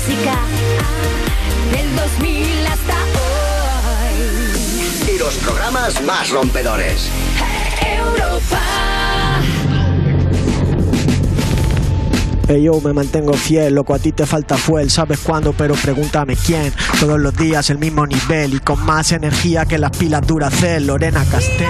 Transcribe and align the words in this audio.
música 0.00 0.34
del 1.72 1.96
2000 1.96 2.66
hasta 2.66 2.94
hoy. 3.18 5.14
Y 5.14 5.18
los 5.18 5.34
programas 5.34 6.02
más 6.02 6.30
rompedores. 6.30 7.10
Europa. 7.86 8.60
Hey 12.48 12.62
yo 12.64 12.80
me 12.80 12.92
mantengo 12.92 13.34
fiel, 13.34 13.74
loco, 13.74 13.94
a 13.94 13.98
ti 13.98 14.12
te 14.12 14.26
falta 14.26 14.56
fuel, 14.56 14.90
sabes 14.90 15.20
cuándo, 15.20 15.52
pero 15.52 15.74
pregúntame 15.74 16.34
quién. 16.34 16.72
Todos 16.98 17.20
los 17.20 17.34
días 17.36 17.68
el 17.70 17.78
mismo 17.78 18.06
nivel 18.06 18.54
y 18.54 18.58
con 18.58 18.80
más 18.84 19.12
energía 19.12 19.66
que 19.66 19.78
las 19.78 19.96
pilas 19.96 20.26
Duracell, 20.26 20.86
Lorena 20.86 21.24
Castel. 21.26 21.68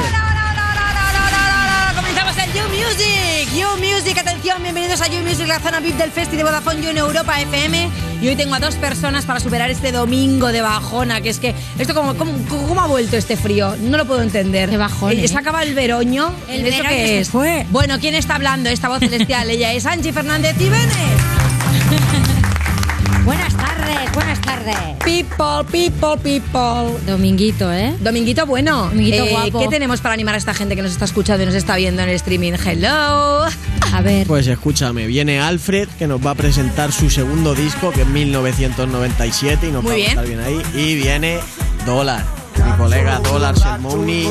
Comenzamos 1.95 2.37
el 2.39 2.53
You 2.53 2.63
Music. 2.69 3.49
You 3.55 3.67
Music, 3.77 4.19
atención, 4.19 4.63
bienvenidos 4.63 5.01
a 5.03 5.09
You 5.09 5.21
Music, 5.23 5.49
la 5.49 5.59
zona 5.59 5.81
VIP 5.81 5.97
del 5.97 6.13
Festi 6.13 6.37
de 6.37 6.45
Vodafone 6.45 6.81
You 6.81 6.91
en 6.91 6.99
Europa 6.99 7.41
FM. 7.41 8.10
Y 8.21 8.29
hoy 8.29 8.37
tengo 8.37 8.55
a 8.55 8.61
dos 8.61 8.75
personas 8.77 9.25
para 9.25 9.41
superar 9.41 9.71
este 9.71 9.93
domingo 9.93 10.53
de 10.53 10.61
bajona, 10.61 11.21
que 11.23 11.31
es 11.31 11.39
que 11.39 11.55
esto 11.79 11.95
como, 11.95 12.15
¿cómo, 12.17 12.33
cómo 12.49 12.81
ha 12.81 12.87
vuelto 12.87 13.17
este 13.17 13.37
frío? 13.37 13.77
No 13.81 13.97
lo 13.97 14.05
puedo 14.07 14.21
entender. 14.23 14.69
Qué 14.69 14.77
bajón, 14.77 15.13
Eh, 15.13 15.25
¿eh? 15.25 15.29
Se 15.29 15.39
acaba 15.39 15.63
el 15.63 15.75
veroño. 15.75 16.33
El 16.49 16.67
¿Eso 16.67 16.83
qué 16.87 17.21
es? 17.21 17.31
fue. 17.31 17.67
Bueno, 17.71 17.99
¿quién 17.99 18.15
está 18.15 18.35
hablando? 18.35 18.69
Esta 18.69 18.89
voz 18.89 18.99
celestial. 18.99 19.49
Ella 19.49 19.73
es 19.73 19.87
Angie 19.87 20.13
Fernández 20.13 20.55
y 20.61 20.69
Benes. 20.69 20.91
Buenas 23.25 23.55
tardes, 23.55 23.60
buenas 24.15 24.41
tardes. 24.41 24.77
People, 25.05 25.65
people, 25.71 26.17
people. 26.23 26.99
Dominguito, 27.07 27.73
¿eh? 27.73 27.95
Dominguito 28.01 28.47
bueno. 28.47 28.87
Dominguito 28.89 29.25
Eh, 29.25 29.31
guapo. 29.31 29.61
¿Qué 29.61 29.69
tenemos 29.69 30.01
para 30.01 30.15
animar 30.15 30.35
a 30.35 30.39
esta 30.39 30.55
gente 30.55 30.77
que 30.77 30.83
nos 30.83 30.93
está 30.93 31.05
escuchando 31.05 31.43
y 31.43 31.47
nos 31.47 31.55
está 31.55 31.77
viendo 31.77 32.03
en 32.03 32.09
el 32.09 32.15
streaming? 32.17 32.53
Hello. 32.65 33.45
A 33.93 34.01
ver. 34.03 34.27
Pues 34.27 34.47
escúchame, 34.47 35.07
viene 35.07 35.41
Alfred 35.41 35.89
que 35.99 36.07
nos 36.07 36.25
va 36.25 36.33
a 36.33 36.35
presentar 36.35 36.93
su 36.93 37.11
segundo 37.11 37.55
disco 37.55 37.91
que 37.91 38.03
es 38.03 38.07
1997 38.07 39.69
y 39.69 39.73
nos 39.73 39.83
Muy 39.83 39.91
va 39.93 39.97
bien. 39.97 40.09
a 40.09 40.11
estar 40.11 40.27
bien 40.27 40.41
ahí. 40.41 40.63
Y 40.75 40.95
viene 40.97 41.39
Dólar, 41.87 42.25
mi 42.65 42.73
colega 42.77 43.19
Dólar 43.21 43.59
Sermoni. 43.59 44.29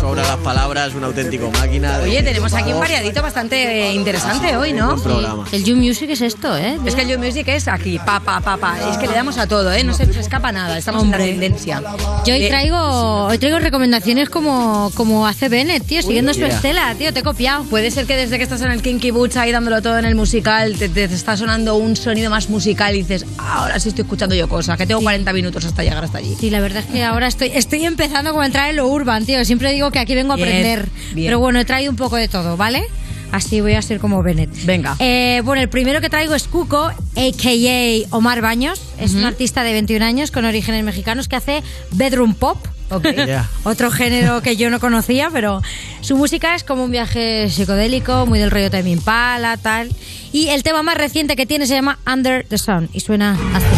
Sobra 0.00 0.22
las 0.22 0.36
palabras, 0.38 0.94
un 0.94 1.04
auténtico 1.04 1.50
máquina. 1.52 1.98
de- 1.98 2.04
Oye, 2.04 2.22
tenemos 2.22 2.52
aquí 2.54 2.72
un 2.72 2.80
variadito 2.80 3.22
bastante 3.22 3.92
interesante 3.92 4.56
hoy, 4.56 4.72
¿no? 4.72 4.96
Programa. 4.96 5.44
El 5.52 5.64
You 5.64 5.76
Music 5.76 6.10
es 6.10 6.20
esto, 6.20 6.56
¿eh? 6.56 6.78
Es 6.84 6.94
que 6.94 7.02
el 7.02 7.08
You 7.08 7.18
Music 7.18 7.46
es 7.48 7.68
aquí, 7.68 7.98
pa, 7.98 8.18
pa, 8.20 8.40
pa, 8.40 8.56
pa. 8.56 8.76
Es 8.90 8.96
que 8.98 9.06
le 9.06 9.14
damos 9.14 9.38
a 9.38 9.46
todo, 9.46 9.72
¿eh? 9.72 9.84
No 9.84 9.94
se 9.94 10.06
nos 10.06 10.16
escapa 10.16 10.50
nada. 10.52 10.78
Estamos 10.78 11.02
en 11.02 11.06
Hombre. 11.06 11.20
la 11.26 11.30
tendencia. 11.32 11.82
Yo 12.26 12.34
hoy 12.34 12.42
Eh, 12.44 12.48
traigo, 12.48 13.24
hoy 13.26 13.38
traigo 13.38 13.58
recomendaciones 13.60 14.28
como, 14.30 14.90
como 14.94 15.26
hace 15.26 15.48
Bennett, 15.48 15.84
tío, 15.86 16.02
siguiendo 16.02 16.32
su 16.34 16.40
yeah. 16.40 16.48
estela, 16.48 16.94
tío, 16.96 17.12
te 17.12 17.20
he 17.20 17.22
copiado. 17.22 17.64
Puede 17.64 17.90
ser 17.90 18.06
que 18.06 18.16
desde 18.16 18.36
que 18.38 18.42
estás 18.44 18.60
en 18.62 18.70
el 18.72 18.82
Kinky 18.82 19.10
Boots 19.12 19.36
ahí 19.36 19.52
dándolo 19.52 19.80
todo 19.82 19.98
en 19.98 20.04
el 20.04 20.14
musical, 20.14 20.74
te, 20.76 20.88
te 20.88 21.04
está 21.04 21.36
sonando 21.36 21.76
un 21.76 21.94
sonido 21.96 22.30
más 22.30 22.48
musical 22.48 22.94
y 22.94 22.98
dices, 23.02 23.24
ahora 23.38 23.78
sí 23.78 23.90
estoy 23.90 24.02
escuchando 24.02 24.34
yo 24.34 24.48
cosas, 24.48 24.76
que 24.76 24.86
tengo 24.86 25.00
40 25.02 25.32
minutos 25.32 25.64
hasta 25.64 25.82
llegar 25.82 26.02
hasta 26.04 26.18
allí. 26.18 26.36
Sí, 26.38 26.50
la 26.50 26.60
verdad 26.60 26.82
es 26.86 26.92
que 26.92 27.04
ahora 27.04 27.26
estoy, 27.28 27.50
estoy 27.54 27.84
empezando 27.84 28.30
como 28.30 28.42
a 28.42 28.46
entrar 28.46 28.70
en 28.70 28.76
lo 28.76 28.86
urban, 28.86 29.24
tío. 29.24 29.44
Siempre 29.44 29.67
digo 29.72 29.90
que 29.90 29.98
aquí 29.98 30.14
vengo 30.14 30.32
a 30.32 30.36
Bien, 30.36 30.48
aprender. 30.48 30.88
bien. 31.14 31.26
Pero 31.28 31.38
bueno, 31.38 31.58
he 31.60 31.64
traído 31.64 31.90
un 31.90 31.96
poco 31.96 32.16
de 32.16 32.28
todo, 32.28 32.56
¿vale? 32.56 32.84
Así 33.30 33.60
voy 33.60 33.74
a 33.74 33.82
ser 33.82 33.98
como 34.00 34.22
Bennett. 34.22 34.64
Venga. 34.64 34.96
Eh, 34.98 35.42
bueno, 35.44 35.60
el 35.60 35.68
primero 35.68 36.00
que 36.00 36.08
traigo 36.08 36.34
es 36.34 36.44
Cuco, 36.48 36.86
a.k.a. 36.86 38.16
Omar 38.16 38.40
Baños. 38.40 38.80
Es 38.98 39.12
un 39.14 39.24
artista 39.24 39.62
de 39.64 39.72
21 39.72 40.02
años 40.04 40.30
con 40.30 40.44
orígenes 40.46 40.82
mexicanos 40.82 41.28
que 41.28 41.36
hace 41.36 41.62
bedroom 41.92 42.34
pop. 42.34 42.56
Yeah. 43.02 43.46
Otro 43.64 43.90
género 43.90 44.40
que 44.40 44.56
yo 44.56 44.70
no 44.70 44.80
conocía, 44.80 45.28
pero 45.30 45.60
su 46.00 46.16
música 46.16 46.54
es 46.54 46.64
como 46.64 46.84
un 46.84 46.90
viaje 46.90 47.50
psicodélico, 47.50 48.24
muy 48.24 48.38
del 48.38 48.50
rollo 48.50 48.70
Time 48.70 48.88
Impala, 48.88 49.58
tal. 49.58 49.90
Y 50.32 50.48
el 50.48 50.62
tema 50.62 50.82
más 50.82 50.96
reciente 50.96 51.36
que 51.36 51.44
tiene 51.44 51.66
se 51.66 51.74
llama 51.74 51.98
Under 52.10 52.46
the 52.48 52.56
Sun 52.56 52.88
y 52.94 53.00
suena 53.00 53.36
así. 53.54 53.77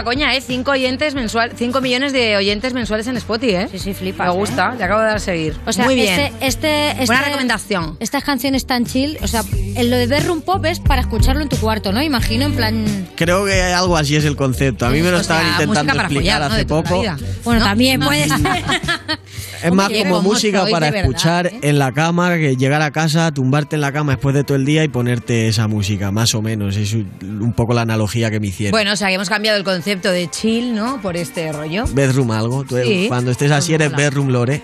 Poca 0.00 0.10
coña, 0.10 0.34
¿eh? 0.34 0.40
5 0.40 0.70
oyentes 0.70 1.14
mensual, 1.14 1.52
5 1.56 1.80
millones 1.80 2.12
de 2.12 2.36
oyentes 2.36 2.72
mensuales 2.72 3.06
en 3.06 3.16
Spotify, 3.16 3.54
¿eh? 3.54 3.68
Sí, 3.70 3.78
sí, 3.78 3.94
flipas, 3.94 4.28
Me 4.28 4.32
¿eh? 4.32 4.36
gusta, 4.36 4.74
te 4.76 4.84
acabo 4.84 5.00
de 5.00 5.06
dar 5.06 5.16
a 5.16 5.20
seguir. 5.20 5.56
O 5.66 5.72
sea, 5.72 5.84
Muy 5.84 5.94
bien. 5.94 6.18
Este, 6.18 6.46
este, 6.46 6.90
este- 6.90 7.06
Buena 7.06 7.22
recomendación. 7.22 7.96
Estas 8.00 8.24
canciones 8.24 8.66
tan 8.66 8.86
chill, 8.86 9.18
o 9.22 9.26
sea, 9.28 9.42
en 9.52 9.90
lo 9.90 9.96
de 9.96 10.06
bedroom 10.06 10.42
pop 10.42 10.64
es 10.64 10.80
para 10.80 11.02
escucharlo 11.02 11.42
en 11.42 11.48
tu 11.48 11.56
cuarto, 11.56 11.92
¿no? 11.92 12.02
Imagino, 12.02 12.46
en 12.46 12.54
plan... 12.54 13.08
Creo 13.16 13.44
que 13.44 13.62
algo 13.62 13.96
así 13.96 14.16
es 14.16 14.24
el 14.24 14.36
concepto. 14.36 14.86
A 14.86 14.90
mí 14.90 15.00
me 15.02 15.10
lo 15.10 15.18
O 15.18 15.20
estaban 15.20 15.42
sea, 15.42 15.52
intentando 15.52 15.92
explicar 15.94 16.08
follar, 16.08 16.40
¿no? 16.40 16.46
hace 16.54 16.64
poco. 16.64 17.02
Bueno, 17.44 17.60
¿No? 17.60 17.66
también 17.66 18.00
puede 18.00 18.28
ser. 18.28 18.38
Es 19.62 19.72
más 19.72 19.88
como 19.88 20.16
cómo 20.16 20.22
música 20.22 20.64
para 20.70 20.90
verdad, 20.90 21.00
escuchar 21.02 21.46
¿eh? 21.46 21.58
en 21.62 21.78
la 21.78 21.92
cama, 21.92 22.36
que 22.36 22.56
llegar 22.56 22.82
a 22.82 22.90
casa, 22.90 23.32
tumbarte 23.32 23.76
en 23.76 23.82
la 23.82 23.92
cama 23.92 24.12
después 24.12 24.34
de 24.34 24.44
todo 24.44 24.56
el 24.56 24.64
día 24.64 24.84
y 24.84 24.88
ponerte 24.88 25.48
esa 25.48 25.68
música, 25.68 26.10
más 26.10 26.34
o 26.34 26.42
menos. 26.42 26.76
Es 26.76 26.94
un 26.94 27.52
poco 27.54 27.74
la 27.74 27.82
analogía 27.82 28.30
que 28.30 28.40
me 28.40 28.48
hicieron. 28.48 28.72
Bueno, 28.72 28.92
o 28.92 28.96
sea, 28.96 29.08
que 29.08 29.14
hemos 29.14 29.28
cambiado 29.28 29.58
el 29.58 29.64
concepto 29.64 30.10
de 30.10 30.28
chill, 30.30 30.74
¿no? 30.74 31.00
Por 31.00 31.16
este 31.16 31.52
rollo. 31.52 31.84
Bedroom 31.92 32.30
algo. 32.30 32.64
Tú, 32.64 32.76
Sí. 32.80 33.06
Cuando 33.08 33.30
estés 33.30 33.50
así 33.50 33.74
eres 33.74 33.92
bedroom 33.92 34.28
lore. 34.28 34.62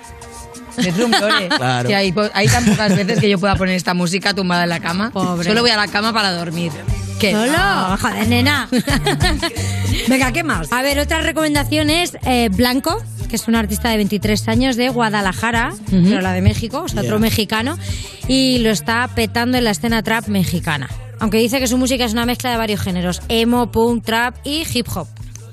Bedroom 0.77 1.11
Lore. 1.11 1.49
Claro. 1.57 1.89
Sí, 1.89 1.95
hay, 1.95 2.15
hay 2.35 2.49
tan 2.49 2.65
pocas 2.65 2.95
veces 2.97 3.19
que 3.19 3.29
yo 3.31 3.39
pueda 3.39 3.57
poner 3.57 3.75
esta 3.77 3.95
música 3.95 4.35
tumbada 4.35 4.65
en 4.65 4.69
la 4.71 4.81
cama. 4.81 5.11
Pobre. 5.11 5.49
Solo 5.49 5.63
voy 5.63 5.71
a 5.71 5.77
la 5.77 5.89
cama 5.89 6.13
para 6.13 6.33
dormir. 6.33 6.73
¿Qué? 7.19 7.33
Solo, 7.33 7.97
joder, 7.99 8.29
nena. 8.29 8.69
Venga, 10.09 10.33
¿qué 10.33 10.43
más? 10.43 10.71
A 10.73 10.83
ver, 10.83 10.99
otra 10.99 11.21
recomendación 11.21 11.89
es 11.89 12.17
eh, 12.27 12.49
Blanco, 12.51 13.03
que 13.29 13.37
es 13.37 13.49
un 13.49 13.55
artista 13.55 13.89
de 13.89 13.97
23 13.97 14.49
años 14.49 14.77
de 14.77 14.89
Guadalajara, 14.91 15.73
pero 15.91 16.21
la 16.21 16.33
de 16.33 16.43
México, 16.43 16.83
o 16.85 16.89
sea, 16.89 17.03
otro 17.03 17.19
mexicano, 17.19 17.79
y 18.29 18.59
lo 18.59 18.71
está 18.71 19.09
petando 19.15 19.57
en 19.59 19.65
la 19.65 19.71
escena 19.71 20.03
trap 20.03 20.29
mexicana. 20.29 20.89
Aunque 21.19 21.39
dice 21.39 21.59
que 21.59 21.67
su 21.67 21.79
música 21.79 22.05
es 22.05 22.13
una 22.13 22.27
mezcla 22.27 22.51
de 22.51 22.59
varios 22.59 22.81
géneros, 22.81 23.23
emo, 23.29 23.71
punk, 23.71 24.05
trap 24.05 24.37
y 24.45 24.67
hip 24.73 24.87
hop. 24.95 25.09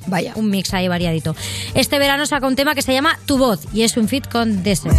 Vaya. 0.07 0.34
Un 0.35 0.50
mix 0.50 0.74
ahí 0.74 0.90
variadito. 0.90 1.35
Este 1.75 1.97
verano 1.97 2.25
saca 2.25 2.45
un 2.45 2.57
tema 2.57 2.75
que 2.75 2.81
se 2.81 2.94
llama 2.94 3.18
Tu 3.25 3.38
Voz 3.38 3.62
y 3.74 3.84
es 3.84 3.95
un 3.95 4.09
fit 4.09 4.28
con 4.28 4.63
Desert. 4.63 4.97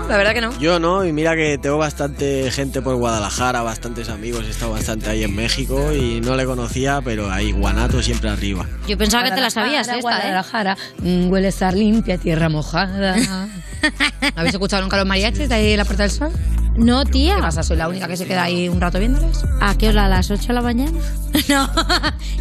No, 0.00 0.08
la 0.08 0.16
verdad 0.16 0.32
que 0.34 0.40
no. 0.40 0.58
Yo 0.58 0.78
no, 0.78 1.04
y 1.04 1.12
mira 1.12 1.34
que 1.36 1.58
tengo 1.58 1.78
bastante 1.78 2.50
gente 2.50 2.82
por 2.82 2.96
Guadalajara, 2.96 3.62
bastantes 3.62 4.08
amigos, 4.08 4.44
he 4.46 4.50
estado 4.50 4.72
bastante 4.72 5.10
ahí 5.10 5.24
en 5.24 5.34
México 5.34 5.92
y 5.92 6.20
no 6.20 6.36
le 6.36 6.44
conocía, 6.46 7.00
pero 7.04 7.30
ahí 7.30 7.52
Guanato 7.52 8.02
siempre 8.02 8.30
arriba. 8.30 8.66
Yo 8.88 8.96
pensaba 8.98 9.24
que 9.24 9.32
te 9.32 9.40
la 9.40 9.50
sabías 9.50 9.86
esta, 9.88 9.98
¿eh? 9.98 10.02
Guadalajara, 10.02 10.76
mm, 10.98 11.30
huele 11.30 11.46
a 11.46 11.50
estar 11.50 11.74
limpia, 11.74 12.18
tierra 12.18 12.48
mojada. 12.48 13.16
¿Habéis 14.36 14.54
escuchado 14.54 14.82
nunca 14.82 14.96
los 14.96 15.06
mariachis 15.06 15.48
de 15.48 15.54
ahí 15.54 15.72
en 15.72 15.78
la 15.78 15.84
Puerta 15.84 16.02
del 16.04 16.12
Sol? 16.12 16.32
No, 16.76 17.04
tía. 17.04 17.36
¿Qué 17.36 17.42
pasa? 17.42 17.62
¿Soy 17.62 17.76
la 17.76 17.88
única 17.88 18.08
que 18.08 18.16
se 18.16 18.26
queda 18.26 18.42
ahí 18.42 18.68
un 18.68 18.80
rato 18.80 18.98
viéndoles? 18.98 19.44
¿A 19.60 19.76
qué 19.78 19.90
hora? 19.90 20.06
¿A 20.06 20.08
las 20.08 20.28
8 20.28 20.42
de 20.48 20.54
la 20.54 20.60
mañana? 20.62 20.90
no, 21.48 21.66
No, 21.68 21.74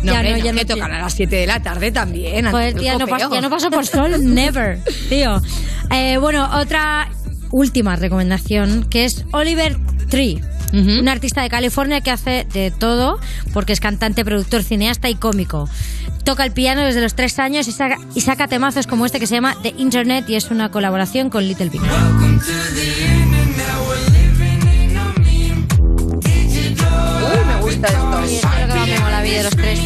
ya 0.03 0.13
hombre, 0.13 0.31
no, 0.31 0.37
ya 0.39 0.51
no. 0.53 0.57
que 0.59 0.65
tocan 0.65 0.91
a 0.91 0.99
las 0.99 1.13
7 1.13 1.35
de 1.35 1.45
la 1.47 1.61
tarde 1.61 1.91
también. 1.91 2.49
Joder, 2.49 2.73
tía, 2.73 2.97
no 2.97 3.05
paso, 3.07 3.31
ya 3.31 3.41
no 3.41 3.49
paso 3.51 3.69
por 3.69 3.85
sol, 3.87 4.11
never, 4.33 4.79
tío. 5.09 5.39
Eh, 5.91 6.17
bueno, 6.17 6.49
otra 6.59 7.09
última 7.53 7.95
recomendación 7.95 8.83
que 8.89 9.05
es 9.05 9.23
Oliver 9.31 9.77
Tree. 10.09 10.41
Ujú. 10.73 10.99
Un 10.99 11.07
artista 11.07 11.43
de 11.43 11.49
California 11.49 12.01
que 12.01 12.09
hace 12.09 12.47
de 12.51 12.71
todo 12.71 13.19
porque 13.53 13.73
es 13.73 13.79
cantante, 13.79 14.25
productor, 14.25 14.63
cineasta 14.63 15.07
y 15.07 15.15
cómico. 15.15 15.69
Toca 16.23 16.43
el 16.45 16.51
piano 16.51 16.81
desde 16.81 16.99
los 16.99 17.13
tres 17.13 17.37
años 17.37 17.67
y 17.67 17.71
saca, 17.71 17.99
y 18.15 18.21
saca 18.21 18.47
temazos 18.47 18.87
como 18.87 19.05
este 19.05 19.19
que 19.19 19.27
se 19.27 19.35
llama 19.35 19.55
The 19.61 19.75
Internet 19.77 20.25
y 20.27 20.35
es 20.35 20.49
una 20.49 20.71
colaboración 20.71 21.29
con 21.29 21.47
Little 21.47 21.69
Big. 21.69 21.81
Uy, 21.81 21.89
me 27.45 27.61
gusta 27.61 27.87
esto. 27.87 28.25
Y 28.29 28.35
espero 28.35 28.67
que 28.67 28.73
vamos 28.73 28.99
a 28.99 29.11
la 29.11 29.21
vida 29.21 29.37
de 29.37 29.43
los 29.43 29.55
tres. 29.55 29.79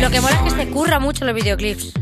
Lo 0.00 0.10
que 0.10 0.20
mola 0.22 0.36
es 0.46 0.54
que 0.54 0.62
se 0.62 0.70
curra 0.70 0.98
mucho 1.00 1.26
los 1.26 1.34
videoclips. 1.34 1.92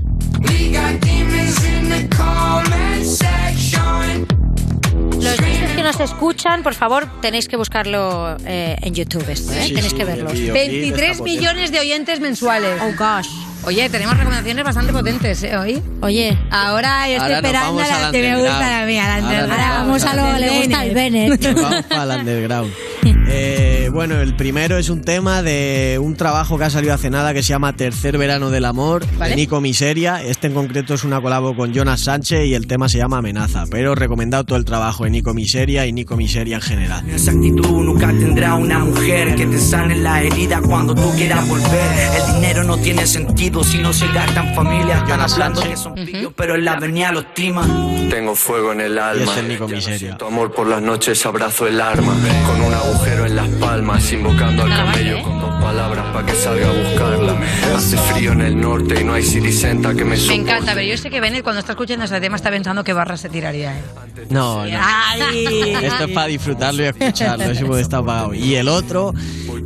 Los 5.21 5.37
que 5.75 5.83
nos 5.83 6.01
escuchan, 6.01 6.63
por 6.63 6.75
favor, 6.75 7.09
tenéis 7.21 7.49
que 7.49 7.57
buscarlo 7.57 8.37
eh, 8.45 8.77
en 8.83 8.95
YouTube 8.95 9.29
esto, 9.29 9.53
¿eh? 9.53 9.63
Sí, 9.65 9.75
tenéis 9.75 9.93
sí, 9.93 9.97
que 9.97 10.05
verlos. 10.05 10.33
vídeo. 10.33 10.55
23 10.55 11.11
está 11.11 11.25
millones 11.25 11.73
de 11.73 11.81
oyentes 11.81 12.21
mensuales. 12.21 12.81
Oh 12.83 12.93
gosh. 12.97 13.48
Oye, 13.65 13.91
tenemos 13.91 14.17
recomendaciones 14.17 14.65
bastante 14.65 14.93
potentes, 14.93 15.43
¿eh? 15.43 15.57
Hoy. 15.57 15.83
Oye, 16.01 16.39
Ahora 16.51 17.09
estoy 17.09 17.21
Ahora 17.35 17.41
nos 17.43 17.45
esperando 17.51 17.75
vamos 17.77 17.89
la 17.89 18.07
al 18.07 18.13
que 18.13 18.23
me 18.23 18.37
gusta 18.39 18.83
a 18.83 18.87
mí, 18.87 18.99
a 18.99 19.03
la 19.05 19.15
Ahora 19.15 19.21
nos 19.21 19.25
underground. 19.31 19.53
ahora 19.53 19.79
vamos 19.81 20.05
a 20.05 20.15
lo 20.15 20.33
que 20.35 20.41
le 20.41 20.59
gusta 20.59 20.81
al 20.81 20.91
Bennett. 20.95 21.41
Bennett. 21.43 21.63
Vamos 21.63 21.85
para 21.87 22.15
el 22.15 22.21
underground. 22.21 22.73
Eh, 23.31 23.91
bueno, 23.93 24.21
el 24.21 24.35
primero 24.37 24.79
es 24.79 24.89
un 24.89 25.03
tema 25.03 25.43
de 25.43 25.99
un 26.03 26.17
trabajo 26.17 26.59
que 26.59 26.65
ha 26.65 26.71
salido 26.71 26.95
hace 26.95 27.11
nada 27.11 27.35
que 27.35 27.43
se 27.43 27.51
llama 27.51 27.75
Tercer 27.75 28.17
Verano 28.17 28.49
del 28.51 28.65
Amor, 28.65 29.05
Vale. 29.19 29.31
de 29.31 29.37
Nico 29.37 29.61
Miseria. 29.61 30.23
Este 30.23 30.47
en 30.47 30.55
concreto 30.55 30.95
es 30.95 31.05
una 31.05 31.21
colabo 31.21 31.55
con 31.55 31.73
Jonas 31.75 32.01
Sánchez 32.01 32.47
y 32.47 32.55
el 32.55 32.67
tema 32.67 32.89
se 32.89 32.99
llama 32.99 33.19
Amenaza. 33.19 33.65
Pero 33.71 33.95
recomendado 33.95 34.45
todo 34.45 34.59
el 34.59 34.65
trabajo 34.65 35.05
de 35.05 35.11
Nico 35.11 35.35
Miseria 35.35 35.85
y 35.87 35.93
Nico 35.93 36.17
Miseria 36.17 36.57
en 36.57 36.63
general. 36.63 37.09
Esa 37.09 37.31
actitud 37.33 37.83
nunca 37.85 38.09
tendrá 38.09 38.55
una 38.55 38.79
mujer 38.81 39.35
que 39.37 39.47
te 39.47 39.59
sane 39.59 39.97
la 39.97 40.23
herida 40.23 40.61
cuando 40.63 40.95
tú 40.95 41.11
quieras 41.17 41.47
volver. 41.49 41.81
El 42.29 42.35
dinero 42.35 42.65
no 42.65 42.79
tiene 42.79 43.07
sentido 43.07 43.48
si 43.65 43.79
no 43.79 43.93
se 43.93 44.07
gasta 44.13 44.41
en 44.41 44.55
familia. 44.55 44.99
Están 44.99 45.21
hablando 45.21 45.63
que 45.63 45.77
son 45.77 45.95
pillos, 45.95 46.33
pero 46.37 46.55
en 46.55 46.65
la 46.65 46.73
avenida 46.73 47.13
los 47.13 47.33
timan. 47.35 47.98
Tengo 48.11 48.35
fuego 48.35 48.73
en 48.73 48.81
el 48.81 48.95
Y 48.95 48.99
alma. 48.99 49.33
es 49.33 49.39
el 49.39 49.59
no 49.59 49.69
Miseria. 49.69 49.99
siento 49.99 50.27
amor 50.27 50.53
por 50.53 50.67
las 50.67 50.81
noches, 50.83 51.25
abrazo 51.27 51.67
el 51.67 51.81
arma. 51.81 52.15
Con 52.47 52.61
un 52.63 52.73
agujero 52.75 53.27
en 53.27 53.37
las 53.37 53.49
palmas, 53.49 54.13
invocando 54.13 54.63
al 54.63 54.71
camello 54.71 55.19
¿eh? 55.19 55.23
con 55.23 55.41
dos 55.41 55.63
palabras 55.63 56.07
para 56.13 56.27
que 56.27 56.35
salga 56.35 56.69
a 56.69 56.73
buscarla. 56.73 57.37
Hace 57.77 57.97
frío 57.99 58.33
en 58.33 58.41
el 58.41 58.61
norte 58.61 59.01
y 59.01 59.05
no 59.05 59.13
hay 59.15 59.23
sirisenta 59.23 59.95
que 59.95 60.05
me 60.05 60.17
Me 60.17 60.35
encanta, 60.35 60.73
pero 60.75 60.87
yo 60.87 60.97
sé 60.97 61.11
que 61.11 61.21
Bennett 61.21 61.43
cuando 61.43 61.61
está 61.61 61.73
escuchando 61.73 62.05
este 62.05 62.21
tema 62.21 62.37
está 62.37 62.51
pensando 62.51 62.83
qué 62.83 62.93
barra 62.93 63.17
se 63.17 63.29
tiraría. 63.29 63.77
¿eh? 63.77 63.83
No, 64.31 64.65
no. 64.67 64.79
¡Ay! 64.81 65.45
Esto 65.83 66.05
es 66.05 66.11
para 66.13 66.27
disfrutarlo 66.27 66.83
y 66.83 66.87
escucharlo, 66.87 67.45
puede 67.67 67.83
estar 67.83 68.01
apagado. 68.01 68.35
Y 68.35 68.55
el 68.57 68.69
otro, 68.69 69.13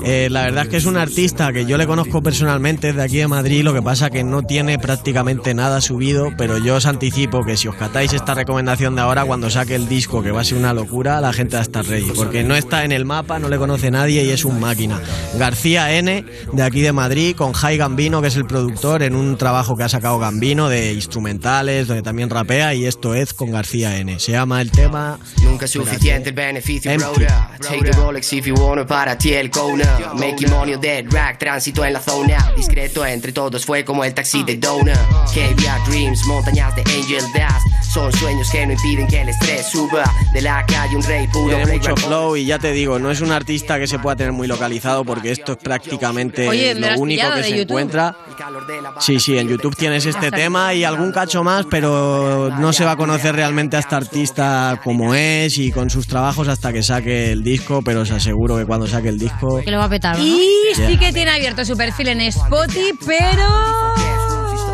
eh, 0.05 0.29
la 0.31 0.43
verdad 0.43 0.65
es 0.65 0.69
que 0.71 0.77
es 0.79 0.85
un 0.87 0.97
artista 0.97 1.53
que 1.53 1.65
yo 1.65 1.77
le 1.79 1.87
conozco 1.87 2.23
personalmente 2.23 2.93
de 2.93 3.03
aquí 3.03 3.19
de 3.19 3.29
Madrid, 3.29 3.63
lo 3.63 3.73
que 3.73 3.83
pasa 3.83 4.11
que 4.11 4.25
no 4.25 4.43
tiene 4.43 4.79
prácticamente 4.79 5.55
nada 5.55 5.81
subido, 5.81 6.31
pero 6.37 6.59
yo 6.59 6.77
os 6.77 6.87
anticipo 6.87 7.45
que 7.45 7.57
si 7.57 7.69
os 7.69 7.75
catáis 7.77 8.13
esta 8.13 8.32
recomendación 8.35 8.95
de 8.95 9.03
ahora, 9.03 9.25
cuando 9.25 9.51
saque 9.51 9.75
el 9.75 9.89
disco, 9.89 10.23
que 10.23 10.31
va 10.31 10.41
a 10.41 10.45
ser 10.45 10.59
una 10.59 10.73
locura, 10.73 11.21
la 11.21 11.33
gente 11.33 11.57
va 11.57 11.61
a 11.61 11.63
estar 11.63 11.85
ready, 11.85 12.11
porque 12.15 12.45
no 12.45 12.55
está 12.55 12.85
en 12.85 12.93
el 12.93 13.05
mapa, 13.05 13.39
no 13.39 13.49
le 13.49 13.59
conoce 13.59 13.91
nadie 13.91 14.25
y 14.25 14.31
es 14.31 14.45
un 14.45 14.61
máquina. 14.61 15.01
García 15.39 15.93
N, 15.93 16.25
de 16.53 16.63
aquí 16.63 16.81
de 16.81 16.93
Madrid, 16.93 17.35
con 17.37 17.53
Jai 17.53 17.77
Gambino, 17.77 18.21
que 18.23 18.29
es 18.29 18.37
el 18.37 18.45
productor, 18.45 19.03
en 19.03 19.15
un 19.15 19.37
trabajo 19.37 19.77
que 19.77 19.85
ha 19.85 19.89
sacado 19.89 20.19
Gambino 20.19 20.69
de 20.69 20.93
instrumentales, 20.93 21.89
donde 21.89 22.03
también 22.03 22.31
rapea, 22.31 22.75
y 22.75 22.87
esto 22.87 23.15
es 23.15 23.35
con 23.35 23.51
García 23.51 23.97
N. 23.99 24.19
Se 24.19 24.33
llama 24.33 24.61
el 24.61 24.71
tema... 24.71 25.19
Nunca 25.43 25.65
es 25.65 25.71
suficiente 25.71 26.31
el 26.31 26.35
beneficio. 26.35 26.91
Take 27.61 27.85
the 27.85 27.93
Rolex 27.93 28.33
if 28.33 28.47
you 28.47 28.55
wanna 28.55 28.87
para 28.87 29.17
ti 29.17 29.33
el 29.35 29.51
Kona. 29.51 30.13
Making 30.15 30.51
money 30.51 30.77
dead 30.81 31.05
rack, 31.11 31.39
tránsito 31.39 31.85
en 31.85 31.93
la 31.93 32.01
zona. 32.01 32.53
Discreto 32.57 33.05
entre 33.05 33.33
todos 33.33 33.65
fue 33.65 33.85
como 33.85 34.05
el 34.05 34.15
taxi 34.15 34.43
de 34.45 34.57
Dona. 34.57 34.95
KBR 35.33 35.91
Dreams, 35.91 36.25
montañas 36.27 36.75
de 36.77 36.83
Angel 36.83 37.25
Dust. 37.33 37.93
Son 37.93 38.11
sueños 38.23 38.51
que 38.53 38.65
no 38.67 38.73
impiden 38.75 39.07
que 39.09 39.21
el 39.23 39.29
estrés 39.31 39.67
suba. 39.67 40.05
De 40.33 40.41
la 40.41 40.65
calle 40.65 40.95
un 40.97 41.03
rey 41.03 41.27
puro. 41.27 41.57
Tiene 41.57 41.73
mucho 41.73 41.97
flow 41.97 42.37
y 42.37 42.47
ya 42.47 42.59
te 42.59 42.71
digo, 42.71 42.99
no 43.01 43.11
es 43.11 43.21
un 43.21 43.33
artista 43.33 43.81
que 43.81 43.89
se 43.89 43.99
pueda 43.99 44.15
tener 44.15 44.33
muy 44.33 44.47
localizado 44.47 45.05
porque 45.05 45.33
esto 45.33 45.53
es 45.53 45.59
prácticamente 45.59 46.49
Oye, 46.49 46.75
¿me 46.77 46.93
lo 46.93 46.99
único 47.01 47.23
que 47.35 47.43
se 47.43 47.51
YouTube? 47.51 47.63
encuentra. 47.79 48.15
Sí, 49.01 49.19
sí, 49.19 49.37
en 49.39 49.49
YouTube 49.49 49.75
tienes 49.77 50.07
este 50.07 50.31
tema 50.31 50.73
y 50.73 50.85
algún 50.85 51.11
cacho 51.11 51.43
más, 51.43 51.67
pero 51.69 52.49
no 52.61 52.73
se 52.73 52.85
va 52.85 52.93
a 52.93 52.97
conocer 52.97 53.35
realmente 53.35 53.77
a 53.77 53.81
este 53.81 53.95
artista 53.97 54.81
como 54.85 55.15
es 55.15 55.59
y 55.59 55.73
con 55.73 55.91
sus 55.91 56.07
trabajos 56.07 56.47
hasta 56.47 56.73
que 56.73 56.83
saque 56.85 57.33
el 57.33 57.43
disco, 57.43 57.83
pero 57.85 58.03
os 58.03 58.11
aseguro 58.13 58.57
que 58.57 58.67
cuando 58.67 58.87
saque 58.87 59.09
el 59.09 59.19
disco... 59.19 59.61
que 59.65 59.71
lo 59.73 59.79
va 59.79 59.85
a 59.87 59.91
petar, 59.91 60.17
¿no? 60.17 60.25
Y 60.25 60.47
sí 60.77 60.83
Ya. 60.93 60.99
que 60.99 61.13
tiene 61.13 61.33
abierto 61.33 61.65
su 61.65 61.77
perfil 61.77 62.09
en 62.09 62.21
Spotify, 62.21 62.93
pero... 63.05 64.12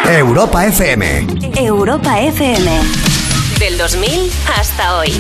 Europa 0.07 0.67
FM. 0.67 1.27
Europa 1.57 2.21
FM. 2.21 2.81
Del 3.61 3.79
2000 3.79 4.31
hasta 4.57 4.99
hoy. 4.99 5.13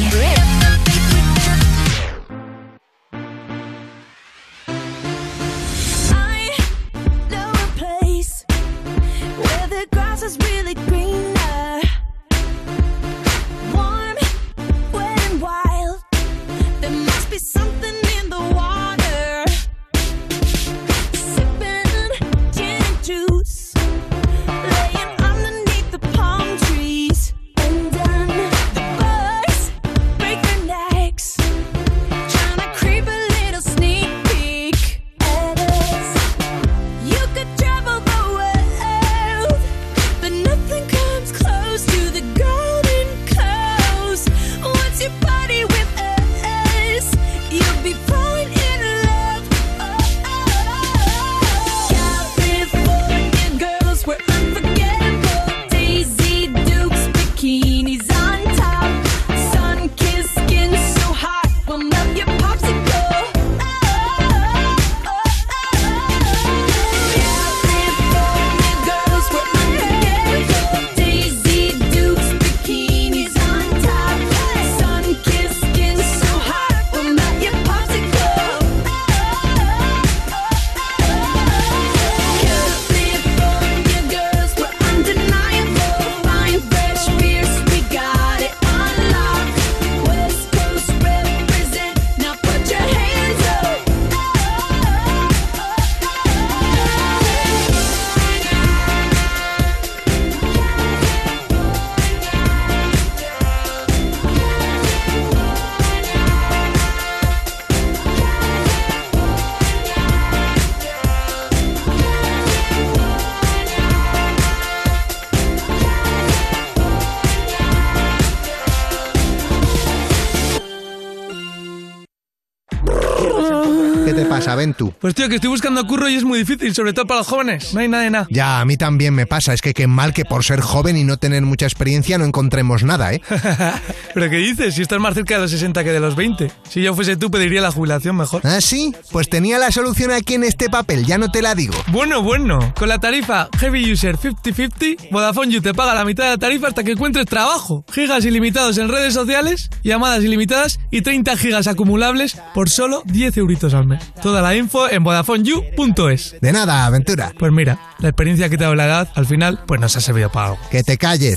Ventu? 124.60 124.92
Pues 125.00 125.14
tío, 125.14 125.26
que 125.30 125.36
estoy 125.36 125.48
buscando 125.48 125.86
curro 125.86 126.06
y 126.06 126.16
es 126.16 126.24
muy 126.24 126.40
difícil, 126.40 126.74
sobre 126.74 126.92
todo 126.92 127.06
para 127.06 127.20
los 127.20 127.26
jóvenes. 127.28 127.72
No 127.72 127.80
hay 127.80 127.88
nada 127.88 128.02
de 128.04 128.10
nada. 128.10 128.26
Ya, 128.28 128.60
a 128.60 128.64
mí 128.66 128.76
también 128.76 129.14
me 129.14 129.24
pasa. 129.26 129.54
Es 129.54 129.62
que 129.62 129.72
qué 129.72 129.86
mal 129.86 130.12
que 130.12 130.26
por 130.26 130.44
ser 130.44 130.60
joven 130.60 130.98
y 130.98 131.04
no 131.04 131.16
tener 131.16 131.42
mucha 131.42 131.64
experiencia 131.64 132.18
no 132.18 132.26
encontremos 132.26 132.84
nada, 132.84 133.14
¿eh? 133.14 133.22
¿Pero 134.14 134.28
qué 134.30 134.36
dices? 134.36 134.74
Si 134.74 134.82
estás 134.82 134.98
más 135.00 135.14
cerca 135.14 135.34
de 135.34 135.42
los 135.42 135.50
60 135.50 135.84
que 135.84 135.92
de 135.92 136.00
los 136.00 136.16
20. 136.16 136.50
Si 136.68 136.82
yo 136.82 136.94
fuese 136.94 137.16
tú, 137.16 137.30
pediría 137.30 137.60
la 137.60 137.70
jubilación 137.70 138.16
mejor. 138.16 138.42
¿Ah, 138.44 138.60
sí? 138.60 138.94
Pues 139.10 139.28
tenía 139.28 139.58
la 139.58 139.70
solución 139.70 140.10
aquí 140.10 140.34
en 140.34 140.44
este 140.44 140.68
papel, 140.68 141.04
ya 141.06 141.18
no 141.18 141.30
te 141.30 141.42
la 141.42 141.54
digo. 141.54 141.74
Bueno, 141.88 142.22
bueno. 142.22 142.72
Con 142.76 142.88
la 142.88 142.98
tarifa 142.98 143.48
Heavy 143.58 143.92
User 143.92 144.16
50-50, 144.16 145.10
Vodafone 145.10 145.52
You 145.52 145.60
te 145.60 145.74
paga 145.74 145.94
la 145.94 146.04
mitad 146.04 146.24
de 146.24 146.30
la 146.30 146.38
tarifa 146.38 146.68
hasta 146.68 146.84
que 146.84 146.92
encuentres 146.92 147.26
trabajo. 147.26 147.84
Gigas 147.92 148.24
ilimitados 148.24 148.78
en 148.78 148.88
redes 148.88 149.14
sociales, 149.14 149.70
llamadas 149.82 150.24
ilimitadas 150.24 150.80
y 150.90 151.02
30 151.02 151.36
gigas 151.36 151.66
acumulables 151.66 152.36
por 152.54 152.68
solo 152.68 153.02
10 153.06 153.36
euritos 153.38 153.74
al 153.74 153.86
mes. 153.86 154.02
Toda 154.22 154.42
la 154.42 154.56
info 154.56 154.90
en 154.90 155.04
VodafoneYou.es. 155.04 156.36
De 156.40 156.52
nada, 156.52 156.86
aventura. 156.86 157.32
Pues 157.38 157.52
mira, 157.52 157.78
la 157.98 158.08
experiencia 158.08 158.48
que 158.48 158.56
te 158.56 158.64
ha 158.64 158.66
dado 158.66 158.74
la 158.74 158.86
edad, 158.86 159.08
al 159.14 159.26
final, 159.26 159.60
pues 159.66 159.80
nos 159.80 159.96
ha 159.96 160.00
servido 160.00 160.30
para 160.30 160.48
algo. 160.48 160.58
Que 160.70 160.82
te 160.82 160.98
calles. 160.98 161.36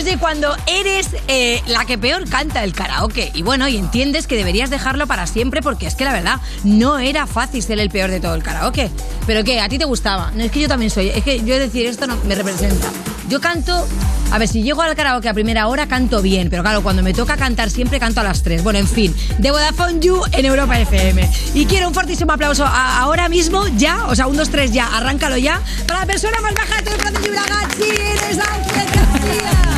You 0.00 0.06
Music 0.06 0.18
cuando 0.20 0.56
eres 0.66 1.08
eh, 1.28 1.62
la 1.66 1.84
que 1.84 1.98
peor 1.98 2.28
canta 2.28 2.64
el 2.64 2.72
karaoke. 2.72 3.30
Y 3.34 3.42
bueno, 3.42 3.68
y 3.68 3.76
entiendes 3.76 4.26
que 4.26 4.36
deberías 4.36 4.70
dejarlo 4.70 5.06
para 5.06 5.26
siempre 5.26 5.60
porque 5.62 5.86
es 5.86 5.94
que 5.94 6.04
la 6.04 6.12
verdad 6.12 6.40
no 6.64 6.98
era 6.98 7.26
fácil 7.26 7.62
ser 7.62 7.78
el 7.80 7.90
peor 7.90 8.10
de 8.10 8.18
todo 8.20 8.34
el 8.34 8.42
karaoke. 8.42 8.90
¿Pero 9.26 9.44
qué? 9.44 9.60
¿A 9.60 9.68
ti 9.68 9.78
te 9.78 9.84
gustaba? 9.84 10.30
No, 10.34 10.42
es 10.42 10.50
que 10.50 10.60
yo 10.60 10.68
también 10.68 10.90
soy. 10.90 11.08
Es 11.08 11.22
que 11.22 11.44
yo 11.44 11.58
decir 11.58 11.86
esto 11.86 12.06
no 12.06 12.16
me 12.26 12.34
representa. 12.34 12.86
Yo 13.28 13.40
canto. 13.40 13.86
A 14.32 14.38
ver, 14.38 14.48
si 14.48 14.62
llego 14.62 14.80
al 14.82 14.94
karaoke 14.94 15.28
a 15.28 15.34
primera 15.34 15.66
hora, 15.66 15.86
canto 15.86 16.22
bien. 16.22 16.48
Pero 16.50 16.62
claro, 16.62 16.82
cuando 16.82 17.02
me 17.02 17.12
toca 17.12 17.36
cantar 17.36 17.68
siempre 17.70 17.98
canto 18.00 18.20
a 18.20 18.24
las 18.24 18.42
3. 18.42 18.62
Bueno, 18.62 18.78
en 18.78 18.88
fin. 18.88 19.14
De 19.38 19.50
Vodafone 19.50 20.00
You 20.00 20.22
en 20.32 20.46
Europa 20.46 20.78
FM. 20.80 21.28
Y 21.54 21.66
quiero 21.66 21.88
un 21.88 21.94
fortísimo 21.94 22.32
aplauso 22.32 22.64
a- 22.64 23.00
ahora 23.00 23.28
mismo, 23.28 23.66
ya. 23.76 24.06
O 24.06 24.14
sea, 24.14 24.26
un, 24.28 24.36
dos, 24.36 24.48
tres, 24.50 24.72
ya. 24.72 24.86
Arráncalo 24.96 25.36
ya. 25.36 25.60
Para 25.86 26.00
la 26.00 26.06
persona 26.06 26.40
más 26.40 26.54
baja 26.54 26.76
de 26.76 26.82
todo 26.82 26.94
el 26.94 27.00
plato 27.00 27.20
de 27.20 27.28
ragazzi, 27.28 27.82
eres 27.90 28.38
Ángel 28.38 28.86
García. 28.94 29.69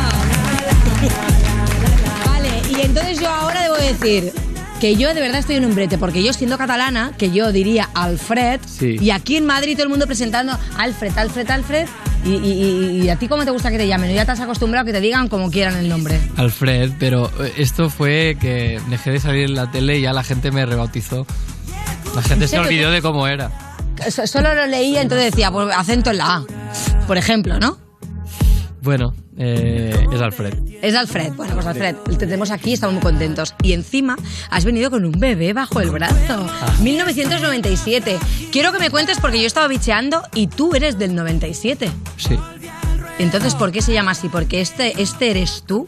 Vale, 2.25 2.49
y 2.69 2.81
entonces 2.81 3.19
yo 3.19 3.29
ahora 3.29 3.61
debo 3.63 3.75
decir 3.75 4.31
que 4.79 4.95
yo 4.97 5.13
de 5.13 5.21
verdad 5.21 5.39
estoy 5.39 5.55
en 5.55 5.65
un 5.65 5.75
brete, 5.75 5.97
porque 5.97 6.23
yo 6.23 6.33
siendo 6.33 6.57
catalana, 6.57 7.13
que 7.17 7.31
yo 7.31 7.51
diría 7.53 7.89
Alfred, 7.93 8.59
Sí. 8.65 8.97
y 8.99 9.11
aquí 9.11 9.37
en 9.37 9.45
Madrid 9.45 9.73
todo 9.75 9.83
el 9.83 9.89
mundo 9.89 10.05
presentando 10.07 10.57
Alfred, 10.77 11.17
Alfred, 11.17 11.49
Alfred, 11.49 11.87
y, 12.25 12.31
y- 12.35 12.37
y- 12.37 13.01
y 13.03 13.09
a 13.09 13.15
ti 13.17 13.27
cómo 13.29 13.45
te 13.45 13.51
gusta 13.51 13.69
que 13.71 13.77
te 13.77 13.87
llamen, 13.87 14.13
ya 14.13 14.25
te 14.25 14.31
has 14.31 14.39
acostumbrado 14.41 14.83
a 14.83 14.85
que 14.85 14.91
te 14.93 14.99
digan 15.01 15.29
como 15.29 15.49
quieran 15.51 15.75
el 15.77 15.87
nombre. 15.87 16.19
Alfred, 16.35 16.91
pero 16.99 17.31
eh, 17.43 17.53
esto 17.57 17.89
fue 17.89 18.37
que 18.41 18.81
dejé 18.89 19.11
de 19.11 19.19
salir 19.19 19.45
en 19.45 19.55
la 19.55 19.71
tele 19.71 19.99
y 19.99 20.01
ya 20.01 20.11
la 20.13 20.23
gente 20.23 20.51
me 20.51 20.65
rebautizó. 20.65 21.25
La 22.15 22.21
gente 22.21 22.45
¿En 22.45 22.49
se 22.49 22.59
olvidó 22.59 22.91
de 22.91 23.01
cómo 23.01 23.25
era. 23.27 23.51
So- 24.09 24.27
Solo 24.27 24.53
lo 24.53 24.67
leía, 24.67 25.01
entonces 25.01 25.31
decía, 25.31 25.49
pues 25.51 25.73
acento 25.75 26.11
en 26.11 26.17
la 26.17 26.35
A, 26.35 26.43
por 27.07 27.17
ejemplo, 27.17 27.57
¿no? 27.59 27.77
Bueno, 28.81 29.13
eh, 29.37 30.05
es 30.11 30.21
Alfred. 30.21 30.53
Es 30.81 30.95
Alfred. 30.95 31.33
Bueno, 31.33 31.53
pues 31.55 31.65
Alfred, 31.65 31.95
te 31.95 32.17
tenemos 32.17 32.51
aquí, 32.51 32.73
estamos 32.73 32.93
muy 32.95 33.03
contentos. 33.03 33.55
Y 33.63 33.73
encima 33.73 34.15
has 34.49 34.65
venido 34.65 34.91
con 34.91 35.05
un 35.05 35.13
bebé 35.13 35.53
bajo 35.53 35.79
el 35.81 35.91
brazo. 35.91 36.45
1997. 36.81 38.19
Quiero 38.51 38.71
que 38.71 38.79
me 38.79 38.89
cuentes 38.89 39.19
porque 39.19 39.39
yo 39.39 39.47
estaba 39.47 39.67
bicheando 39.67 40.21
y 40.33 40.47
tú 40.47 40.75
eres 40.75 40.99
del 40.99 41.15
97. 41.15 41.89
Sí. 42.17 42.37
Entonces, 43.19 43.55
¿por 43.55 43.71
qué 43.71 43.81
se 43.81 43.93
llama 43.93 44.11
así? 44.11 44.29
Porque 44.29 44.61
este, 44.61 45.01
este 45.01 45.31
eres 45.31 45.63
tú. 45.65 45.87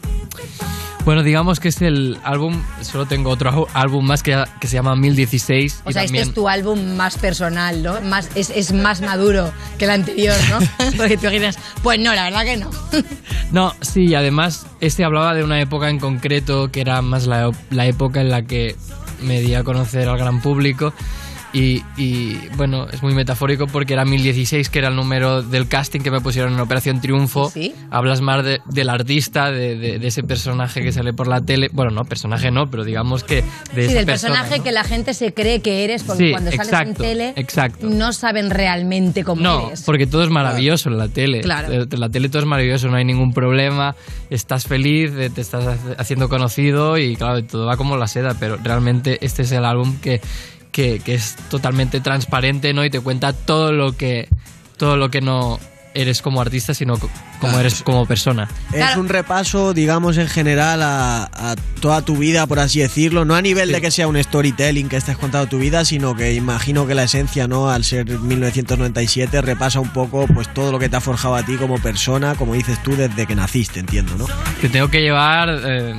Bueno, 1.06 1.22
digamos 1.22 1.60
que 1.60 1.68
es 1.68 1.80
el 1.82 2.18
álbum, 2.24 2.60
solo 2.82 3.06
tengo 3.06 3.30
otro 3.30 3.68
álbum 3.74 4.04
más 4.04 4.24
que, 4.24 4.42
que 4.58 4.66
se 4.66 4.74
llama 4.74 4.96
1016. 4.96 5.82
O 5.84 5.90
y 5.90 5.92
sea, 5.92 6.02
también, 6.02 6.22
este 6.22 6.30
es 6.30 6.34
tu 6.34 6.48
álbum 6.48 6.96
más 6.96 7.16
personal, 7.16 7.80
¿no? 7.80 8.00
Más, 8.00 8.28
es, 8.34 8.50
es 8.50 8.72
más 8.72 9.02
maduro 9.02 9.52
que 9.78 9.84
el 9.84 9.92
anterior, 9.92 10.34
¿no? 10.50 10.58
Porque 10.96 11.16
tú 11.16 11.26
imaginas, 11.26 11.60
pues 11.84 12.00
no, 12.00 12.12
la 12.12 12.24
verdad 12.24 12.44
que 12.44 12.56
no. 12.56 12.70
No, 13.52 13.72
sí, 13.82 14.16
además 14.16 14.66
este 14.80 15.04
hablaba 15.04 15.32
de 15.32 15.44
una 15.44 15.60
época 15.60 15.88
en 15.88 16.00
concreto 16.00 16.72
que 16.72 16.80
era 16.80 17.00
más 17.02 17.28
la, 17.28 17.52
la 17.70 17.86
época 17.86 18.20
en 18.20 18.28
la 18.28 18.42
que 18.42 18.74
me 19.22 19.40
di 19.40 19.54
a 19.54 19.62
conocer 19.62 20.08
al 20.08 20.18
gran 20.18 20.42
público. 20.42 20.92
Y, 21.52 21.82
y, 21.96 22.38
bueno, 22.56 22.86
es 22.92 23.02
muy 23.02 23.14
metafórico 23.14 23.66
porque 23.66 23.94
era 23.94 24.04
1016, 24.04 24.68
que 24.68 24.78
era 24.80 24.88
el 24.88 24.96
número 24.96 25.42
del 25.42 25.68
casting 25.68 26.00
que 26.00 26.10
me 26.10 26.20
pusieron 26.20 26.52
en 26.52 26.60
Operación 26.60 27.00
Triunfo. 27.00 27.50
Sí. 27.50 27.74
Hablas 27.90 28.20
más 28.20 28.44
de- 28.44 28.60
del 28.66 28.90
artista, 28.90 29.50
de, 29.50 29.76
de- 29.76 29.98
de 29.98 30.06
ese 30.06 30.22
personaje 30.22 30.82
que 30.82 30.92
sale 30.92 31.12
por 31.14 31.28
la 31.28 31.40
tele. 31.40 31.70
Bueno, 31.72 31.92
no, 31.92 32.04
personaje 32.04 32.50
no, 32.50 32.68
pero 32.70 32.84
digamos 32.84 33.24
que 33.24 33.36
de 33.36 33.42
Sí, 33.42 33.80
esa 33.80 33.94
del 33.94 34.06
persona, 34.06 34.32
personaje 34.34 34.58
¿no? 34.58 34.64
que 34.64 34.72
la 34.72 34.84
gente 34.84 35.14
se 35.14 35.32
cree 35.32 35.60
que 35.62 35.84
eres, 35.84 36.02
porque 36.02 36.26
Sí, 36.26 36.30
cuando 36.32 36.50
sales 36.50 36.66
exacto, 36.68 36.90
en 36.90 37.08
tele 37.10 37.32
exacto. 37.36 37.86
no 37.88 38.12
saben 38.12 38.50
realmente 38.50 39.24
cómo 39.24 39.40
No, 39.40 39.68
eres. 39.68 39.82
porque 39.84 40.06
todo 40.06 40.24
es 40.24 40.30
maravilloso 40.30 40.88
en 40.90 40.98
la 40.98 41.08
tele. 41.08 41.40
Claro. 41.40 41.72
Eh, 41.72 41.86
En 41.90 42.00
la 42.00 42.08
tele 42.10 42.28
todo 42.28 42.40
es 42.42 42.48
maravilloso, 42.48 42.88
no 42.88 42.96
hay 42.96 43.04
ningún 43.04 43.32
problema, 43.32 43.94
estás 44.30 44.66
feliz, 44.66 45.12
eh, 45.16 45.30
te 45.30 45.40
estás 45.40 45.78
haciendo 45.96 46.28
conocido 46.28 46.98
y 46.98 47.16
claro, 47.16 47.42
todo 47.44 47.66
va 47.66 47.76
como 47.76 47.96
la 47.96 48.08
seda, 48.08 48.34
pero 48.38 48.56
realmente 48.62 49.18
este 49.24 49.42
es 49.42 49.52
el 49.52 49.64
álbum 49.64 49.96
que, 50.00 50.20
que, 50.76 51.00
que 51.00 51.14
es 51.14 51.36
totalmente 51.48 52.00
transparente, 52.00 52.74
¿no? 52.74 52.84
Y 52.84 52.90
te 52.90 53.00
cuenta 53.00 53.32
todo 53.32 53.72
lo 53.72 53.96
que, 53.96 54.28
todo 54.76 54.98
lo 54.98 55.10
que 55.10 55.22
no 55.22 55.58
eres 55.94 56.20
como 56.20 56.42
artista, 56.42 56.74
sino 56.74 56.98
co- 56.98 57.08
como 57.40 57.58
eres 57.58 57.82
como 57.82 58.04
persona. 58.04 58.46
Es 58.74 58.96
un 58.98 59.08
repaso, 59.08 59.72
digamos, 59.72 60.18
en 60.18 60.28
general 60.28 60.82
a, 60.82 61.24
a 61.32 61.56
toda 61.80 62.02
tu 62.02 62.18
vida, 62.18 62.46
por 62.46 62.58
así 62.58 62.80
decirlo. 62.80 63.24
No 63.24 63.34
a 63.34 63.40
nivel 63.40 63.72
de 63.72 63.80
que 63.80 63.90
sea 63.90 64.06
un 64.06 64.22
storytelling 64.22 64.90
que 64.90 64.96
estés 64.98 65.16
contando 65.16 65.46
tu 65.48 65.58
vida, 65.58 65.86
sino 65.86 66.14
que 66.14 66.34
imagino 66.34 66.86
que 66.86 66.94
la 66.94 67.04
esencia, 67.04 67.48
¿no? 67.48 67.70
Al 67.70 67.82
ser 67.82 68.04
1997, 68.10 69.40
repasa 69.40 69.80
un 69.80 69.88
poco 69.90 70.26
pues 70.26 70.52
todo 70.52 70.70
lo 70.72 70.78
que 70.78 70.90
te 70.90 70.96
ha 70.96 71.00
forjado 71.00 71.34
a 71.36 71.42
ti 71.44 71.56
como 71.56 71.78
persona, 71.78 72.34
como 72.34 72.52
dices 72.52 72.82
tú, 72.82 72.94
desde 72.94 73.26
que 73.26 73.34
naciste, 73.34 73.80
entiendo, 73.80 74.14
¿no? 74.16 74.26
Te 74.60 74.68
tengo 74.68 74.88
que 74.90 75.00
llevar 75.00 75.48
eh, 75.64 75.94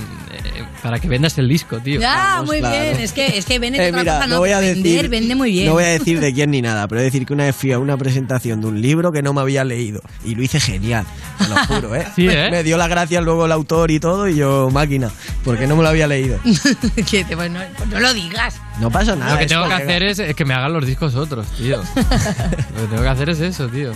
para 0.83 0.99
que 0.99 1.07
vendas 1.07 1.37
el 1.37 1.47
disco, 1.47 1.79
tío. 1.79 1.99
Ya, 1.99 2.41
muy 2.45 2.59
claro. 2.59 2.75
bien. 2.79 2.99
Es 2.99 3.13
que, 3.13 3.37
es 3.37 3.45
que 3.45 3.59
Bennett 3.59 3.81
Eh, 3.81 3.87
otra 3.89 3.99
mira, 4.01 4.13
cosa 4.15 4.27
no 4.27 4.33
no, 4.35 4.39
voy 4.39 4.51
a 4.51 4.59
vender, 4.59 4.83
decir, 4.83 5.09
vende 5.09 5.35
muy 5.35 5.51
bien. 5.51 5.65
No 5.67 5.73
voy 5.73 5.83
a 5.83 5.87
decir 5.87 6.19
de 6.19 6.33
quién 6.33 6.51
ni 6.51 6.61
nada, 6.61 6.87
pero 6.87 6.99
voy 6.99 7.03
a 7.03 7.05
decir 7.11 7.25
que 7.25 7.33
una 7.33 7.45
vez 7.45 7.55
fui 7.55 7.71
a 7.71 7.79
una 7.79 7.97
presentación 7.97 8.61
de 8.61 8.67
un 8.67 8.81
libro 8.81 9.11
que 9.11 9.21
no 9.21 9.33
me 9.33 9.41
había 9.41 9.63
leído 9.63 10.01
y 10.25 10.35
lo 10.35 10.43
hice 10.43 10.59
genial, 10.59 11.05
te 11.37 11.47
lo 11.47 11.55
juro, 11.65 11.95
¿eh? 11.95 12.05
Sí, 12.15 12.23
me, 12.27 12.47
¿eh? 12.47 12.51
me 12.51 12.63
dio 12.63 12.77
las 12.77 12.89
gracias 12.89 13.23
luego 13.23 13.45
el 13.45 13.51
autor 13.51 13.91
y 13.91 13.99
todo 13.99 14.27
y 14.27 14.35
yo, 14.35 14.69
máquina, 14.71 15.09
porque 15.43 15.67
no 15.67 15.75
me 15.75 15.83
lo 15.83 15.89
había 15.89 16.07
leído. 16.07 16.39
que 17.09 17.23
te- 17.23 17.35
pues 17.35 17.51
no, 17.51 17.59
pues 17.77 17.89
no 17.89 17.99
lo 17.99 18.13
digas. 18.13 18.55
No 18.79 18.91
pasa 18.91 19.15
nada. 19.15 19.33
Lo 19.33 19.39
que 19.39 19.45
tengo 19.47 19.67
que 19.67 19.73
hacer 19.73 20.03
es, 20.03 20.19
es 20.19 20.35
que 20.35 20.45
me 20.45 20.53
hagan 20.53 20.71
los 20.73 20.85
discos 20.85 21.15
otros, 21.15 21.47
tío. 21.57 21.77
Lo 21.95 22.81
que 22.81 22.87
tengo 22.89 23.01
que 23.01 23.07
hacer 23.09 23.29
es 23.29 23.39
eso, 23.39 23.67
tío. 23.69 23.91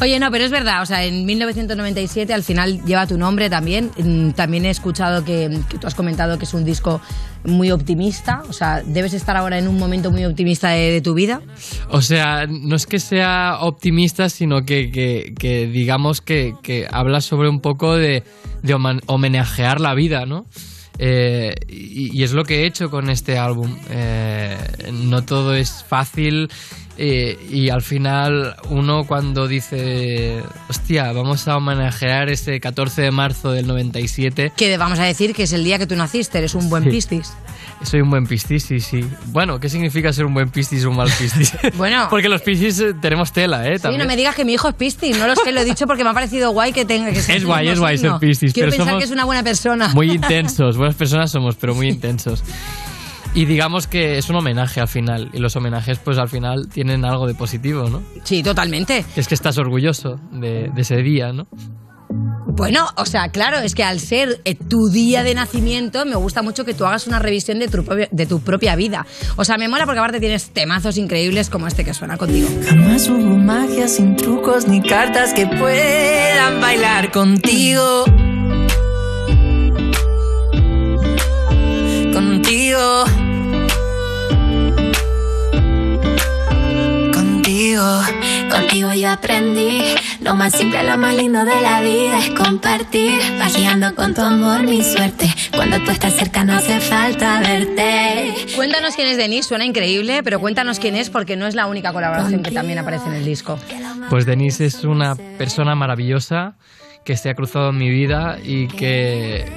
Oye, 0.00 0.18
no, 0.18 0.30
pero 0.30 0.44
es 0.44 0.50
verdad, 0.50 0.82
o 0.82 0.86
sea, 0.86 1.04
en 1.04 1.24
1997 1.24 2.34
al 2.34 2.42
final 2.42 2.84
lleva 2.84 3.06
tu 3.06 3.16
nombre 3.16 3.48
también. 3.48 3.90
Mm, 3.96 4.30
También 4.32 4.66
he 4.66 4.70
escuchado 4.70 5.24
que, 5.24 5.60
tú 5.80 5.86
has 5.86 5.94
comentado 5.94 6.36
que 6.36 6.44
es 6.44 6.52
un 6.52 6.64
disco 6.64 7.00
muy 7.44 7.70
optimista, 7.70 8.42
o 8.48 8.52
sea, 8.52 8.82
debes 8.84 9.14
estar 9.14 9.36
ahora 9.36 9.58
en 9.58 9.68
un 9.68 9.78
momento 9.78 10.10
muy 10.10 10.24
optimista 10.24 10.70
de, 10.70 11.00
tu 11.00 11.14
vida. 11.14 11.42
O 11.90 12.02
sea, 12.02 12.46
no 12.46 12.74
es 12.74 12.86
que 12.86 12.98
sea 12.98 13.58
optimista, 13.60 14.28
sino 14.28 14.64
que, 14.64 14.90
que- 14.90 15.66
digamos 15.68 16.20
que, 16.20 16.54
habla 16.90 17.20
sobre 17.20 17.48
un 17.48 17.60
poco 17.60 17.96
de, 17.96 18.24
homenajear 19.06 19.80
la 19.80 19.94
vida, 19.94 20.26
¿no? 20.26 20.46
Eh, 20.98 21.54
y, 21.68 22.16
y 22.18 22.22
es 22.22 22.32
lo 22.32 22.44
que 22.44 22.62
he 22.62 22.66
hecho 22.66 22.88
con 22.90 23.10
este 23.10 23.36
álbum. 23.38 23.76
Eh, 23.90 24.56
no 24.92 25.22
todo 25.22 25.54
es 25.54 25.84
fácil 25.88 26.48
eh, 26.96 27.38
y 27.50 27.70
al 27.70 27.82
final 27.82 28.54
uno 28.70 29.04
cuando 29.04 29.48
dice, 29.48 30.42
hostia, 30.68 31.12
vamos 31.12 31.48
a 31.48 31.56
homenajear 31.56 32.28
ese 32.30 32.60
14 32.60 33.02
de 33.02 33.10
marzo 33.10 33.50
del 33.52 33.66
97, 33.66 34.52
Que 34.56 34.76
vamos 34.76 34.98
a 34.98 35.04
decir 35.04 35.34
que 35.34 35.44
es 35.44 35.52
el 35.52 35.64
día 35.64 35.78
que 35.78 35.86
tú 35.86 35.96
naciste, 35.96 36.38
eres 36.38 36.54
un 36.54 36.68
buen 36.70 36.84
Sí. 36.84 36.90
pistis. 36.90 37.32
soy 37.82 38.00
un 38.00 38.10
buen 38.10 38.26
pistis, 38.26 38.62
sí, 38.64 38.80
sí. 38.80 39.04
Bueno, 39.26 39.58
¿qué 39.60 39.68
significa 39.68 40.12
ser 40.12 40.24
un 40.24 40.32
buen 40.34 40.48
pistis 40.50 40.84
o 40.84 40.90
un 40.90 40.96
mal 40.96 41.10
pistis? 41.18 41.52
Bueno. 41.76 42.06
Porque 42.10 42.28
los 42.28 42.40
pistis 42.42 42.78
eh, 42.80 42.94
tenemos 43.00 43.32
tela, 43.32 43.68
¿eh? 43.68 43.76
Sí, 43.76 43.82
También. 43.82 44.00
no 44.02 44.06
me 44.08 44.16
digas 44.16 44.34
que 44.34 44.44
mi 44.44 44.54
hijo 44.54 44.68
es 44.68 44.74
pistis, 44.74 45.18
no 45.18 45.26
lo 45.26 45.34
sé, 45.36 45.52
lo 45.52 45.60
he 45.60 45.64
dicho 45.64 45.86
porque 45.86 46.04
me 46.04 46.10
ha 46.10 46.14
parecido 46.14 46.50
guay 46.52 46.72
que 46.72 46.84
tenga 46.84 47.10
que 47.10 47.20
ser 47.20 47.36
Es 47.38 47.44
guay, 47.44 47.68
es 47.68 47.78
guay 47.78 47.98
ser 47.98 48.06
signo. 48.06 48.20
piscis, 48.20 48.52
Quiero 48.54 48.70
pero 48.70 48.78
pensar 48.84 48.86
somos 48.92 49.00
que 49.00 49.04
es 49.06 49.10
una 49.10 49.24
buena 49.24 49.42
persona. 49.42 49.88
Muy 49.88 50.10
intensos, 50.12 50.76
buenas 50.76 50.94
personas 50.96 51.30
somos, 51.30 51.56
pero 51.56 51.74
muy 51.74 51.88
intensos. 51.88 52.42
Y 53.34 53.46
digamos 53.46 53.88
que 53.88 54.16
es 54.18 54.30
un 54.30 54.36
homenaje 54.36 54.80
al 54.80 54.88
final. 54.88 55.30
Y 55.32 55.38
los 55.38 55.56
homenajes, 55.56 55.98
pues 55.98 56.18
al 56.18 56.28
final 56.28 56.68
tienen 56.68 57.04
algo 57.04 57.26
de 57.26 57.34
positivo, 57.34 57.88
¿no? 57.88 58.02
Sí, 58.22 58.42
totalmente. 58.42 59.04
Es 59.16 59.26
que 59.26 59.34
estás 59.34 59.58
orgulloso 59.58 60.20
de, 60.30 60.70
de 60.72 60.82
ese 60.82 60.96
día, 60.98 61.32
¿no? 61.32 61.48
Bueno, 62.56 62.86
o 62.96 63.04
sea, 63.04 63.30
claro, 63.30 63.58
es 63.58 63.74
que 63.74 63.82
al 63.82 63.98
ser 63.98 64.40
eh, 64.44 64.54
tu 64.54 64.88
día 64.88 65.24
de 65.24 65.34
nacimiento, 65.34 66.04
me 66.04 66.14
gusta 66.14 66.40
mucho 66.42 66.64
que 66.64 66.72
tú 66.72 66.84
hagas 66.84 67.08
una 67.08 67.18
revisión 67.18 67.58
de 67.58 67.66
tu, 67.66 67.82
de 67.82 68.26
tu 68.26 68.40
propia 68.40 68.76
vida. 68.76 69.06
O 69.34 69.44
sea, 69.44 69.58
me 69.58 69.66
mola 69.66 69.86
porque 69.86 69.98
aparte 69.98 70.20
tienes 70.20 70.50
temazos 70.50 70.96
increíbles 70.96 71.50
como 71.50 71.66
este 71.66 71.84
que 71.84 71.92
suena 71.92 72.16
contigo. 72.16 72.48
Jamás 72.68 73.08
hubo 73.08 73.36
magia 73.36 73.88
sin 73.88 74.14
trucos 74.14 74.68
ni 74.68 74.80
cartas 74.80 75.34
que 75.34 75.48
puedan 75.48 76.60
bailar 76.60 77.10
contigo. 77.10 78.04
Contigo. 82.12 83.04
Contigo. 87.64 88.02
Contigo 88.50 88.92
yo 88.92 89.10
aprendí 89.10 89.94
lo 90.20 90.34
más 90.34 90.52
simple, 90.52 90.82
lo 90.82 90.98
más 90.98 91.16
lindo 91.16 91.46
de 91.46 91.62
la 91.62 91.80
vida 91.80 92.18
es 92.18 92.28
compartir. 92.32 93.18
Vagueando 93.38 93.94
con 93.94 94.12
tu 94.12 94.20
amor 94.20 94.64
mi 94.64 94.84
suerte. 94.84 95.32
Cuando 95.56 95.80
tú 95.82 95.90
estás 95.90 96.14
cerca 96.14 96.44
no 96.44 96.52
hace 96.52 96.78
falta 96.80 97.40
verte. 97.40 98.34
Cuéntanos 98.54 98.94
quién 98.96 99.08
es 99.08 99.16
Denise, 99.16 99.48
suena 99.48 99.64
increíble, 99.64 100.22
pero 100.22 100.40
cuéntanos 100.40 100.78
quién 100.78 100.94
es 100.94 101.08
porque 101.08 101.36
no 101.36 101.46
es 101.46 101.54
la 101.54 101.64
única 101.64 101.94
colaboración 101.94 102.42
que 102.42 102.50
también 102.50 102.80
aparece 102.80 103.08
en 103.08 103.14
el 103.14 103.24
disco. 103.24 103.58
Pues 104.10 104.26
Denise 104.26 104.66
es 104.66 104.84
una 104.84 105.16
persona 105.38 105.74
maravillosa 105.74 106.56
que 107.02 107.16
se 107.16 107.30
ha 107.30 107.34
cruzado 107.34 107.70
en 107.70 107.78
mi 107.78 107.88
vida 107.88 108.36
y 108.44 108.68
que, 108.68 109.50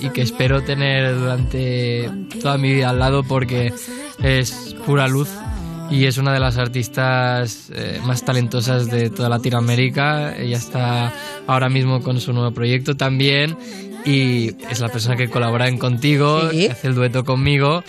y 0.00 0.08
que 0.08 0.22
espero 0.22 0.62
tener 0.62 1.18
durante 1.18 2.10
toda 2.40 2.56
mi 2.56 2.72
vida 2.72 2.88
al 2.88 2.98
lado 2.98 3.22
porque 3.24 3.74
es 4.22 4.74
pura 4.86 5.06
luz 5.06 5.28
y 5.92 6.06
es 6.06 6.16
una 6.16 6.32
de 6.32 6.40
las 6.40 6.56
artistas 6.56 7.70
eh, 7.74 8.00
más 8.04 8.24
talentosas 8.24 8.90
de 8.90 9.10
toda 9.10 9.28
Latinoamérica. 9.28 10.34
Ella 10.36 10.56
está 10.56 11.12
ahora 11.46 11.68
mismo 11.68 12.02
con 12.02 12.18
su 12.18 12.32
nuevo 12.32 12.50
proyecto 12.52 12.96
también 12.96 13.56
y 14.06 14.56
es 14.70 14.80
la 14.80 14.88
persona 14.88 15.16
que 15.16 15.28
colabora 15.28 15.68
en 15.68 15.76
Contigo, 15.76 16.48
que 16.50 16.70
hace 16.70 16.88
el 16.88 16.94
dueto 16.94 17.24
conmigo 17.24 17.84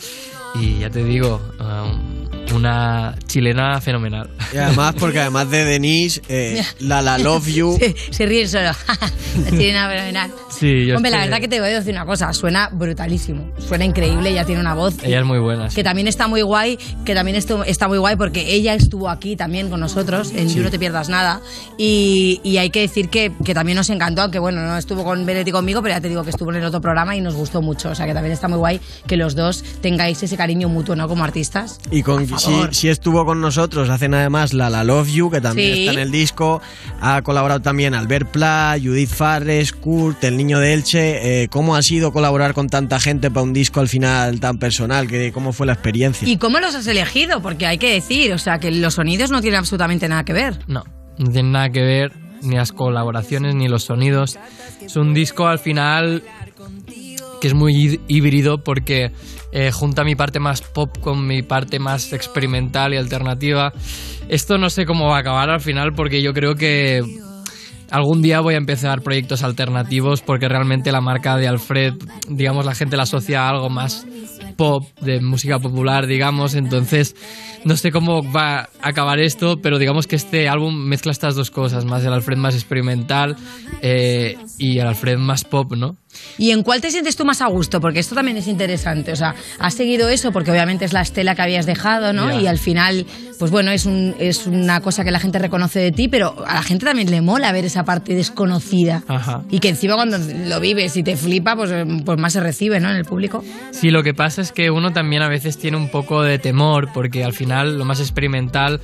y 0.56 0.80
ya 0.80 0.90
te 0.90 1.04
digo, 1.04 1.42
um, 1.60 2.13
una 2.54 3.16
chilena 3.28 3.80
fenomenal. 3.82 4.30
Y 4.54 4.58
además, 4.58 4.96
porque 5.00 5.20
además 5.20 5.50
de 5.50 5.66
Denise, 5.66 6.22
eh, 6.30 6.64
la 6.80 7.02
La 7.02 7.18
Love 7.18 7.48
You. 7.48 7.78
Se, 7.80 7.96
se 8.12 8.26
ríen 8.26 8.48
solo. 8.48 8.72
La 9.44 9.50
chilena 9.50 9.90
fenomenal. 9.90 10.32
Sí, 10.50 10.86
yo 10.86 10.96
Hombre, 10.96 11.10
la 11.12 11.18
verdad 11.20 11.40
que 11.40 11.48
te 11.48 11.60
voy 11.60 11.70
a 11.70 11.74
decir 11.80 11.92
una 11.94 12.06
cosa, 12.06 12.32
suena 12.34 12.70
brutalísimo, 12.72 13.52
suena 13.58 13.84
increíble, 13.86 14.30
ella 14.30 14.46
tiene 14.46 14.62
una 14.62 14.76
voz 14.76 14.94
Ella 15.04 15.20
es 15.20 15.26
muy 15.26 15.40
buena. 15.40 15.70
sí. 15.70 15.76
que 15.76 15.84
también 15.84 16.08
está 16.08 16.28
muy 16.28 16.44
guay, 16.44 16.78
que 17.06 17.16
también 17.16 17.36
estu- 17.38 17.64
está 17.66 17.88
muy 17.88 17.98
guay 17.98 18.16
porque 18.16 18.54
ella 18.54 18.76
estuvo 18.76 19.10
aquí 19.10 19.36
también 19.36 19.70
con 19.70 19.80
nosotros 19.80 20.32
en 20.36 20.50
Sí. 20.50 20.58
You 20.58 20.64
No 20.64 20.70
Te 20.70 20.78
Pierdas 20.78 21.10
Nada 21.10 21.42
y, 21.78 22.40
y 22.44 22.58
hay 22.58 22.70
que 22.70 22.82
decir 22.82 23.10
que, 23.10 23.32
que 23.44 23.54
también 23.56 23.76
nos 23.78 23.90
encantó, 23.90 24.22
aunque 24.22 24.38
bueno, 24.40 24.62
no 24.66 24.78
estuvo 24.78 25.04
con 25.04 25.26
Benet 25.26 25.48
y 25.48 25.52
conmigo, 25.52 25.82
pero 25.82 25.96
ya 25.96 26.02
te 26.02 26.10
digo 26.10 26.24
que 26.24 26.30
estuvo 26.30 26.52
en 26.52 26.58
el 26.58 26.66
otro 26.66 26.80
programa 26.82 27.16
y 27.16 27.22
nos 27.22 27.34
gustó 27.34 27.62
mucho, 27.64 27.90
o 27.90 27.96
sea 27.96 28.06
que 28.06 28.14
también 28.14 28.34
está 28.34 28.48
muy 28.48 28.60
guay 28.60 28.80
que 29.08 29.18
los 29.18 29.34
dos 29.36 29.64
tengáis 29.82 30.22
ese 30.22 30.38
cariño 30.38 30.70
mutuo, 30.70 30.96
¿no? 30.96 31.08
Como 31.08 31.24
artistas. 31.24 31.80
Y 31.90 32.04
con, 32.04 32.28
Por 32.28 32.40
sí, 32.72 32.90
estuvo 32.90 33.26
con 33.26 33.42
nosotros 33.42 33.90
hace 33.90 34.10
nada 34.10 34.30
más 34.30 34.54
la 34.54 34.70
La 34.70 34.84
Love 34.84 35.10
You, 35.12 35.30
que 35.32 35.42
también 35.42 35.74
Sí. 35.76 35.80
está 35.82 35.94
en 35.94 36.00
el 36.00 36.12
disco. 36.12 36.62
Ha 37.02 37.22
colaborado 37.22 37.62
también 37.62 37.94
Albert 37.94 38.30
Pla, 38.32 38.76
Judith 38.82 39.10
Farres, 39.10 39.72
Kurt, 39.74 40.24
El 40.24 40.38
Niño 40.38 40.60
de 40.60 40.74
Elche. 40.74 41.44
Eh, 41.44 41.48
¿Cómo 41.50 41.76
ha 41.76 41.82
sido 41.82 42.12
colaborar 42.12 42.54
con 42.54 42.68
tanta 42.68 43.00
gente 43.00 43.30
para 43.30 43.44
un 43.44 43.54
disco 43.54 43.80
al 43.80 43.88
final 43.88 44.40
tan 44.40 44.58
personal? 44.58 45.08
¿Qué, 45.08 45.32
¿Cómo 45.32 45.54
fue 45.54 45.66
la 45.68 45.74
experiencia? 45.74 46.28
¿Y 46.28 46.38
cómo 46.38 46.60
los 46.60 46.76
has 46.76 46.88
elegido? 46.88 47.42
Porque 47.42 47.66
hay 47.66 47.78
que 47.78 47.94
decir, 47.94 48.34
o 48.34 48.38
sea, 48.38 48.60
que 48.60 48.72
los 48.72 48.96
sonidos 48.96 49.32
no 49.32 49.42
tienen 49.42 49.60
absolutamente 49.60 50.08
nada 50.08 50.24
que 50.24 50.34
ver. 50.34 50.60
No, 50.68 50.84
no 51.18 51.32
tiene 51.32 51.50
nada 51.52 51.70
que 51.70 51.82
ver 51.82 52.12
ni 52.42 52.56
las 52.56 52.72
colaboraciones 52.72 53.56
ni 53.56 53.68
los 53.70 53.84
sonidos. 53.84 54.38
Es 54.82 54.96
un 54.98 55.14
disco 55.14 55.48
al 55.48 55.60
final 55.60 56.24
que 57.40 57.48
es 57.48 57.54
muy 57.54 57.74
hí- 57.74 58.00
híbrido 58.08 58.64
porque 58.64 59.12
eh, 59.54 59.72
junta 59.72 60.04
mi 60.04 60.16
parte 60.16 60.40
más 60.40 60.62
pop 60.62 60.98
con 61.00 61.28
mi 61.28 61.44
parte 61.44 61.78
más 61.78 62.12
experimental 62.12 62.94
y 62.94 62.98
alternativa. 62.98 63.72
Esto 64.28 64.58
no 64.58 64.70
sé 64.72 64.86
cómo 64.86 65.10
va 65.10 65.18
a 65.18 65.20
acabar 65.20 65.52
al 65.52 65.62
final 65.62 65.94
porque 65.96 66.24
yo 66.24 66.34
creo 66.34 66.56
que 66.56 67.02
algún 67.92 68.24
día 68.24 68.40
voy 68.40 68.56
a 68.56 68.58
empezar 68.58 69.04
proyectos 69.04 69.44
alternativos 69.44 70.22
porque 70.22 70.50
realmente 70.50 70.92
la 70.92 71.02
marca 71.02 71.38
de 71.38 71.48
Alfred, 71.48 71.94
digamos, 72.28 72.66
la 72.66 72.74
gente 72.74 72.98
la 72.98 73.04
asocia 73.04 73.44
a 73.44 73.50
algo 73.50 73.70
más 73.70 74.08
pop, 74.58 74.84
de 75.02 75.22
música 75.22 75.60
popular, 75.60 76.08
digamos, 76.08 76.56
entonces 76.56 77.16
no 77.64 77.78
sé 77.78 77.92
cómo 77.92 78.24
va 78.24 78.62
a 78.62 78.70
acabar 78.82 79.20
esto, 79.20 79.58
pero 79.62 79.78
digamos 79.78 80.08
que 80.08 80.16
este 80.16 80.50
álbum 80.50 80.76
mezcla 80.76 81.12
estas 81.12 81.36
dos 81.36 81.52
cosas, 81.52 81.86
más 81.86 82.04
el 82.04 82.14
Alfred 82.14 82.38
más 82.38 82.56
experimental 82.56 83.36
eh, 83.84 84.38
y 84.58 84.80
el 84.80 84.88
Alfred 84.88 85.18
más 85.18 85.44
pop, 85.44 85.74
¿no? 85.76 85.96
¿Y 86.38 86.52
en 86.52 86.64
cuál 86.64 86.82
te 86.82 86.92
sientes 86.92 87.16
tú 87.16 87.26
más 87.26 87.42
a 87.42 87.48
gusto? 87.48 87.80
Porque 87.80 88.00
esto 88.00 88.16
también 88.16 88.38
es 88.38 88.48
interesante. 88.48 89.12
O 89.12 89.16
sea, 89.16 89.36
has 89.60 89.74
seguido 89.74 90.10
eso 90.10 90.32
porque 90.32 90.52
obviamente 90.52 90.86
es 90.86 90.94
la 90.94 91.02
estela 91.02 91.36
que 91.36 91.42
habías 91.42 91.66
dejado, 91.66 92.14
¿no? 92.14 92.30
Ya. 92.32 92.42
Y 92.42 92.48
al 92.48 92.58
final, 92.58 93.06
pues 93.40 93.52
bueno, 93.52 93.72
es, 93.72 93.86
un, 93.86 94.16
es 94.20 94.48
una 94.48 94.82
cosa 94.82 95.04
que 95.04 95.12
la 95.12 95.20
gente 95.20 95.40
reconoce 95.40 95.80
de 95.80 95.92
ti, 95.92 96.08
pero 96.08 96.36
a 96.48 96.56
la 96.56 96.64
gente 96.64 96.86
también 96.86 97.10
le 97.12 97.22
mola 97.22 97.52
ver 97.52 97.66
esa 97.66 97.84
parte 97.84 98.16
desconocida. 98.16 99.04
Ajá. 99.08 99.44
Y 99.50 99.60
que 99.60 99.70
encima 99.70 99.96
cuando 99.96 100.18
lo 100.18 100.60
vives 100.60 100.98
y 100.98 101.04
te 101.04 101.16
flipa, 101.16 101.56
pues, 101.56 101.72
pues 102.06 102.20
más 102.20 102.34
se 102.34 102.40
recibe, 102.40 102.80
¿no? 102.80 102.90
En 102.90 102.98
el 102.98 103.06
público. 103.06 103.44
Sí, 103.72 103.92
lo 103.92 104.04
que 104.04 104.14
pasa 104.14 104.42
es 104.42 104.52
que 104.52 104.72
uno 104.72 104.92
también 104.92 105.22
a 105.22 105.30
veces 105.30 105.58
tiene 105.58 105.78
un 105.78 105.90
poco 105.90 106.22
de 106.22 106.40
temor, 106.40 106.90
porque 106.94 107.24
al 107.24 107.34
final 107.34 107.78
lo 107.78 107.86
más 107.86 108.00
experimental 108.00 108.82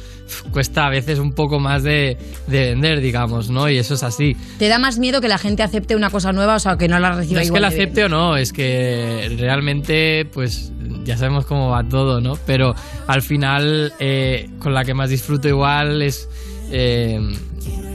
cuesta 0.51 0.85
a 0.85 0.89
veces 0.89 1.19
un 1.19 1.33
poco 1.33 1.59
más 1.59 1.83
de, 1.83 2.17
de 2.47 2.69
vender, 2.69 3.01
digamos, 3.01 3.49
¿no? 3.49 3.69
Y 3.69 3.77
eso 3.77 3.95
es 3.95 4.03
así. 4.03 4.35
¿Te 4.57 4.67
da 4.67 4.79
más 4.79 4.99
miedo 4.99 5.21
que 5.21 5.27
la 5.27 5.37
gente 5.37 5.63
acepte 5.63 5.95
una 5.95 6.09
cosa 6.09 6.31
nueva, 6.31 6.55
o 6.55 6.59
sea, 6.59 6.77
que 6.77 6.87
no 6.87 6.99
la 6.99 7.18
reciba 7.19 7.39
No 7.39 7.43
es 7.43 7.51
que 7.51 7.60
la 7.60 7.67
acepte 7.67 8.03
o 8.05 8.10
no, 8.10 8.38
es 8.38 8.51
que 8.53 9.36
realmente, 9.38 10.25
pues 10.34 10.71
ya 11.03 11.17
sabemos 11.17 11.45
cómo 11.45 11.69
va 11.69 11.88
todo, 11.88 12.21
¿no? 12.21 12.38
Pero 12.45 12.75
al 13.08 13.21
final, 13.21 13.93
eh, 13.99 14.49
con 14.60 14.73
la 14.73 14.84
que 14.84 14.93
más 14.93 15.10
disfruto 15.10 15.47
igual 15.47 16.01
es. 16.01 16.27
eh, 16.71 17.19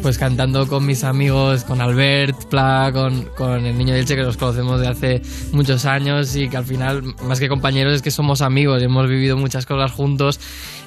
pues 0.02 0.18
cantando 0.18 0.66
con 0.66 0.84
mis 0.84 1.02
amigos, 1.02 1.64
con 1.64 1.80
Albert, 1.80 2.44
Pla, 2.50 2.90
con, 2.92 3.24
con 3.36 3.64
el 3.64 3.78
niño 3.78 3.94
de 3.94 4.00
Elche, 4.00 4.16
que 4.16 4.22
los 4.22 4.36
conocemos 4.36 4.80
de 4.80 4.88
hace 4.88 5.22
muchos 5.52 5.86
años 5.86 6.36
y 6.36 6.48
que 6.48 6.56
al 6.56 6.64
final, 6.64 7.02
más 7.22 7.40
que 7.40 7.48
compañeros, 7.48 7.94
es 7.94 8.02
que 8.02 8.10
somos 8.10 8.42
amigos 8.42 8.82
y 8.82 8.84
hemos 8.84 9.08
vivido 9.08 9.36
muchas 9.36 9.64
cosas 9.64 9.92
juntos 9.92 10.38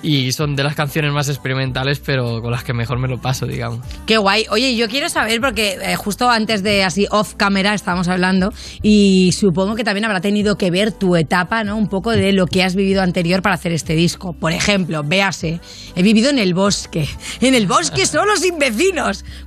y 0.03 0.31
son 0.31 0.55
de 0.55 0.63
las 0.63 0.75
canciones 0.75 1.11
más 1.11 1.29
experimentales, 1.29 1.99
pero 1.99 2.41
con 2.41 2.51
las 2.51 2.63
que 2.63 2.73
mejor 2.73 2.99
me 2.99 3.07
lo 3.07 3.19
paso, 3.19 3.47
digamos. 3.47 3.79
Qué 4.05 4.17
guay. 4.17 4.45
Oye, 4.51 4.75
yo 4.75 4.87
quiero 4.87 5.09
saber, 5.09 5.41
porque 5.41 5.77
eh, 5.81 5.95
justo 5.95 6.29
antes 6.29 6.61
de 6.61 6.83
así 6.83 7.07
off 7.09 7.33
camera 7.35 7.73
estábamos 7.73 8.07
hablando, 8.07 8.53
y 8.81 9.31
supongo 9.31 9.75
que 9.75 9.83
también 9.83 10.05
habrá 10.05 10.21
tenido 10.21 10.57
que 10.57 10.69
ver 10.69 10.91
tu 10.91 11.15
etapa, 11.15 11.63
¿no? 11.63 11.77
Un 11.77 11.87
poco 11.87 12.11
de 12.11 12.31
lo 12.33 12.45
que 12.45 12.63
has 12.63 12.75
vivido 12.75 13.01
anterior 13.01 13.41
para 13.41 13.55
hacer 13.55 13.71
este 13.71 13.95
disco. 13.95 14.33
Por 14.33 14.51
ejemplo, 14.51 15.01
véase, 15.03 15.59
he 15.95 16.03
vivido 16.03 16.29
en 16.29 16.37
el 16.37 16.53
bosque. 16.53 17.07
En 17.41 17.55
el 17.55 17.65
bosque 17.65 18.05
solo 18.05 18.35
sin. 18.35 18.57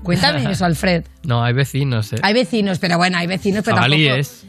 Cuéntame 0.02 0.50
eso, 0.50 0.64
Alfred. 0.64 1.04
No, 1.24 1.42
hay 1.44 1.52
vecinos, 1.52 2.12
¿eh? 2.12 2.16
Hay 2.22 2.34
vecinos, 2.34 2.78
pero 2.78 2.96
bueno, 2.96 3.18
hay 3.18 3.26
vecinos, 3.26 3.62
pero 3.64 3.76
tampoco... 3.76 3.96
Jabalíes. 3.96 4.46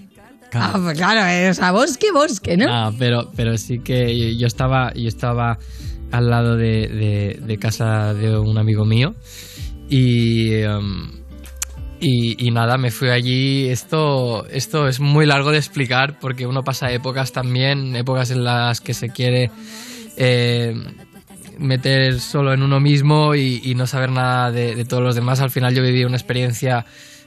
Ah, 0.54 0.78
pues 0.84 0.98
claro, 0.98 1.26
eh, 1.30 1.50
o 1.50 1.54
sea, 1.54 1.72
bosque, 1.72 2.12
bosque, 2.14 2.58
¿no? 2.58 2.66
Ah, 2.70 2.92
pero, 3.00 3.32
pero 3.36 3.58
sí 3.58 3.80
que 3.84 4.36
yo- 4.38 4.48
estaba, 4.48 4.92
yo 4.94 5.08
estaba 5.08 5.58
al 6.12 6.30
lado 6.30 6.58
de, 6.58 6.88
de- 6.90 7.40
de 7.42 7.58
casa 7.58 8.14
de 8.14 8.38
un 8.38 8.58
amigo 8.58 8.84
mío 8.84 9.16
y, 9.90 10.54
em, 10.56 11.10
y, 12.02 12.48
y 12.48 12.52
nada, 12.52 12.78
me 12.78 12.92
fui 12.92 13.10
allí. 13.10 13.70
Esto, 13.70 14.46
esto 14.48 14.88
es 14.90 15.00
muy 15.00 15.26
largo 15.26 15.52
de 15.52 15.58
explicar 15.58 16.18
porque 16.20 16.46
uno 16.46 16.64
pasa 16.64 16.92
épocas 16.92 17.32
también, 17.32 17.96
épocas 17.96 18.32
en 18.32 18.44
las 18.44 18.82
que 18.82 18.94
se 18.94 19.08
quiere 19.10 19.52
eh, 20.18 20.74
meter 21.62 22.20
solo 22.20 22.54
en 22.54 22.64
uno 22.64 22.80
mismo 22.80 23.36
y, 23.36 23.62
y 23.64 23.76
no 23.76 23.88
saber 23.88 24.12
nada 24.12 24.52
de, 24.52 24.76
de 24.76 24.84
todos 24.86 25.04
los 25.04 25.16
demás. 25.16 25.40
Al 25.40 25.52
final 25.52 25.74
yo 25.74 25.84
viví 25.84 26.04
una 26.04 26.18
experiencia, 26.18 26.86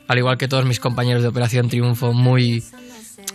al 0.09 0.19
igual 0.19 0.37
que 0.37 0.49
todos 0.49 0.65
mis 0.67 0.81
compañeros 0.81 1.23
de 1.23 1.29
Operación 1.29 1.69
Triunfo, 1.69 2.13
muy, 2.13 2.63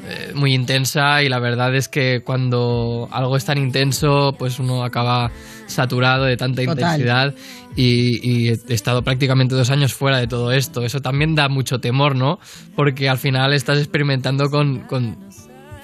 eh, 0.05 0.31
muy 0.35 0.53
intensa 0.53 1.23
y 1.23 1.29
la 1.29 1.39
verdad 1.39 1.73
es 1.73 1.87
que 1.87 2.21
cuando 2.23 3.07
algo 3.11 3.37
es 3.37 3.45
tan 3.45 3.57
intenso, 3.57 4.35
pues 4.37 4.59
uno 4.59 4.83
acaba 4.83 5.31
saturado 5.67 6.25
de 6.25 6.35
tanta 6.37 6.63
Total. 6.63 6.77
intensidad 6.77 7.33
y, 7.75 8.19
y 8.23 8.49
he 8.49 8.73
estado 8.73 9.01
prácticamente 9.03 9.55
dos 9.55 9.69
años 9.69 9.93
fuera 9.93 10.17
de 10.17 10.27
todo 10.27 10.51
esto. 10.51 10.83
Eso 10.83 10.99
también 10.99 11.35
da 11.35 11.47
mucho 11.47 11.79
temor, 11.79 12.15
¿no? 12.15 12.39
Porque 12.75 13.07
al 13.07 13.17
final 13.17 13.53
estás 13.53 13.77
experimentando 13.77 14.49
con, 14.49 14.81
con, 14.81 15.17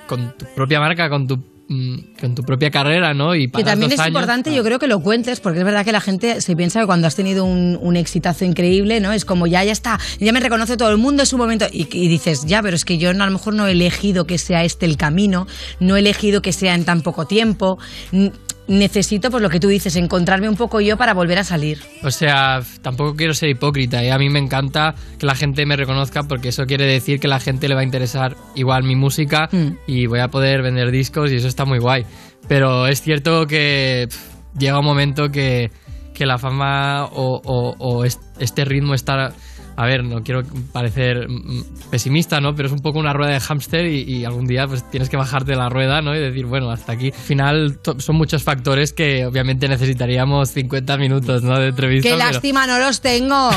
con 0.08 0.36
tu 0.38 0.45
propia 0.56 0.80
marca, 0.80 1.10
con 1.10 1.28
tu, 1.28 1.41
con 2.19 2.36
tu 2.36 2.43
propia 2.43 2.69
carrera, 2.69 3.13
¿no? 3.13 3.34
Y 3.36 3.49
Que 3.49 3.63
también 3.63 3.91
es 3.91 3.99
años- 3.99 4.10
importante, 4.10 4.54
yo 4.54 4.63
creo 4.63 4.78
que 4.78 4.88
lo 4.88 4.99
cuentes, 5.01 5.39
porque 5.39 5.60
es 5.60 5.65
verdad 5.65 5.84
que 5.84 5.91
la 5.91 6.01
gente 6.01 6.39
se 6.41 6.56
piensa 6.56 6.80
que 6.80 6.86
cuando 6.86 7.08
has 7.08 7.15
tenido 7.15 7.43
un, 7.45 7.78
un 7.82 7.95
exitazo 7.97 8.45
increíble, 8.45 8.99
¿no? 8.99 9.12
Es 9.13 9.25
como 9.25 9.47
ya, 9.47 9.63
ya 9.63 9.71
está, 9.71 9.99
ya 10.19 10.32
me 10.32 10.39
reconoce 10.39 10.78
todo 10.78 10.91
el 10.91 10.97
mundo, 10.97 11.23
es 11.23 11.34
un 11.34 11.39
momento. 11.39 11.65
Y, 11.71 11.88
y 11.91 12.08
dices, 12.08 12.45
ya, 12.45 12.62
pero 12.62 12.75
es 12.75 12.86
que 12.86 12.97
yo 12.99 13.13
no, 13.13 13.23
a 13.23 13.28
lo 13.28 13.34
mejor 13.34 13.56
no 13.56 13.67
he 13.67 13.71
elegido 13.71 14.28
que 14.28 14.38
sea 14.38 14.63
este 14.63 14.86
el 14.86 14.97
camino, 14.97 15.47
no 15.80 15.95
he 15.95 15.99
elegido 15.99 16.41
que 16.41 16.54
sea 16.54 16.75
en 16.75 16.86
tan 16.86 17.01
poco 17.01 17.25
tiempo. 17.25 17.80
Necesito, 18.67 19.30
pues 19.30 19.43
lo 19.43 19.49
que 19.51 19.60
tú 19.60 19.67
dices, 19.67 19.95
encontrarme 19.95 20.49
un 20.49 20.56
poco 20.56 20.82
yo 20.82 20.97
para 20.97 21.13
volver 21.13 21.38
a 21.38 21.43
salir. 21.43 21.80
O 22.04 22.10
sea, 22.10 22.63
tampoco 22.82 23.15
quiero 23.15 23.34
ser 23.36 23.49
hipócrita. 23.49 24.04
¿eh? 24.04 24.12
A 24.12 24.17
mí 24.17 24.30
me 24.30 24.39
encanta 24.39 24.95
que 25.19 25.25
la 25.28 25.36
gente 25.36 25.65
me 25.67 25.75
reconozca 25.75 26.23
porque 26.23 26.49
eso 26.49 26.65
quiere 26.65 26.86
decir 26.86 27.19
que 27.19 27.28
a 27.28 27.30
la 27.30 27.39
gente 27.39 27.67
le 27.67 27.75
va 27.75 27.82
a 27.82 27.84
interesar 27.84 28.36
igual 28.56 28.84
mi 28.84 28.95
música 28.95 29.49
Mm. 29.51 29.67
y 29.86 30.08
voy 30.08 30.19
a 30.19 30.30
poder 30.30 30.63
vender 30.63 30.89
discos 30.89 31.32
y 31.32 31.36
eso 31.36 31.47
está 31.47 31.65
muy 31.65 31.78
guay. 31.78 32.06
Pero 32.47 32.88
es 32.88 33.01
cierto 33.01 33.45
que 33.45 34.08
pff, 34.10 34.58
llega 34.58 34.80
un 34.80 34.86
momento 34.86 35.30
que, 35.32 35.69
que 36.15 36.25
la 36.25 36.39
fama 36.39 37.06
o, 37.06 37.41
o- 37.45 37.75
o 37.78 38.04
es- 38.06 38.19
este 38.39 38.65
ritmo 38.65 38.95
está... 38.95 39.32
A 39.77 39.85
ver, 39.85 40.03
no 40.03 40.23
quiero 40.23 40.43
parecer 40.71 41.27
mm, 41.29 41.89
pesimista, 41.91 42.39
¿no? 42.39 42.55
Pero 42.55 42.67
es 42.67 42.73
un 42.73 42.79
poco 42.79 42.97
una 42.99 43.11
rueda 43.13 43.33
de 43.33 43.39
hámster 43.39 43.85
y, 43.88 44.03
y 44.03 44.25
algún 44.25 44.45
día 44.47 44.67
pues 44.67 44.89
tienes 44.89 45.09
que 45.09 45.17
bajarte 45.17 45.51
de 45.51 45.57
la 45.57 45.67
rueda, 45.69 46.01
¿no? 46.01 46.15
Y 46.15 46.19
decir, 46.19 46.45
bueno, 46.45 46.71
hasta 46.71 46.93
aquí. 46.93 47.07
Al 47.07 47.13
final 47.13 47.79
son 47.97 48.15
muchos 48.15 48.43
factores 48.43 48.93
que 48.93 49.25
obviamente 49.25 49.67
necesitaríamos 49.67 50.49
50 50.51 50.97
minutos, 50.97 51.43
¿no? 51.43 51.59
De 51.59 51.67
entrevista. 51.67 52.09
¡Qué 52.09 52.15
pero- 52.15 52.31
lástima, 52.31 52.65
no 52.67 52.79
los 52.79 53.01
tengo! 53.01 53.49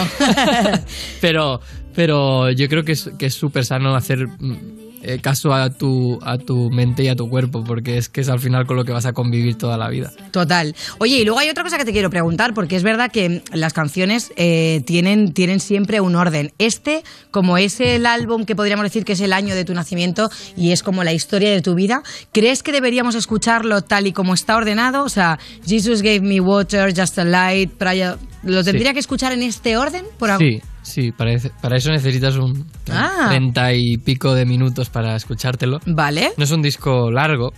pero, 1.20 1.60
pero 1.94 2.50
yo 2.50 2.68
creo 2.68 2.84
que 2.84 2.92
es 2.92 3.10
que 3.18 3.26
es 3.26 3.34
súper 3.34 3.64
sano 3.64 3.94
hacer 3.94 4.26
mm, 4.26 4.87
eh, 5.02 5.18
caso 5.20 5.52
a 5.52 5.70
tu, 5.70 6.18
a 6.22 6.38
tu 6.38 6.70
mente 6.70 7.04
y 7.04 7.08
a 7.08 7.16
tu 7.16 7.28
cuerpo, 7.28 7.62
porque 7.64 7.98
es 7.98 8.08
que 8.08 8.20
es 8.20 8.28
al 8.28 8.40
final 8.40 8.66
con 8.66 8.76
lo 8.76 8.84
que 8.84 8.92
vas 8.92 9.06
a 9.06 9.12
convivir 9.12 9.56
toda 9.56 9.76
la 9.76 9.88
vida. 9.88 10.10
Total. 10.30 10.74
Oye, 10.98 11.18
y 11.18 11.24
luego 11.24 11.38
hay 11.38 11.48
otra 11.48 11.62
cosa 11.64 11.78
que 11.78 11.84
te 11.84 11.92
quiero 11.92 12.10
preguntar, 12.10 12.54
porque 12.54 12.76
es 12.76 12.82
verdad 12.82 13.10
que 13.10 13.42
las 13.52 13.72
canciones 13.72 14.32
eh, 14.36 14.82
tienen, 14.86 15.32
tienen 15.32 15.60
siempre 15.60 16.00
un 16.00 16.16
orden. 16.16 16.52
Este, 16.58 17.02
como 17.30 17.58
es 17.58 17.80
el 17.80 18.06
álbum 18.06 18.44
que 18.44 18.56
podríamos 18.56 18.84
decir 18.84 19.04
que 19.04 19.12
es 19.12 19.20
el 19.20 19.32
año 19.32 19.54
de 19.54 19.64
tu 19.64 19.74
nacimiento 19.74 20.30
y 20.56 20.72
es 20.72 20.82
como 20.82 21.04
la 21.04 21.12
historia 21.12 21.50
de 21.50 21.62
tu 21.62 21.74
vida, 21.74 22.02
¿crees 22.32 22.62
que 22.62 22.72
deberíamos 22.72 23.14
escucharlo 23.14 23.82
tal 23.82 24.06
y 24.06 24.12
como 24.12 24.34
está 24.34 24.56
ordenado? 24.56 25.04
O 25.04 25.08
sea, 25.08 25.38
Jesus 25.66 26.02
gave 26.02 26.20
me 26.20 26.40
water, 26.40 26.92
just 26.98 27.18
a 27.18 27.24
light, 27.24 27.70
prayer. 27.72 28.16
¿Lo 28.42 28.62
tendría 28.64 28.88
Sí. 28.90 28.94
que 28.94 29.00
escuchar 29.00 29.32
en 29.32 29.42
este 29.42 29.76
orden? 29.76 30.04
Por 30.18 30.30
algo? 30.30 30.44
Sí, 30.44 30.60
sí, 30.88 31.12
para, 31.12 31.32
eso 31.32 31.90
necesitas 31.90 32.36
un 32.36 32.66
Ah. 32.90 33.26
treinta 33.28 33.72
y 33.74 33.96
pico 33.98 34.34
de 34.34 34.44
minutos 34.46 34.88
para 34.90 35.14
escuchártelo. 35.16 35.80
Vale. 35.86 36.30
No 36.36 36.44
es 36.44 36.50
un 36.50 36.62
disco 36.62 37.10
largo, 37.10 37.52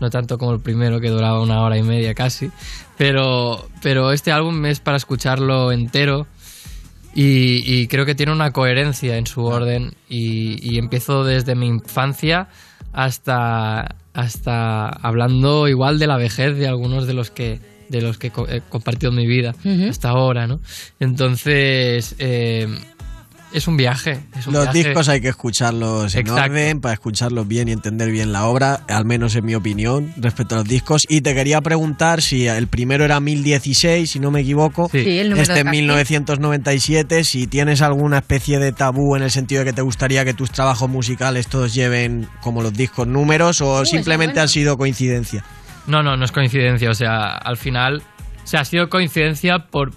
no 0.00 0.10
tanto 0.10 0.38
como 0.38 0.52
el 0.52 0.60
primero 0.60 1.00
que 1.00 1.10
duraba 1.10 1.40
una 1.42 1.60
hora 1.62 1.76
y 1.78 1.82
media 1.82 2.14
casi, 2.14 2.50
pero, 2.96 3.68
pero 3.82 4.12
este 4.12 4.32
álbum 4.32 4.64
es 4.66 4.80
para 4.80 4.96
escucharlo 4.96 5.70
entero 5.72 6.26
y, 7.14 7.62
y 7.64 7.86
creo 7.88 8.04
que 8.06 8.14
tiene 8.14 8.32
una 8.32 8.50
coherencia 8.52 9.16
en 9.16 9.26
su 9.26 9.42
orden 9.44 9.92
y, 10.08 10.58
y 10.62 10.78
empiezo 10.78 11.24
desde 11.24 11.54
mi 11.54 11.66
infancia 11.66 12.48
hasta, 12.92 13.96
hasta 14.14 14.88
hablando 14.88 15.68
igual 15.68 15.98
de 15.98 16.06
la 16.06 16.16
vejez 16.16 16.56
de 16.56 16.68
algunos 16.68 17.06
de 17.06 17.14
los 17.14 17.30
que 17.30 17.60
de 17.88 18.00
los 18.02 18.18
que 18.18 18.30
co- 18.30 18.48
he 18.48 18.60
compartido 18.60 19.12
mi 19.12 19.26
vida 19.26 19.54
hasta 19.88 20.10
ahora, 20.10 20.46
¿no? 20.46 20.60
Entonces, 21.00 22.14
eh, 22.18 22.68
es 23.50 23.66
un 23.66 23.78
viaje. 23.78 24.20
Es 24.38 24.46
un 24.46 24.52
Los 24.52 24.64
viaje. 24.64 24.88
discos 24.88 25.08
hay 25.08 25.22
que 25.22 25.28
escucharlos 25.28 26.14
en 26.14 26.20
Exacto. 26.20 26.42
orden 26.52 26.80
para 26.82 26.92
escucharlos 26.92 27.48
bien 27.48 27.66
y 27.68 27.72
entender 27.72 28.10
bien 28.10 28.30
la 28.30 28.44
obra, 28.44 28.80
al 28.88 29.06
menos 29.06 29.34
en 29.36 29.46
mi 29.46 29.54
opinión, 29.54 30.12
respecto 30.18 30.54
a 30.54 30.58
los 30.58 30.68
discos. 30.68 31.06
Y 31.08 31.22
te 31.22 31.34
quería 31.34 31.62
preguntar 31.62 32.20
si 32.20 32.46
el 32.46 32.66
primero 32.66 33.06
era 33.06 33.20
1016, 33.20 34.10
si 34.10 34.18
no 34.20 34.30
me 34.30 34.40
equivoco, 34.42 34.90
Sí. 34.92 35.02
Sí, 35.02 35.18
el 35.18 35.32
este 35.38 35.54
de 35.54 35.60
en 35.60 35.64
Casti. 35.66 35.76
1997, 35.78 37.24
si 37.24 37.46
tienes 37.46 37.80
alguna 37.80 38.18
especie 38.18 38.58
de 38.58 38.72
tabú 38.72 39.16
en 39.16 39.22
el 39.22 39.30
sentido 39.30 39.60
de 39.60 39.70
que 39.70 39.72
te 39.72 39.82
gustaría 39.82 40.26
que 40.26 40.34
tus 40.34 40.50
trabajos 40.50 40.90
musicales 40.90 41.46
todos 41.46 41.72
lleven 41.72 42.28
como 42.42 42.62
los 42.62 42.74
discos 42.74 43.06
números 43.06 43.62
o 43.62 43.80
Uh, 43.80 43.84
simplemente 43.86 44.34
buena. 44.34 44.42
ha 44.44 44.48
sido 44.48 44.76
coincidencia. 44.76 45.42
No, 45.88 46.02
no, 46.02 46.16
no 46.16 46.24
es 46.24 46.32
coincidencia. 46.32 46.90
O 46.90 46.94
sea, 46.94 47.36
al 47.36 47.56
final. 47.56 48.02
O 48.44 48.46
sea, 48.46 48.60
ha 48.60 48.64
sido 48.64 48.88
coincidencia 48.88 49.66
por, 49.66 49.92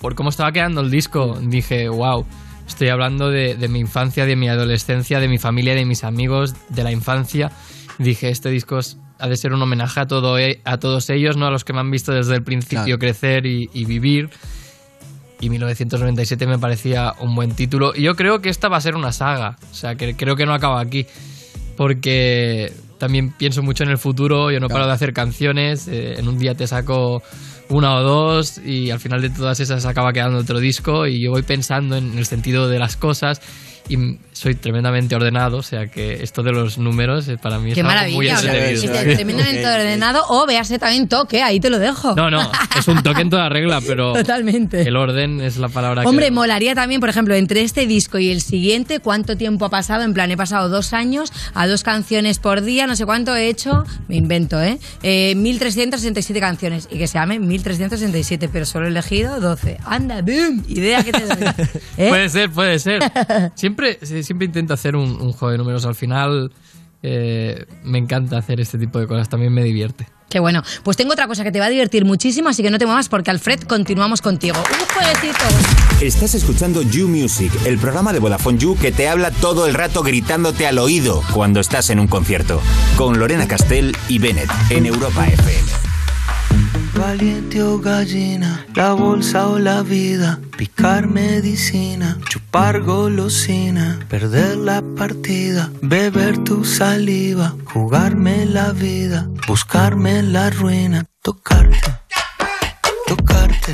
por 0.00 0.14
cómo 0.14 0.30
estaba 0.30 0.50
quedando 0.52 0.80
el 0.80 0.90
disco. 0.90 1.38
Dije, 1.42 1.88
wow, 1.88 2.26
estoy 2.66 2.88
hablando 2.88 3.30
de, 3.30 3.54
de 3.54 3.68
mi 3.68 3.78
infancia, 3.78 4.26
de 4.26 4.36
mi 4.36 4.48
adolescencia, 4.48 5.20
de 5.20 5.28
mi 5.28 5.38
familia, 5.38 5.74
de 5.74 5.84
mis 5.86 6.04
amigos, 6.04 6.54
de 6.68 6.82
la 6.84 6.90
infancia. 6.92 7.52
Dije, 7.98 8.28
este 8.30 8.50
disco 8.50 8.78
es- 8.78 8.98
ha 9.18 9.28
de 9.28 9.36
ser 9.36 9.52
un 9.52 9.60
homenaje 9.62 10.00
a, 10.00 10.06
todo, 10.06 10.38
e- 10.38 10.60
a 10.64 10.78
todos 10.78 11.10
ellos, 11.10 11.36
¿no? 11.36 11.46
A 11.46 11.50
los 11.50 11.64
que 11.64 11.72
me 11.74 11.80
han 11.80 11.90
visto 11.90 12.12
desde 12.12 12.34
el 12.34 12.42
principio 12.42 12.84
Claro. 12.84 12.98
crecer 12.98 13.44
y, 13.46 13.68
y 13.74 13.84
vivir. 13.84 14.30
Y 15.40 15.48
1997 15.50 16.46
me 16.46 16.58
parecía 16.58 17.14
un 17.20 17.34
buen 17.34 17.52
título. 17.54 17.92
Y 17.94 18.02
yo 18.02 18.14
creo 18.16 18.40
que 18.42 18.48
esta 18.50 18.68
va 18.68 18.76
a 18.78 18.80
ser 18.82 18.94
una 18.94 19.12
saga. 19.12 19.56
O 19.70 19.74
sea, 19.74 19.94
que 19.94 20.14
creo 20.16 20.36
que 20.36 20.44
no 20.46 20.52
acaba 20.54 20.80
aquí. 20.80 21.06
Porque 21.76 22.72
también 23.00 23.32
pienso 23.32 23.62
mucho 23.62 23.82
en 23.82 23.90
el 23.90 23.98
futuro. 23.98 24.52
Yo 24.52 24.60
no 24.60 24.68
paro 24.68 24.86
de 24.86 24.92
hacer 24.92 25.12
canciones. 25.12 25.88
eh, 25.88 26.14
en 26.18 26.28
un 26.28 26.38
día 26.38 26.54
te 26.54 26.68
saco 26.68 27.22
una 27.68 27.96
o 27.96 28.02
dos. 28.02 28.58
Y 28.58 28.90
al 28.90 29.00
final 29.00 29.22
de 29.22 29.30
todas 29.30 29.58
esas 29.58 29.86
acaba 29.86 30.12
quedando 30.12 30.38
otro 30.38 30.60
disco. 30.60 31.06
Y 31.06 31.20
yo 31.20 31.30
voy 31.30 31.42
pensando 31.42 31.96
en 31.96 32.16
el 32.16 32.26
sentido 32.26 32.68
de 32.68 32.78
las 32.78 32.96
cosas. 32.96 33.40
Y 33.90 34.18
soy 34.32 34.54
tremendamente 34.54 35.16
ordenado. 35.16 35.58
O 35.58 35.62
sea 35.62 35.88
que 35.88 36.22
esto 36.22 36.44
de 36.44 36.52
los 36.52 36.78
números 36.78 37.26
eh, 37.26 37.36
para 37.36 37.58
mí 37.58 37.72
es 37.72 37.78
algo 37.78 38.14
muy 38.14 38.28
entretenido. 38.28 38.92
tremendamente 38.92 39.66
ordenado 39.66 40.22
o 40.28 40.46
véase 40.46 40.78
también 40.78 41.08
toque, 41.08 41.42
ahí 41.42 41.58
te 41.58 41.70
lo 41.70 41.80
dejo. 41.80 42.14
No, 42.14 42.30
no, 42.30 42.50
es 42.78 42.86
un 42.86 43.02
toque 43.02 43.22
en 43.22 43.30
toda 43.30 43.48
regla, 43.48 43.80
pero 43.84 44.12
Totalmente. 44.14 44.82
el 44.82 44.96
orden 44.96 45.40
es 45.40 45.56
la 45.56 45.68
palabra 45.68 46.04
Hombre, 46.04 46.26
que... 46.26 46.30
molaría 46.30 46.76
también, 46.76 47.00
por 47.00 47.10
ejemplo, 47.10 47.34
entre 47.34 47.62
este 47.62 47.86
disco 47.86 48.18
y 48.18 48.30
el 48.30 48.40
siguiente, 48.42 49.00
¿cuánto 49.00 49.36
tiempo 49.36 49.64
ha 49.64 49.70
pasado? 49.70 50.04
En 50.04 50.14
plan, 50.14 50.30
he 50.30 50.36
pasado 50.36 50.68
dos 50.68 50.92
años 50.92 51.32
a 51.54 51.66
dos 51.66 51.82
canciones 51.82 52.38
por 52.38 52.62
día, 52.62 52.86
no 52.86 52.94
sé 52.94 53.04
cuánto 53.06 53.34
he 53.34 53.48
hecho, 53.48 53.84
me 54.06 54.16
invento, 54.16 54.62
¿eh? 54.62 54.78
eh 55.02 55.34
1367 55.34 56.38
canciones 56.38 56.88
y 56.92 56.98
que 56.98 57.08
se 57.08 57.18
llame 57.18 57.40
1367, 57.40 58.48
pero 58.52 58.64
solo 58.64 58.86
he 58.86 58.90
elegido 58.90 59.40
12. 59.40 59.78
Anda, 59.84 60.22
boom, 60.22 60.64
idea 60.68 61.02
que 61.02 61.10
te 61.10 61.26
doy. 61.26 61.44
¿Eh? 61.96 62.08
Puede 62.08 62.28
ser, 62.28 62.50
puede 62.50 62.78
ser. 62.78 63.02
Siempre, 63.56 63.79
siempre 64.02 64.46
intento 64.46 64.74
hacer 64.74 64.96
un, 64.96 65.10
un 65.20 65.32
juego 65.32 65.52
de 65.52 65.58
números. 65.58 65.84
Al 65.84 65.94
final 65.94 66.52
eh, 67.02 67.66
me 67.82 67.98
encanta 67.98 68.38
hacer 68.38 68.60
este 68.60 68.78
tipo 68.78 68.98
de 68.98 69.06
cosas. 69.06 69.28
También 69.28 69.52
me 69.52 69.62
divierte. 69.62 70.06
Qué 70.28 70.38
bueno. 70.38 70.62
Pues 70.84 70.96
tengo 70.96 71.12
otra 71.12 71.26
cosa 71.26 71.42
que 71.42 71.50
te 71.50 71.58
va 71.58 71.66
a 71.66 71.70
divertir 71.70 72.04
muchísimo, 72.04 72.48
así 72.48 72.62
que 72.62 72.70
no 72.70 72.78
te 72.78 72.86
muevas 72.86 73.08
porque 73.08 73.30
Alfred 73.32 73.62
continuamos 73.62 74.22
contigo. 74.22 74.56
Un 74.58 74.94
jueguecito. 74.94 75.44
Estás 76.00 76.36
escuchando 76.36 76.82
You 76.82 77.08
Music, 77.08 77.52
el 77.66 77.78
programa 77.78 78.12
de 78.12 78.20
Vodafone 78.20 78.56
You 78.56 78.76
que 78.80 78.92
te 78.92 79.08
habla 79.08 79.32
todo 79.32 79.66
el 79.66 79.74
rato 79.74 80.02
gritándote 80.02 80.68
al 80.68 80.78
oído 80.78 81.22
cuando 81.32 81.58
estás 81.58 81.90
en 81.90 81.98
un 81.98 82.06
concierto. 82.06 82.62
Con 82.96 83.18
Lorena 83.18 83.48
Castell 83.48 83.96
y 84.08 84.18
Bennett 84.20 84.50
en 84.70 84.86
Europa 84.86 85.26
FM. 85.26 85.89
Valiente 87.10 87.60
o 87.60 87.76
gallina, 87.76 88.64
la 88.76 88.92
bolsa 88.92 89.48
o 89.48 89.58
la 89.58 89.82
vida, 89.82 90.38
picar 90.56 91.08
medicina, 91.08 92.16
chupar 92.28 92.82
golosina, 92.82 93.98
perder 94.08 94.56
la 94.56 94.80
partida, 94.96 95.72
beber 95.82 96.38
tu 96.44 96.64
saliva, 96.64 97.56
jugarme 97.64 98.46
la 98.46 98.70
vida, 98.70 99.28
buscarme 99.48 100.22
la 100.22 100.50
ruina, 100.50 101.04
tocarte, 101.20 101.90
tocarte, 103.08 103.72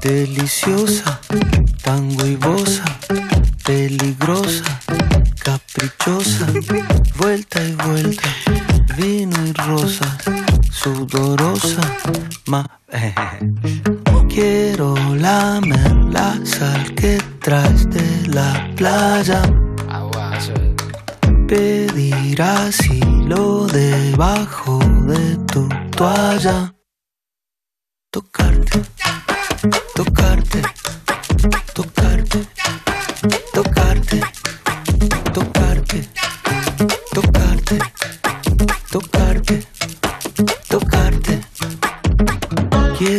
Deliciosa, 0.00 1.20
tango 1.82 2.26
y 2.26 2.36
bosa, 2.36 2.84
peligrosa, 3.64 4.80
caprichosa, 5.44 6.46
vuelta 7.16 7.62
y 7.62 7.74
vuelta, 7.74 8.28
vino 8.96 9.36
y 9.46 9.52
rosa, 9.52 10.16
sudorosa, 10.70 11.82
ma. 12.46 12.66
Quiero 14.28 14.94
lamer 15.16 15.96
la 16.10 16.38
sal 16.44 16.94
que 16.94 17.18
traes 17.40 17.88
de 17.90 18.28
la 18.28 18.70
playa. 18.76 19.42
Pedir 21.46 22.40
asilo 22.40 23.66
debajo 23.66 24.78
de 25.06 25.36
tu 25.52 25.68
toalla. 25.96 26.72
Tocarte, 28.10 28.82
tocarte, 29.94 30.62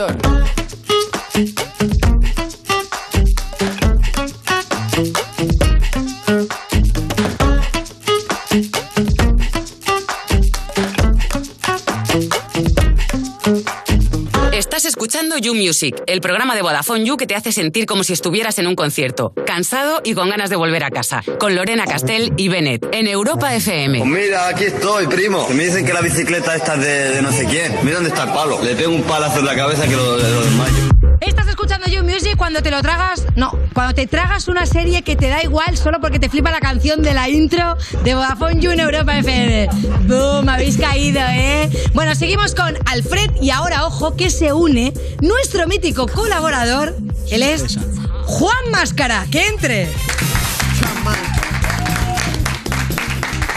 Víctor. 0.00 0.29
You 15.50 15.54
Music, 15.54 16.02
el 16.06 16.20
programa 16.20 16.54
de 16.54 16.62
Vodafone 16.62 17.04
You 17.04 17.16
que 17.16 17.26
te 17.26 17.34
hace 17.34 17.50
sentir 17.50 17.86
como 17.86 18.04
si 18.04 18.12
estuvieras 18.12 18.58
en 18.58 18.66
un 18.66 18.76
concierto, 18.76 19.32
cansado 19.46 20.00
y 20.04 20.14
con 20.14 20.28
ganas 20.30 20.50
de 20.50 20.56
volver 20.56 20.84
a 20.84 20.90
casa, 20.90 21.22
con 21.38 21.54
Lorena 21.54 21.84
Castell 21.86 22.32
y 22.36 22.48
Bennett, 22.48 22.86
en 22.92 23.08
Europa 23.08 23.54
FM. 23.54 23.98
Pues 23.98 24.10
mira, 24.10 24.48
aquí 24.48 24.64
estoy, 24.64 25.06
primo. 25.06 25.48
Me 25.50 25.64
dicen 25.64 25.84
que 25.84 25.92
la 25.92 26.02
bicicleta 26.02 26.54
esta 26.54 26.74
es 26.74 26.80
de, 26.80 27.10
de 27.16 27.22
no 27.22 27.32
sé 27.32 27.46
quién. 27.46 27.74
Mira 27.82 27.96
dónde 27.96 28.10
está 28.10 28.24
el 28.24 28.30
palo. 28.30 28.62
Le 28.62 28.74
pego 28.76 28.92
un 28.92 29.02
palazo 29.02 29.40
en 29.40 29.46
la 29.46 29.56
cabeza 29.56 29.88
que 29.88 29.96
lo, 29.96 30.16
lo 30.16 30.42
desmayo. 30.42 30.99
Escuchando 31.60 31.88
You 31.88 32.02
Music 32.02 32.38
cuando 32.38 32.62
te 32.62 32.70
lo 32.70 32.80
tragas. 32.80 33.26
No, 33.36 33.52
cuando 33.74 33.92
te 33.92 34.06
tragas 34.06 34.48
una 34.48 34.64
serie 34.64 35.02
que 35.02 35.14
te 35.14 35.28
da 35.28 35.42
igual 35.42 35.76
solo 35.76 36.00
porque 36.00 36.18
te 36.18 36.30
flipa 36.30 36.50
la 36.50 36.58
canción 36.58 37.02
de 37.02 37.12
la 37.12 37.28
intro 37.28 37.76
de 38.02 38.14
Vodafone 38.14 38.62
You 38.62 38.70
en 38.70 38.80
Europa 38.80 39.18
FM. 39.18 39.68
¡Boom! 40.06 40.48
Habéis 40.48 40.78
caído, 40.78 41.20
¿eh? 41.20 41.70
Bueno, 41.92 42.14
seguimos 42.14 42.54
con 42.54 42.78
Alfred 42.86 43.32
y 43.42 43.50
ahora, 43.50 43.84
ojo, 43.84 44.16
que 44.16 44.30
se 44.30 44.54
une 44.54 44.94
nuestro 45.20 45.66
mítico 45.66 46.06
colaborador. 46.08 46.96
Él 47.30 47.42
es 47.42 47.78
Juan 48.24 48.70
Máscara. 48.70 49.26
¡Que 49.30 49.46
entre! 49.48 49.90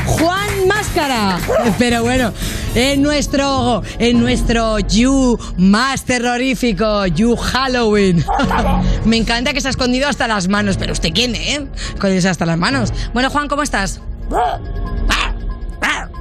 Juan 0.06 0.68
Máscara. 0.68 1.40
Pero 1.80 2.04
bueno, 2.04 2.34
en 2.76 3.02
nuestro, 3.02 3.82
en 4.00 4.20
nuestro 4.20 4.80
You 4.80 5.38
más 5.58 6.04
terrorífico, 6.04 7.06
You 7.08 7.36
Halloween. 7.36 8.24
Me 9.06 9.18
encanta 9.18 9.54
que 9.54 9.62
se 9.62 9.68
ha 9.68 9.72
escondido 9.72 10.08
hasta 10.08 10.28
las 10.28 10.48
manos. 10.48 10.78
Pero 10.78 10.94
usted 10.94 11.10
quién, 11.14 11.36
¿eh? 11.36 11.68
Escondido 11.94 12.30
hasta 12.30 12.46
las 12.46 12.58
manos. 12.58 12.94
Bueno, 13.14 13.30
Juan, 13.30 13.48
¿cómo 13.48 13.64
estás? 13.64 14.02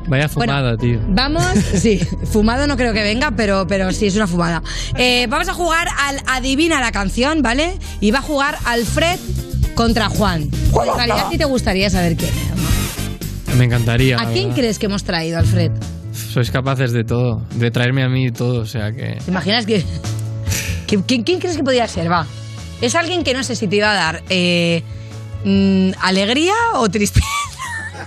Vaya 0.06 0.28
fumada, 0.28 0.76
tío. 0.76 1.00
Vamos, 1.08 1.44
sí, 1.74 2.00
fumado 2.30 2.66
no 2.66 2.76
creo 2.76 2.92
que 2.92 3.02
venga, 3.02 3.30
pero, 3.36 3.66
pero 3.66 3.92
sí, 3.92 4.06
es 4.06 4.16
una 4.16 4.26
fumada. 4.26 4.62
Eh, 4.96 5.26
vamos 5.28 5.48
a 5.48 5.54
jugar 5.54 5.88
al 5.98 6.20
Adivina 6.26 6.80
la 6.80 6.92
canción, 6.92 7.42
¿vale? 7.42 7.78
Y 8.00 8.10
va 8.10 8.18
a 8.18 8.22
jugar 8.22 8.58
Alfred 8.64 9.18
contra 9.74 10.08
Juan. 10.08 10.42
En 10.42 10.96
realidad, 10.96 11.26
sí 11.30 11.38
te 11.38 11.44
gustaría 11.44 11.88
saber 11.88 12.16
quién 12.16 12.30
es. 12.30 12.81
Me 13.56 13.64
encantaría. 13.64 14.16
¿A 14.16 14.26
quién 14.32 14.48
verdad. 14.48 14.56
crees 14.56 14.78
que 14.78 14.86
hemos 14.86 15.04
traído, 15.04 15.38
Alfred? 15.38 15.70
Sois 16.12 16.50
capaces 16.50 16.92
de 16.92 17.04
todo, 17.04 17.42
de 17.54 17.70
traerme 17.70 18.02
a 18.02 18.08
mí 18.08 18.30
todo, 18.30 18.60
o 18.62 18.66
sea 18.66 18.92
que... 18.92 19.18
¿Te 19.24 19.30
imaginas 19.30 19.66
que, 19.66 19.84
que- 20.86 21.02
¿quién, 21.02 21.22
quién 21.22 21.38
crees 21.40 21.56
que 21.56 21.62
podría 21.62 21.86
ser? 21.88 22.10
Va. 22.10 22.26
Es 22.80 22.94
alguien 22.94 23.22
que 23.24 23.34
no 23.34 23.42
sé 23.44 23.56
si 23.56 23.68
te 23.68 23.76
iba 23.76 23.90
a 23.92 23.94
dar 23.94 24.22
eh, 24.28 24.82
mm, 25.44 25.90
alegría 26.00 26.54
o 26.74 26.88
tristeza. 26.88 27.26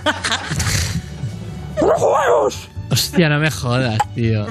Hostia, 2.90 3.28
no 3.28 3.40
me 3.40 3.50
jodas, 3.50 3.98
tío. 4.14 4.46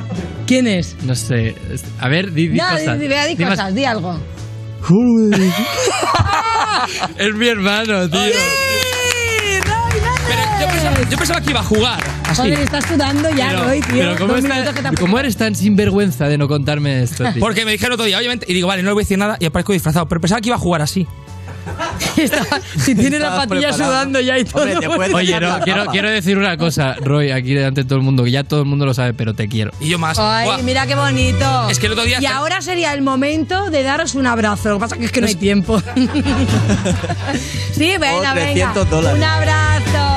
¿Quién 0.45 0.67
es? 0.67 0.95
No 1.03 1.15
sé. 1.15 1.55
A 1.99 2.10
ver, 2.10 2.31
di, 2.34 2.49
di 2.49 2.60
cosas. 2.60 2.99
di, 2.99 3.08
di, 3.08 3.13
di 3.13 3.36
Di 3.36 3.45
más- 3.45 3.58
cosas, 3.58 3.73
di 3.75 3.86
algo. 3.86 4.19
Es 7.17 7.34
mi 7.34 7.47
hermano, 7.47 8.08
tío. 8.10 8.19
Yo 10.60 10.68
pensaba, 10.68 11.10
yo 11.10 11.18
pensaba 11.18 11.41
que 11.41 11.50
iba 11.52 11.60
a 11.60 11.63
jugar. 11.63 12.04
Así. 12.28 12.41
Joder, 12.41 12.60
estás 12.60 12.86
sudando 12.86 13.30
ya, 13.30 13.50
Pero, 13.50 13.63
Roy, 13.65 13.82
tío. 13.82 13.96
pero 13.98 14.15
¿cómo, 14.18 14.28
Dos 14.34 14.38
está- 14.44 14.54
minutos 14.56 14.74
que 14.76 14.82
te 14.82 14.88
ha- 14.88 14.91
¿cómo 15.00 15.20
eres 15.20 15.38
tan 15.38 15.56
sinvergüenza 15.56 16.28
de 16.28 16.38
no 16.38 16.48
contarme 16.48 17.04
esto, 17.04 17.24
tío? 17.32 17.39
Porque 17.39 17.65
me 17.65 17.72
dijeron 17.72 17.94
otro 17.94 18.06
día, 18.06 18.18
obviamente, 18.18 18.46
y 18.50 18.54
digo, 18.54 18.68
vale, 18.68 18.82
no 18.84 18.89
le 18.89 18.94
voy 18.94 19.02
a 19.02 19.04
decir 19.06 19.18
nada 19.18 19.38
y 19.39 19.46
aparezco 19.46 19.74
disfrazado. 19.74 20.08
Pero 20.08 20.22
pensaba 20.22 20.41
que 20.41 20.50
iba 20.50 20.56
a 20.56 20.60
jugar 20.60 20.82
así. 20.82 21.06
Si 22.78 22.94
tiene 22.96 23.18
la 23.20 23.26
Estabas 23.28 23.48
patilla 23.48 23.68
preparado. 23.70 23.91
sudando 23.91 24.20
ya 24.22 24.38
y 24.38 24.46
todo. 24.46 24.63
Oye, 25.15 25.39
no, 25.39 25.60
quiero, 25.62 25.86
quiero 25.88 26.10
decir 26.12 26.38
una 26.38 26.58
cosa, 26.58 26.96
Roy, 27.02 27.32
aquí 27.32 27.54
delante 27.56 27.82
de 27.84 27.88
todo 27.89 27.98
el 27.98 28.04
mundo, 28.06 28.24
que 28.24 28.32
ya 28.32 28.44
todo 28.44 28.60
el 28.62 28.65
mundo 28.68 28.86
lo 28.86 28.94
sabe, 28.94 29.13
pero 29.13 29.34
te 29.34 29.48
quiero. 29.48 29.72
Y 29.80 29.89
yo 29.89 29.98
más. 29.98 30.18
Ay, 30.20 30.46
Buah. 30.46 30.58
mira 30.60 30.86
qué 30.86 30.94
bonito. 30.96 31.70
Es 31.70 31.80
que 31.80 31.88
el 31.88 31.94
otro 31.94 32.04
día- 32.06 32.20
Y 32.22 32.26
ahora 32.28 32.62
sería 32.62 32.94
el 32.94 33.02
momento 33.02 33.70
de 33.72 33.82
daros 33.84 34.13
un 34.15 34.28
abrazo. 34.28 34.70
Lo 34.70 34.76
que 34.76 34.82
pasa 34.82 34.96
es 35.00 35.12
que 35.12 35.22
no 35.22 35.28
hay 35.28 35.36
tiempo. 35.36 35.82
sí, 37.74 37.98
venga, 37.98 38.34
venga. 38.34 38.74
300 38.74 38.89
dólares. 38.89 39.18
Un 39.18 39.24
abrazo. 39.24 40.14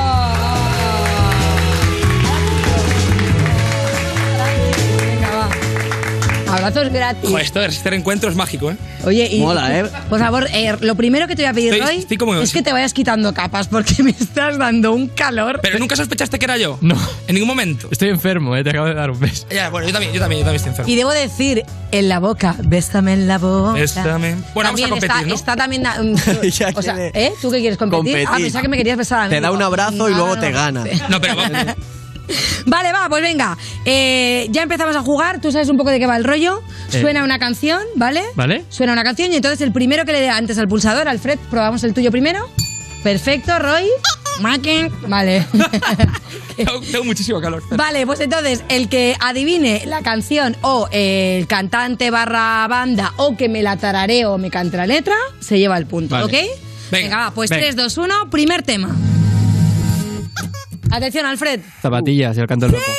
Abrazos 6.51 6.89
gratis. 6.91 7.29
Joder, 7.29 7.45
esto, 7.45 7.61
este 7.63 7.89
reencuentro 7.89 8.29
es 8.29 8.35
mágico, 8.35 8.71
¿eh? 8.71 8.77
Oye, 9.05 9.27
y 9.31 9.39
Mola, 9.39 9.79
¿eh? 9.79 9.85
por 10.09 10.19
favor, 10.19 10.47
eh, 10.53 10.75
lo 10.81 10.95
primero 10.95 11.27
que 11.27 11.35
te 11.35 11.43
voy 11.43 11.49
a 11.49 11.53
pedir, 11.53 11.73
Estoy- 11.73 11.87
Roy, 11.87 11.97
estoy 11.99 12.17
como- 12.17 12.35
es 12.35 12.51
que 12.51 12.61
te 12.61 12.71
vayas 12.73 12.93
quitando 12.93 13.33
capas 13.33 13.67
porque 13.67 14.01
me 14.03 14.11
estás 14.11 14.57
dando 14.57 14.91
un 14.93 15.07
calor. 15.07 15.59
Pero 15.61 15.79
nunca 15.79 15.95
sospechaste 15.95 16.39
que 16.39 16.45
era 16.45 16.57
yo. 16.57 16.77
No. 16.81 16.97
En 17.27 17.35
ningún 17.35 17.47
momento. 17.47 17.87
Estoy 17.91 18.09
enfermo, 18.09 18.55
eh, 18.55 18.63
te 18.63 18.71
acabo 18.71 18.87
de 18.87 18.93
dar 18.95 19.11
un 19.11 19.19
beso. 19.19 19.45
Ya, 19.51 19.69
bueno, 19.69 19.87
yo 19.87 19.93
también, 19.93 20.11
yo 20.13 20.19
también, 20.19 20.39
yo 20.39 20.45
también 20.45 20.55
estoy 20.57 20.69
enfermo. 20.71 20.91
Y 20.91 20.95
debo 20.95 21.11
decir, 21.11 21.63
en 21.91 22.09
la 22.09 22.19
boca, 22.19 22.55
bésame 22.63 23.13
en 23.13 23.27
la 23.27 23.37
boca. 23.37 23.73
Bésame. 23.73 24.35
Bueno, 24.53 24.69
vamos 24.71 24.81
a 24.81 24.87
También 24.87 24.89
competir, 24.89 25.09
está, 25.15 25.27
¿no? 25.27 25.35
está 25.35 25.55
también. 25.55 25.83
um, 25.99 26.15
Ya 26.49 26.71
o 26.75 26.81
sea, 26.81 26.93
quiere 26.95 27.11
¿eh? 27.13 27.33
¿Tú 27.41 27.51
qué 27.51 27.59
quieres 27.59 27.77
competir? 27.77 28.15
Ah, 28.17 28.23
competir. 28.25 28.45
pensaba 28.45 28.61
que 28.63 28.67
me 28.69 28.77
querías 28.77 28.97
besar 28.97 29.19
a 29.21 29.23
mí. 29.25 29.29
Te 29.29 29.41
da 29.41 29.51
un 29.51 29.61
abrazo 29.61 30.09
y 30.09 30.13
luego 30.13 30.35
no, 30.35 30.39
te 30.41 30.49
no. 30.49 30.55
gana. 30.57 30.83
No, 31.09 31.21
pero 31.21 31.35
vamos. 31.37 31.57
Vale, 32.65 32.91
va, 32.91 33.07
pues 33.09 33.21
venga. 33.21 33.57
Eh, 33.85 34.47
ya 34.51 34.63
empezamos 34.63 34.95
a 34.95 35.01
jugar. 35.01 35.41
Tú 35.41 35.51
sabes 35.51 35.69
un 35.69 35.77
poco 35.77 35.89
de 35.89 35.99
qué 35.99 36.07
va 36.07 36.17
el 36.17 36.23
rollo. 36.23 36.61
Eh. 36.91 37.01
Suena 37.01 37.23
una 37.23 37.39
canción, 37.39 37.81
¿vale? 37.95 38.23
¿Vale? 38.35 38.63
Suena 38.69 38.93
una 38.93 39.03
canción 39.03 39.31
y 39.31 39.35
entonces 39.35 39.61
el 39.61 39.71
primero 39.71 40.05
que 40.05 40.11
le 40.11 40.21
dé 40.21 40.29
antes 40.29 40.57
al 40.57 40.67
pulsador, 40.67 41.07
Alfred, 41.07 41.39
probamos 41.49 41.83
el 41.83 41.93
tuyo 41.93 42.11
primero. 42.11 42.47
Perfecto, 43.03 43.57
Roy. 43.59 43.85
Macken. 44.41 44.91
Vale. 45.07 45.45
tengo, 46.55 46.79
tengo 46.81 47.03
muchísimo 47.03 47.41
calor. 47.41 47.63
Vale, 47.71 48.05
pues 48.05 48.19
entonces 48.21 48.63
el 48.69 48.87
que 48.89 49.15
adivine 49.19 49.83
la 49.85 50.01
canción 50.01 50.55
o 50.61 50.87
el 50.91 51.47
cantante 51.47 52.09
barra 52.11 52.65
banda 52.69 53.13
o 53.17 53.35
que 53.35 53.49
me 53.49 53.61
la 53.61 53.77
tarareo 53.77 54.33
o 54.33 54.37
me 54.37 54.49
cante 54.49 54.77
la 54.77 54.87
letra, 54.87 55.15
se 55.39 55.59
lleva 55.59 55.77
el 55.77 55.85
punto, 55.85 56.15
Vale. 56.15 56.25
¿ok? 56.25 56.49
Venga, 56.91 57.17
va, 57.17 57.31
pues 57.31 57.49
Venga. 57.49 57.63
3, 57.63 57.75
2, 57.75 57.97
1, 57.97 58.29
primer 58.29 58.63
tema. 58.63 58.95
Atención, 60.91 61.25
Alfred. 61.25 61.59
Zapatillas 61.81 62.37
y 62.37 62.39
el 62.41 62.47
canto 62.47 62.65
del 62.67 62.75
loco. 62.75 62.91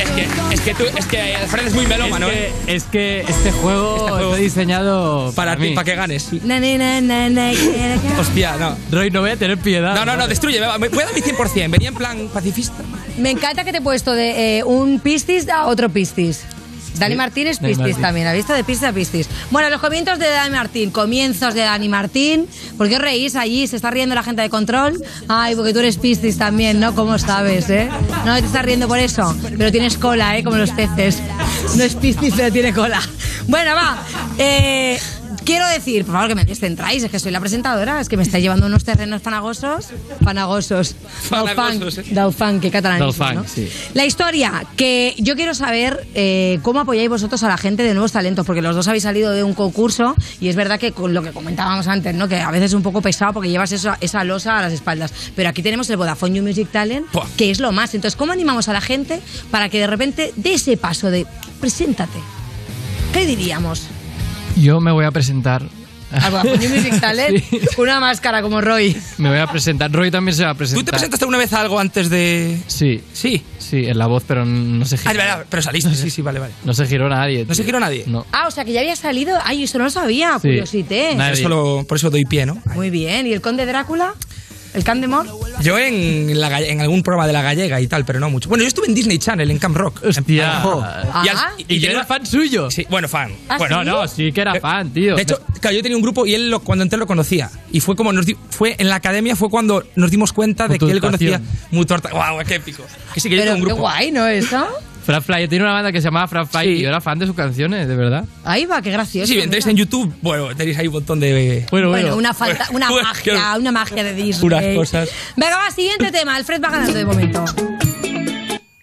Es 0.00 0.10
que, 0.10 0.22
es 0.22 0.30
que, 0.40 0.54
es 0.54 0.60
que 0.60 0.74
tú, 0.74 0.84
es 0.98 1.06
que 1.06 1.36
Alfred 1.36 1.66
es 1.68 1.74
muy 1.74 1.86
melómano, 1.86 2.28
es, 2.28 2.34
¿eh? 2.34 2.52
que, 2.66 2.74
es 2.74 2.84
que 2.84 3.20
este 3.28 3.52
juego, 3.52 3.96
Este 3.96 4.08
juego- 4.10 4.30
está 4.32 4.42
diseñado 4.42 5.32
Para 5.34 5.56
ti, 5.56 5.70
para 5.74 5.84
que 5.84 5.94
ganes. 5.94 6.32
Na, 6.44 6.58
na, 6.60 7.00
na. 7.30 7.52
Hostia, 8.18 8.56
no. 8.56 8.76
Roy, 8.90 9.10
no 9.10 9.20
voy 9.20 9.30
a 9.30 9.36
tener 9.36 9.58
piedad. 9.58 9.94
No, 9.94 10.04
no, 10.04 10.16
no, 10.16 10.26
destruye. 10.26 10.58
Voy 10.58 10.66
a 10.68 10.70
dar 10.78 10.80
mi 11.14 11.20
100%. 11.20 11.70
Venía 11.70 11.88
en 11.88 11.94
plan 11.94 12.28
pacifista. 12.32 12.82
Me 13.18 13.30
encanta 13.30 13.64
que 13.64 13.72
te 13.72 13.78
he 13.78 13.82
puesto 13.82 14.12
de 14.12 14.58
eh, 14.58 14.64
un 14.64 15.00
pistis 15.00 15.48
a 15.48 15.66
otro 15.66 15.88
pistis. 15.88 16.44
Dani 16.98 17.14
Martín 17.16 17.46
es 17.46 17.60
Dani 17.60 17.68
pistis 17.74 17.86
Martín. 17.86 18.02
también, 18.02 18.26
¿has 18.26 18.34
visto? 18.34 18.52
De 18.52 18.64
pistis 18.64 18.88
a 18.88 18.92
pistis. 18.92 19.28
Bueno, 19.50 19.70
los 19.70 19.80
comienzos 19.80 20.18
de 20.18 20.28
Dani 20.28 20.54
Martín, 20.54 20.90
comienzos 20.90 21.54
de 21.54 21.60
Dani 21.60 21.88
Martín. 21.88 22.46
¿Por 22.76 22.88
qué 22.88 22.96
os 22.96 23.02
reís 23.02 23.36
allí? 23.36 23.66
¿Se 23.66 23.76
está 23.76 23.90
riendo 23.90 24.14
la 24.14 24.22
gente 24.22 24.42
de 24.42 24.50
control? 24.50 25.02
Ay, 25.28 25.54
porque 25.56 25.72
tú 25.72 25.78
eres 25.80 25.96
pistis 25.96 26.38
también, 26.38 26.80
¿no? 26.80 26.94
¿Cómo 26.94 27.18
sabes, 27.18 27.68
eh? 27.70 27.88
No 28.24 28.34
te 28.38 28.46
estás 28.46 28.64
riendo 28.64 28.88
por 28.88 28.98
eso, 28.98 29.34
pero 29.56 29.70
tienes 29.70 29.96
cola, 29.98 30.36
¿eh? 30.38 30.44
Como 30.44 30.56
los 30.56 30.70
peces. 30.70 31.18
No 31.76 31.82
es 31.84 31.94
pistis, 31.94 32.34
pero 32.36 32.52
tiene 32.52 32.72
cola. 32.72 33.00
Bueno, 33.46 33.74
va. 33.74 33.98
Eh, 34.38 35.00
quiero 35.48 35.66
decir, 35.68 36.04
por 36.04 36.12
favor, 36.14 36.28
que 36.28 36.34
me 36.34 36.44
descentráis, 36.44 37.02
es 37.02 37.10
que 37.10 37.18
soy 37.18 37.32
la 37.32 37.40
presentadora, 37.40 38.00
es 38.02 38.08
que 38.10 38.16
me 38.18 38.22
estáis 38.22 38.42
llevando 38.44 38.66
unos 38.66 38.84
terrenos. 38.84 39.22
Fanagosos, 39.22 39.86
Del 41.46 41.56
funk, 41.56 41.80
del 42.10 42.32
funk, 42.34 42.60
que 42.60 42.70
catalán. 42.70 42.98
Funk, 43.38 43.46
sí. 43.48 43.68
La 43.94 44.04
historia, 44.04 44.64
que 44.76 45.14
yo 45.18 45.36
quiero 45.36 45.54
saber 45.54 46.06
eh, 46.14 46.58
cómo 46.62 46.80
apoyáis 46.80 47.08
vosotros 47.08 47.42
a 47.44 47.48
la 47.48 47.56
gente 47.56 47.82
de 47.82 47.94
nuevos 47.94 48.12
talentos, 48.12 48.44
porque 48.44 48.60
los 48.60 48.76
dos 48.76 48.86
habéis 48.88 49.04
salido 49.04 49.32
de 49.32 49.42
un 49.42 49.54
concurso 49.54 50.14
y 50.38 50.48
es 50.48 50.56
verdad 50.56 50.78
que 50.78 50.92
con 50.92 51.14
lo 51.14 51.22
que 51.22 51.30
comentábamos 51.30 51.86
antes, 51.88 52.14
¿no? 52.14 52.28
que 52.28 52.36
a 52.40 52.50
veces 52.50 52.66
es 52.66 52.74
un 52.74 52.82
poco 52.82 53.00
pesado 53.00 53.32
porque 53.32 53.48
llevas 53.48 53.72
eso- 53.72 53.94
esa 54.02 54.24
losa 54.24 54.58
a 54.58 54.62
las 54.62 54.72
espaldas. 54.74 55.12
Pero 55.34 55.48
aquí 55.48 55.62
tenemos 55.62 55.88
el 55.88 55.96
Vodafone 55.96 56.36
You 56.36 56.42
Music 56.42 56.68
Talent, 56.70 57.06
que 57.38 57.50
es 57.50 57.58
lo 57.60 57.72
más. 57.72 57.94
Entonces, 57.94 58.16
¿cómo 58.16 58.32
animamos 58.32 58.68
a 58.68 58.74
la 58.74 58.80
gente 58.82 59.20
para 59.50 59.70
que 59.70 59.78
de 59.80 59.86
repente 59.86 60.32
dé 60.36 60.54
ese 60.54 60.76
paso 60.76 61.10
de 61.10 61.26
preséntate? 61.58 62.18
¿Qué 63.14 63.24
diríamos? 63.24 63.84
Yo 64.60 64.80
me 64.80 64.92
voy 64.92 65.04
a 65.04 65.10
presentar. 65.10 65.62
Al 66.10 66.30
Vodafone 66.30 66.58
You 66.58 66.70
Music 66.70 67.00
Talent, 67.02 67.44
una 67.76 68.00
máscara 68.00 68.40
como 68.40 68.62
Roy. 68.62 68.96
Me 69.18 69.28
voy 69.28 69.38
a 69.38 69.46
presentar. 69.46 69.92
Roy 69.92 70.10
también 70.10 70.34
se 70.34 70.42
va 70.42 70.50
a 70.50 70.54
presentar. 70.54 70.80
¿Tú 70.80 70.84
te 70.86 70.90
presentaste 70.92 71.24
alguna 71.26 71.36
vez 71.36 71.52
a 71.52 71.60
algo 71.60 71.78
antes 71.78 72.08
de...? 72.08 72.56
Sí. 72.66 73.02
Sí. 73.12 73.42
Sí, 73.58 73.84
en 73.86 73.98
la 73.98 74.06
voz, 74.06 74.24
pero 74.26 74.46
no 74.46 74.86
se 74.86 74.96
giró. 74.96 75.10
Ah, 75.10 75.12
verdad, 75.12 75.46
pero 75.50 75.60
saliste, 75.62 75.94
sí, 75.94 76.08
sí, 76.08 76.22
vale, 76.22 76.38
vale. 76.38 76.54
No 76.64 76.72
se 76.72 76.86
giró 76.86 77.10
nadie. 77.10 77.44
¿No 77.46 77.54
se 77.54 77.62
giró 77.62 77.78
nadie? 77.78 78.04
No. 78.06 78.24
Ah, 78.32 78.46
o 78.48 78.50
sea 78.50 78.64
que 78.64 78.72
ya 78.72 78.80
había 78.80 78.96
salido. 78.96 79.38
Ay, 79.44 79.64
eso 79.64 79.76
no 79.76 79.84
lo 79.84 79.90
sabía, 79.90 80.36
Sí. 80.36 80.48
curiosité. 80.48 81.12
Por 81.14 81.24
eso, 81.24 81.48
lo- 81.50 81.84
por 81.86 81.98
eso 81.98 82.08
doy 82.08 82.24
pie, 82.24 82.46
¿no? 82.46 82.56
Muy 82.74 82.88
bien. 82.88 83.26
¿Y 83.26 83.34
el 83.34 83.42
Conde 83.42 83.66
Drácula? 83.66 84.14
¿El 84.78 84.84
Candemor? 84.84 85.26
Yo 85.60 85.76
en, 85.76 86.38
la 86.40 86.60
en 86.60 86.80
algún 86.80 87.02
programa 87.02 87.26
de 87.26 87.32
la 87.32 87.42
gallega 87.42 87.80
y 87.80 87.88
tal, 87.88 88.04
pero 88.04 88.20
no 88.20 88.30
mucho. 88.30 88.48
Bueno, 88.48 88.62
yo 88.62 88.68
estuve 88.68 88.86
en 88.86 88.94
Disney 88.94 89.18
Channel, 89.18 89.50
en 89.50 89.58
Camp 89.58 89.76
Rock. 89.76 90.02
Hostia. 90.04 90.24
Y, 90.24 90.38
al- 90.40 91.36
Ah. 91.36 91.50
Y 91.66 91.80
yo 91.80 91.90
era 91.90 92.04
fan 92.04 92.24
suyo. 92.24 92.70
Sí, 92.70 92.86
bueno, 92.88 93.08
fan. 93.08 93.32
¿Ah, 93.48 93.58
bueno, 93.58 93.80
sí? 93.80 93.84
No, 93.86 93.92
no, 94.02 94.08
sí 94.08 94.32
que 94.32 94.40
era 94.40 94.58
fan, 94.60 94.90
tío. 94.90 95.16
De 95.16 95.22
hecho, 95.22 95.40
claro, 95.60 95.76
yo 95.76 95.82
tenía 95.82 95.96
un 95.96 96.02
grupo 96.02 96.26
y 96.26 96.34
él 96.34 96.48
lo- 96.50 96.60
cuando 96.60 96.84
entré 96.84 96.96
lo 96.98 97.06
conocía. 97.08 97.50
Y 97.72 97.80
fue 97.80 97.96
como 97.96 98.12
nos 98.12 98.24
di- 98.24 98.36
fue 98.50 98.76
en 98.78 98.88
la 98.88 98.94
academia 98.94 99.34
fue 99.36 99.50
cuando 99.50 99.84
nos 99.96 100.10
dimos 100.12 100.32
cuenta 100.32 100.68
de 100.68 100.78
que 100.78 100.90
él 100.90 101.00
conocía 101.00 101.40
Mutuarta. 101.72 102.10
¡Guau, 102.10 102.38
qué 102.46 102.54
épico! 102.56 102.84
Que 103.12 103.20
sí 103.20 103.28
que 103.28 103.34
yo 103.36 103.42
Pero 103.42 103.54
tengo 103.54 103.64
un 103.64 103.64
qué 103.64 103.72
grupo. 103.74 103.82
guay, 103.82 104.10
¿no? 104.12 104.26
Eso. 104.28 104.64
Fran 105.08 105.22
Fly, 105.22 105.48
tiene 105.48 105.64
una 105.64 105.72
banda 105.72 105.90
que 105.90 106.02
se 106.02 106.04
llamaba 106.04 106.28
Fran 106.28 106.46
Fly 106.46 106.68
y 106.68 106.82
yo 106.82 106.90
era 106.90 107.00
fan 107.00 107.18
de 107.18 107.24
sus 107.24 107.34
canciones, 107.34 107.88
de 107.88 107.96
verdad. 107.96 108.26
Ahí 108.44 108.66
va, 108.66 108.82
qué 108.82 108.90
gracioso. 108.90 109.32
Sí, 109.32 109.40
entréis 109.40 109.66
en 109.66 109.74
YouTube, 109.74 110.14
bueno, 110.20 110.54
tenéis 110.54 110.76
ahí 110.76 110.86
un 110.86 110.92
montón 110.92 111.18
de. 111.18 111.64
Bueno, 111.70 111.88
Bueno, 111.88 112.14
una 112.14 112.34
falta, 112.34 112.66
una 112.72 112.90
Bueno, 112.90 113.08
magia, 113.08 113.56
una 113.58 113.72
magia 113.72 114.04
de 114.04 114.12
Disney. 114.12 114.42
Puras 114.42 114.62
cosas. 114.76 115.08
Venga, 115.34 115.56
va, 115.56 115.70
siguiente 115.70 116.12
tema. 116.12 116.36
Alfred 116.36 116.62
va 116.62 116.68
ganando 116.68 116.92
de 116.92 117.06
momento. 117.06 117.42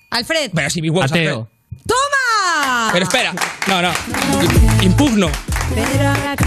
Alfred. 0.10 0.52
Mis 0.82 0.92
huevos. 0.92 1.12
Ateo. 1.12 1.42
Alfred. 1.42 1.84
¡Toma! 1.86 2.90
Pero 2.92 3.06
espera, 3.06 3.34
no, 3.68 3.82
no. 3.84 3.92
Impugno. 4.82 5.30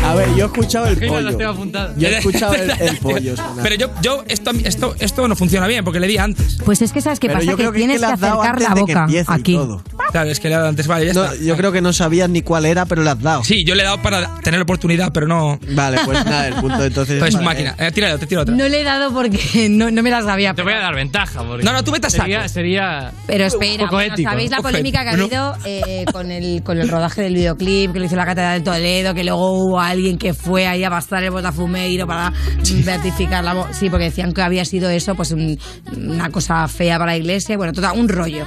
A 0.05 0.15
ver, 0.15 0.29
yo 0.37 0.45
he 0.45 0.47
escuchado 0.47 0.87
el 0.87 0.99
las 0.99 1.35
pollo. 1.35 1.91
Yo 1.97 2.09
he 2.09 2.19
escuchado 2.19 2.55
el, 2.55 2.71
el 2.71 2.97
pollo. 2.99 3.37
sonar. 3.37 3.63
Pero 3.63 3.75
yo, 3.75 3.91
yo 4.01 4.25
esto, 4.29 4.51
esto, 4.65 4.95
esto 4.99 5.29
no 5.29 5.37
funciona 5.37 5.67
bien 5.67 5.85
porque 5.85 6.01
le 6.01 6.07
di 6.07 6.19
antes. 6.19 6.59
Pues 6.65 6.81
es 6.83 6.93
que 6.93 7.01
sabes 7.01 7.19
qué 7.21 7.27
Pero 7.29 7.41
pasa, 7.41 7.51
yo 7.51 7.57
que 7.57 7.63
creo 7.63 7.73
que, 7.73 7.79
es 7.79 7.83
tienes 7.87 8.01
que 8.01 8.07
que, 8.07 8.13
acercar 8.13 8.61
la 8.61 8.75
boca 8.75 9.07
aquí. 9.29 9.55
todo. 9.55 9.83
Claro, 10.11 10.31
es 10.31 10.41
que 10.41 10.49
le 10.49 10.55
he 10.55 10.57
dado 10.57 10.69
antes, 10.71 10.87
vale, 10.87 11.07
ya 11.07 11.13
No, 11.13 11.25
está. 11.25 11.45
yo 11.45 11.57
creo 11.57 11.71
que 11.73 11.81
no 11.83 11.93
sabías 11.93 12.31
ni 12.31 12.41
cuál 12.43 12.65
era, 12.65 12.87
pero 12.87 13.03
le 13.03 13.11
has 13.11 13.21
dado. 13.21 13.45
Sí, 13.45 13.65
yo 13.65 13.75
le 13.75 13.83
he 13.83 13.85
dado 13.85 14.01
para 14.01 14.41
tener 14.41 14.61
oportunidad, 14.61 15.13
pero 15.13 15.27
no. 15.27 15.59
Vale, 15.73 15.99
pues 16.05 16.25
nada, 16.25 16.49
el 16.49 16.55
punto 16.55 16.83
entonces. 16.85 17.19
Pues 17.19 17.35
para 17.35 17.45
máquina. 17.45 17.75
Eh, 17.79 17.91
tíralo, 17.93 18.19
te 18.19 18.27
tiro 18.27 18.43
otra. 18.43 18.55
No 18.55 18.67
le 18.69 18.81
he 18.81 18.85
dado 18.85 19.13
porque 19.13 19.69
no, 19.71 19.91
no 19.91 20.03
me 20.03 20.11
la 20.11 20.23
sabía. 20.23 20.55
Te 20.55 20.63
voy 20.63 20.73
a 20.73 20.79
dar 20.79 20.95
ventaja. 20.95 21.43
Porque 21.43 21.65
No, 21.65 21.73
no, 21.73 21.85
tú 21.85 21.93
saco. 21.95 22.11
sería, 22.11 22.49
sería 22.49 23.13
Pero 23.27 23.45
espera, 23.45 23.73
un 23.75 23.79
poco 23.81 23.97
bueno, 23.97 24.15
ético. 24.15 24.31
¿sabéis 24.31 24.51
la 24.51 24.59
polémica 24.63 25.03
que 25.03 25.09
ha 25.11 25.13
habido 25.13 25.57
eh, 25.67 26.05
con, 26.13 26.31
el, 26.31 26.63
con 26.63 26.79
el 26.79 26.89
rodaje 26.89 27.23
del 27.23 27.35
videoclip 27.35 27.93
que 27.93 27.99
lo 27.99 28.05
hizo 28.07 28.17
la 28.17 28.25
Catedral 28.25 28.61
de 28.61 28.65
Toledo? 28.65 29.08
Que 29.15 29.25
luego 29.25 29.53
hubo 29.65 29.81
alguien 29.81 30.19
que 30.19 30.35
fue 30.35 30.67
ahí 30.67 30.85
a 30.85 30.89
bastar 30.91 31.23
el 31.25 31.31
botafumeiro 31.31 32.07
para 32.07 32.33
beatificar 32.85 33.45
la... 33.45 33.55
mo- 33.55 33.67
Sí, 33.73 33.91
porque 33.91 34.05
decían 34.05 34.33
que 34.33 34.43
había 34.43 34.65
sido 34.65 34.89
eso, 34.91 35.15
pues 35.15 35.33
un- 35.33 35.59
una 35.97 36.31
cosa 36.31 36.67
fea 36.69 36.99
para 36.99 37.13
la 37.13 37.19
iglesia. 37.19 37.57
Bueno, 37.57 37.73
total, 37.73 37.99
un 37.99 38.09
rollo. 38.09 38.45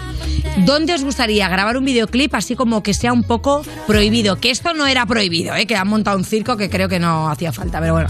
¿Dónde 0.66 0.94
os 0.94 1.04
gustaría 1.04 1.48
grabar 1.50 1.78
un 1.78 1.86
videoclip 1.86 2.34
así 2.36 2.56
como 2.56 2.84
que 2.84 2.94
sea 2.94 3.14
un 3.14 3.24
poco 3.24 3.64
prohibido? 3.88 4.38
Que 4.38 4.52
esto 4.52 4.74
no 4.74 4.88
era 4.88 5.06
prohibido, 5.06 5.56
¿eh? 5.56 5.66
que 5.66 5.76
han 5.76 5.88
montado 5.88 6.18
un 6.18 6.24
circo 6.26 6.58
que 6.58 6.70
creo 6.70 6.90
que 6.90 7.00
no 7.00 7.30
hacía 7.30 7.52
falta, 7.52 7.80
pero 7.80 7.94
bueno. 7.94 8.10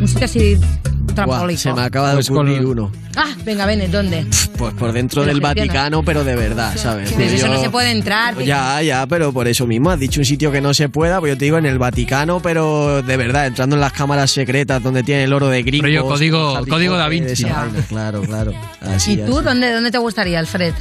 Un 0.00 0.08
sitio 0.08 0.24
así 0.24 0.58
se 1.56 1.72
me 1.74 1.82
acaba 1.82 2.10
de 2.10 2.14
Pues 2.14 2.28
con- 2.28 2.48
uno. 2.48 2.90
Ah, 3.16 3.34
venga, 3.44 3.66
Bennett, 3.66 3.90
¿dónde? 3.90 4.24
Pues 4.56 4.72
por 4.74 4.92
dentro 4.92 5.22
Pero 5.22 5.34
del. 5.34 5.40
Vaticano, 5.42 6.02
pero 6.04 6.24
de 6.24 6.36
verdad, 6.36 6.72
¿sabes? 6.76 7.12
Pero 7.12 7.28
eso 7.30 7.46
Yo- 7.46 7.52
no 7.52 7.60
se 7.60 7.68
puede 7.68 7.90
entrar. 7.90 8.38
Ya, 8.42 8.80
ya, 8.82 9.06
pero 9.06 9.32
por 9.32 9.48
eso 9.48 9.66
mismo 9.66 9.90
has 9.90 9.98
dicho 9.98 10.20
un 10.20 10.24
sitio 10.24 10.52
que 10.52 10.60
no 10.60 10.72
se 10.72 10.88
pueda, 10.88 11.18
pues 11.20 11.32
yo 11.32 11.38
te 11.38 11.44
digo 11.46 11.58
en 11.58 11.66
el 11.66 11.78
Vaticano, 11.78 12.40
pero 12.40 13.02
de 13.02 13.16
verdad, 13.16 13.46
entrando 13.46 13.76
en 13.76 13.80
las 13.80 13.92
cámaras 13.92 14.30
secretas 14.30 14.82
donde 14.82 15.02
tiene 15.02 15.24
el 15.24 15.32
oro 15.32 15.48
de 15.48 15.62
gringos. 15.62 15.88
Rollo 15.88 16.04
código- 16.06 16.56
Harry 16.56 16.70
código 16.70 16.96
Da 16.96 17.08
Vinci. 17.08 17.44
vaina, 17.44 17.68
claro, 17.88 18.22
claro. 18.22 18.52
Así, 18.80 19.12
¿Y 19.12 19.16
tú 19.18 19.36
así. 19.38 19.44
dónde, 19.44 19.72
dónde 19.72 19.90
te 19.90 19.98
gustaría, 19.98 20.38
Alfred? 20.38 20.72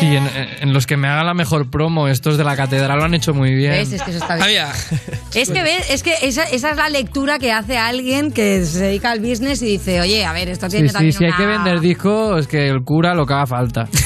Sí, 0.00 0.06
en, 0.16 0.26
en 0.60 0.72
los 0.72 0.86
que 0.86 0.96
me 0.96 1.08
haga 1.08 1.24
la 1.24 1.34
mejor 1.34 1.70
promo. 1.70 2.08
Estos 2.08 2.36
de 2.38 2.44
la 2.44 2.56
catedral 2.56 2.98
lo 2.98 3.04
han 3.04 3.14
hecho 3.14 3.32
muy 3.34 3.54
bien. 3.54 3.72
¿Ves? 3.72 3.92
Es 3.92 4.02
que 4.02 4.10
eso 4.10 4.20
está 4.20 4.34
bien. 4.34 4.44
Había. 4.44 4.72
Es 5.34 5.50
que 5.50 5.62
ves, 5.62 5.90
es 5.90 6.02
que 6.02 6.14
esa, 6.22 6.44
esa 6.44 6.70
es 6.70 6.76
la 6.76 6.88
lectura 6.88 7.38
que 7.38 7.52
hace 7.52 7.76
alguien 7.76 8.32
que 8.32 8.64
se 8.64 8.84
dedica 8.84 9.10
al 9.10 9.20
business 9.20 9.60
y 9.62 9.66
dice, 9.66 10.00
oye, 10.00 10.24
a 10.24 10.32
ver, 10.32 10.48
esto 10.48 10.66
Sí, 10.66 10.72
tiene 10.76 10.88
sí, 10.88 10.94
también 10.94 11.12
si 11.12 11.24
hay 11.24 11.30
una- 11.30 11.36
que 11.38 11.46
vender 11.46 11.80
discos, 11.80 12.46
que 12.48 12.68
el 12.68 12.82
cura 12.84 13.14
lo 13.14 13.26
que 13.26 13.34
haga 13.34 13.46
falta. 13.46 13.86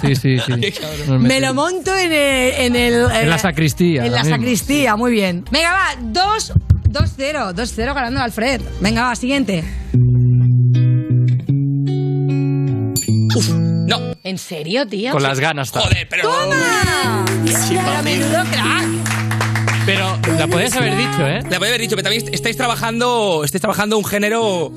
Sí, 0.00 0.14
sí, 0.16 0.38
sí. 0.38 0.52
Me 1.20 1.38
lo 1.38 1.52
monto 1.52 1.94
en 1.94 2.10
el... 2.12 2.52
En, 2.54 2.76
el, 2.76 2.94
En 3.14 3.28
la 3.28 3.36
sacristía, 3.38 4.06
En 4.06 4.12
la 4.12 4.22
mismo. 4.22 4.36
sacristía, 4.36 4.96
muy 4.96 5.12
bien. 5.12 5.44
Venga, 5.50 5.70
va, 5.72 5.84
2 6.00 6.52
2-0, 6.90 7.52
2-0 7.54 7.94
ganando 7.94 8.20
Alfred. 8.20 8.60
Venga, 8.80 9.02
va, 9.02 9.14
siguiente. 9.16 9.62
¿En 14.24 14.38
serio, 14.38 14.86
tío? 14.86 15.12
Con 15.12 15.22
las 15.22 15.38
ganas. 15.38 15.70
tal. 15.70 15.82
Joder, 15.82 16.08
pero. 16.08 16.22
¡Toma! 16.30 17.24
Pero 17.44 18.02
menudo 18.02 18.42
crack. 18.50 19.84
Pero 19.84 20.18
la 20.38 20.46
podías 20.46 20.74
haber 20.76 20.96
dicho, 20.96 21.26
¿eh? 21.26 21.42
Le 21.42 21.56
podía 21.58 21.68
haber 21.68 21.80
dicho, 21.82 21.94
pero 21.94 22.04
también 22.04 22.32
estáis 22.32 22.56
trabajando, 22.56 23.42
estáis 23.44 23.60
trabajando 23.60 23.98
un 23.98 24.04
género 24.06 24.72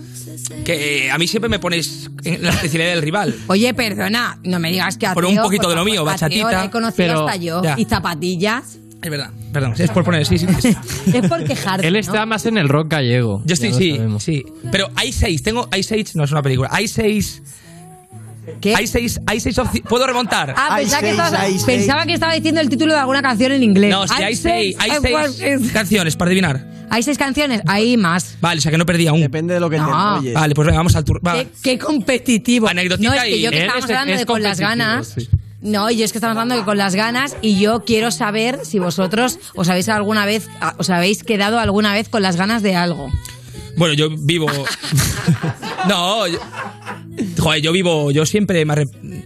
que 0.65 1.10
a 1.10 1.17
mí 1.17 1.29
siempre 1.29 1.47
me 1.47 1.60
ponéis 1.60 2.10
en 2.25 2.43
la 2.43 2.49
especialidad 2.49 2.89
del 2.89 3.01
rival. 3.01 3.33
Oye, 3.47 3.73
perdona, 3.73 4.38
no 4.43 4.60
me 4.60 4.69
digas 4.69 4.97
que 4.97 5.07
a 5.07 5.13
Por 5.13 5.23
un 5.23 5.38
poquito 5.38 5.69
de 5.69 5.75
lo 5.75 5.86
mío, 5.86 6.03
bachatita, 6.03 6.51
la 6.51 6.65
he 6.65 6.69
conocido 6.69 6.95
pero- 7.07 7.19
hasta 7.25 7.38
yo. 7.38 7.63
Ya. 7.63 7.75
Y 7.77 7.86
zapatillas. 7.86 8.79
Es 9.02 9.10
verdad, 9.10 9.29
perdón, 9.54 9.75
es 9.77 9.89
por 9.91 10.04
poner, 10.04 10.25
sí, 10.25 10.37
sí. 10.39 10.48
sí. 10.60 10.75
Es 11.13 11.29
por 11.29 11.41
quejarte, 11.45 11.87
Él 11.87 11.93
¿no? 11.93 12.00
está 12.00 12.25
más 12.25 12.45
en 12.48 12.58
el 12.58 12.67
rock 12.67 12.89
gallego. 12.89 13.41
Yo 13.45 13.54
estoy, 13.54 13.71
sí, 13.71 13.98
sí. 14.19 14.43
Pero 14.73 14.89
hay 14.95 15.13
seis, 15.13 15.41
tengo, 15.41 15.69
hay 15.71 15.83
seis, 15.83 16.17
no 16.17 16.25
es 16.25 16.31
una 16.33 16.41
película, 16.41 16.67
hay 16.69 16.89
seis. 16.89 17.41
¿Qué? 18.62 18.75
Hay 18.75 18.87
seis, 18.87 19.19
hay 19.25 19.39
seis 19.39 19.58
opci- 19.58 19.83
¿Puedo 19.83 20.08
remontar? 20.08 20.54
Ah, 20.58 20.75
Hay 20.75 20.85
pensaba, 20.85 21.02
que 21.02 21.08
seis, 21.08 21.19
estaba, 21.19 21.41
hay 21.43 21.52
seis. 21.54 21.63
pensaba 21.65 22.06
que 22.06 22.13
estaba 22.13 22.33
diciendo 22.33 22.62
el 22.62 22.69
título 22.69 22.93
de 22.93 23.00
alguna 23.00 23.21
canción 23.21 23.52
en 23.52 23.63
inglés. 23.63 23.91
No, 23.91 24.08
sí, 24.08 24.13
hay 24.23 24.35
seis, 24.35 24.75
hay 24.79 24.91
Hay 24.91 24.98
seis 25.02 25.71
canciones 25.71 26.15
para 26.15 26.29
adivinar. 26.29 26.65
Hay 26.89 27.04
seis 27.04 27.17
canciones, 27.17 27.62
hay 27.67 27.98
más. 27.98 28.37
Vale, 28.39 28.60
o 28.60 28.62
sea 28.62 28.71
que 28.71 28.77
no 28.77 28.85
perdí 28.85 29.08
aún. 29.08 29.19
Depende 29.19 29.54
de 29.54 29.60
lo 29.60 29.69
que 29.69 29.75
te 29.75 29.81
No. 29.81 29.89
enrolles. 29.89 30.33
Vale, 30.33 30.56
pues 30.56 30.65
venga, 30.65 30.77
vamos 30.79 30.95
al 30.95 31.04
turno. 31.04 31.33
Qué, 31.33 31.48
qué 31.62 31.77
competitivo. 31.77 32.67
Anecdotita 32.69 33.10
no, 33.10 33.15
es 33.15 33.23
que 33.23 33.41
yo 33.41 33.52
que 33.52 33.58
Él 33.58 33.63
estamos 33.63 33.83
es- 33.85 33.89
hablando 33.91 34.13
es 34.13 34.19
de 34.19 34.25
con 34.25 34.41
las 34.43 34.60
ganas. 34.60 35.08
sí. 35.17 35.29
No, 35.60 35.89
yo 35.89 36.06
es 36.06 36.12
que 36.12 36.19
estamos 36.19 36.37
hablando 36.37 36.56
de 36.56 36.63
con 36.63 36.77
las 36.77 36.93
ganas 36.95 37.35
y 37.41 37.60
yo 37.60 37.83
quiero 37.83 38.12
saber 38.12 38.60
si 38.63 38.77
vosotros 38.79 39.39
os 39.56 39.67
habéis 39.69 39.89
alguna 39.89 40.25
vez, 40.25 40.48
os 40.77 40.89
habéis 40.91 41.23
quedado 41.23 41.60
alguna 41.60 41.93
vez 41.93 42.10
con 42.10 42.21
las 42.21 42.35
ganas 42.37 42.62
de 42.62 42.75
algo. 42.75 43.10
Bueno, 43.78 43.94
yo 43.94 44.10
vivo. 44.10 44.48
no, 45.88 46.28
yo... 46.28 46.40
joder, 47.40 47.62
yo 47.62 47.71
vivo, 47.71 48.12
yo 48.12 48.25
siempre 48.25 48.65
me 48.65 48.73
arrep- 48.73 49.25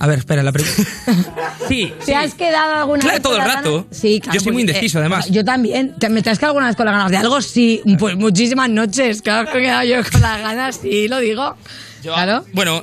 A 0.00 0.06
ver, 0.06 0.18
espera, 0.18 0.42
la 0.42 0.52
pregunta. 0.52 0.82
Sí, 1.68 1.90
¿Te 2.00 2.04
sí. 2.06 2.12
has 2.12 2.34
quedado 2.34 2.74
alguna 2.74 3.00
Claro, 3.00 3.14
vez 3.14 3.22
todo 3.22 3.36
el 3.38 3.42
rato. 3.44 3.72
ganas? 3.84 3.86
Sí, 3.96 4.20
claro. 4.20 4.38
Yo 4.38 4.44
soy 4.44 4.52
muy 4.52 4.60
indeciso, 4.62 4.98
eh, 4.98 5.00
además. 5.00 5.30
Yo 5.30 5.42
también. 5.46 5.94
¿Te, 5.98 6.10
¿Me 6.10 6.20
te 6.20 6.28
has 6.28 6.38
quedado 6.38 6.50
alguna 6.50 6.66
vez 6.66 6.76
con 6.76 6.84
las 6.84 6.94
ganas 6.94 7.10
de 7.10 7.16
algo? 7.16 7.40
Sí. 7.40 7.80
Pues 7.98 8.14
muchísimas 8.16 8.68
noches. 8.68 9.22
Claro 9.22 9.50
que 9.50 9.54
me 9.58 9.60
he 9.60 9.66
quedado 9.68 9.84
yo 9.84 10.10
con 10.12 10.20
las 10.20 10.40
ganas, 10.42 10.76
sí, 10.82 11.08
lo 11.08 11.20
digo. 11.20 11.56
Yo- 12.02 12.12
Claro. 12.12 12.44
Bueno, 12.52 12.82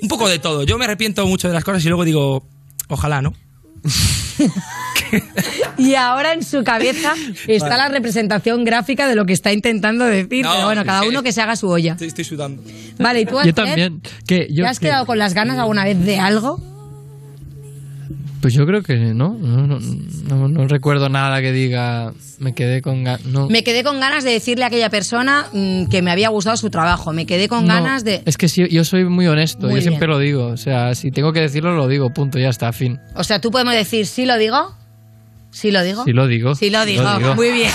un 0.00 0.08
poco 0.08 0.28
de 0.30 0.38
todo. 0.38 0.62
Yo 0.62 0.78
me 0.78 0.86
arrepiento 0.86 1.26
mucho 1.26 1.48
de 1.48 1.52
las 1.54 1.62
cosas 1.64 1.84
y 1.84 1.88
luego 1.88 2.04
digo, 2.06 2.46
ojalá, 2.88 3.20
¿no? 3.20 3.34
Y 5.78 5.94
ahora 5.94 6.34
en 6.34 6.42
su 6.44 6.62
cabeza 6.62 7.14
está 7.46 7.76
la 7.78 7.88
representación 7.88 8.64
gráfica 8.64 9.08
de 9.08 9.14
lo 9.14 9.24
que 9.24 9.32
está 9.32 9.52
intentando 9.52 10.04
decir. 10.04 10.44
No, 10.44 10.52
pero 10.52 10.64
bueno, 10.66 10.84
cada 10.84 11.04
uno 11.04 11.22
que 11.22 11.32
se 11.32 11.40
haga 11.40 11.56
su 11.56 11.68
olla. 11.68 11.92
Estoy, 11.92 12.08
estoy 12.08 12.24
sudando. 12.24 12.62
Vale, 12.98 13.20
¿y 13.22 13.24
tú, 13.24 13.32
Yo 13.32 13.38
Alfred? 13.38 13.54
también. 13.54 14.02
Yo, 14.26 14.64
¿Te 14.64 14.66
has 14.68 14.78
que- 14.78 14.86
quedado 14.86 15.06
con 15.06 15.18
las 15.18 15.32
ganas 15.34 15.58
alguna 15.58 15.84
vez 15.84 15.98
de 16.04 16.18
algo? 16.18 16.60
Pues 18.42 18.54
yo 18.54 18.64
creo 18.66 18.82
que 18.82 18.96
no. 18.96 19.36
No, 19.38 19.66
no, 19.66 19.78
no- 19.80 20.48
no 20.48 20.66
recuerdo 20.68 21.08
nada 21.10 21.42
que 21.42 21.52
diga. 21.52 22.12
Me 22.38 22.54
quedé 22.54 22.80
con 22.80 23.04
ganas. 23.04 23.24
No. 23.26 23.48
Me 23.50 23.62
quedé 23.62 23.84
con 23.84 24.00
ganas 24.00 24.24
de 24.24 24.30
decirle 24.30 24.64
a 24.64 24.68
aquella 24.68 24.88
persona 24.88 25.46
mm, 25.52 25.86
que 25.86 26.00
me 26.00 26.10
había 26.10 26.30
gustado 26.30 26.56
su 26.56 26.70
trabajo. 26.70 27.12
Me 27.12 27.26
quedé 27.26 27.48
con 27.48 27.66
No, 27.66 27.74
ganas 27.74 28.02
de... 28.02 28.22
Es 28.24 28.38
que 28.38 28.48
sí, 28.48 28.66
yo 28.70 28.84
soy 28.84 29.04
muy 29.04 29.26
honesto, 29.26 29.66
Muy 29.66 29.76
yo 29.76 29.82
siempre 29.82 30.08
lo 30.08 30.18
digo. 30.18 30.46
O 30.46 30.56
sea, 30.56 30.94
si 30.94 31.10
tengo 31.10 31.34
que 31.34 31.40
decirlo, 31.40 31.74
lo 31.74 31.86
digo, 31.86 32.10
punto, 32.14 32.38
ya 32.38 32.48
está, 32.48 32.72
fin. 32.72 32.98
O 33.14 33.24
sea, 33.24 33.40
tú 33.42 33.50
podemos 33.50 33.74
decir, 33.74 34.06
sí 34.06 34.24
lo 34.24 34.38
digo. 34.38 34.74
Sí 35.52 35.70
lo 35.70 35.82
digo. 35.82 36.04
Sí 36.04 36.12
lo 36.12 36.26
digo. 36.26 36.54
Sí 36.54 36.70
lo 36.70 36.84
digo. 36.84 37.02
Lo 37.02 37.18
digo. 37.18 37.34
Muy 37.34 37.50
bien. 37.50 37.72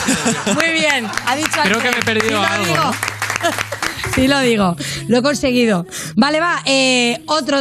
Muy 0.56 0.72
bien. 0.74 1.08
Ha 1.28 1.36
dicho 1.36 1.50
Creo 1.64 1.80
que 1.80 1.92
me 1.92 1.98
he 2.00 2.04
perdido 2.04 2.28
Sí 2.28 2.34
lo 2.34 2.42
algo, 2.44 2.66
digo. 2.66 2.84
¿no? 2.84 2.92
Sí 4.16 4.30
lo 4.30 4.40
digo. 4.40 4.78
Lo 5.10 5.18
he 5.18 5.22
conseguido. 5.22 5.86
Vale, 6.16 6.40
va. 6.40 6.62
eh, 6.66 7.20
otro. 7.26 7.60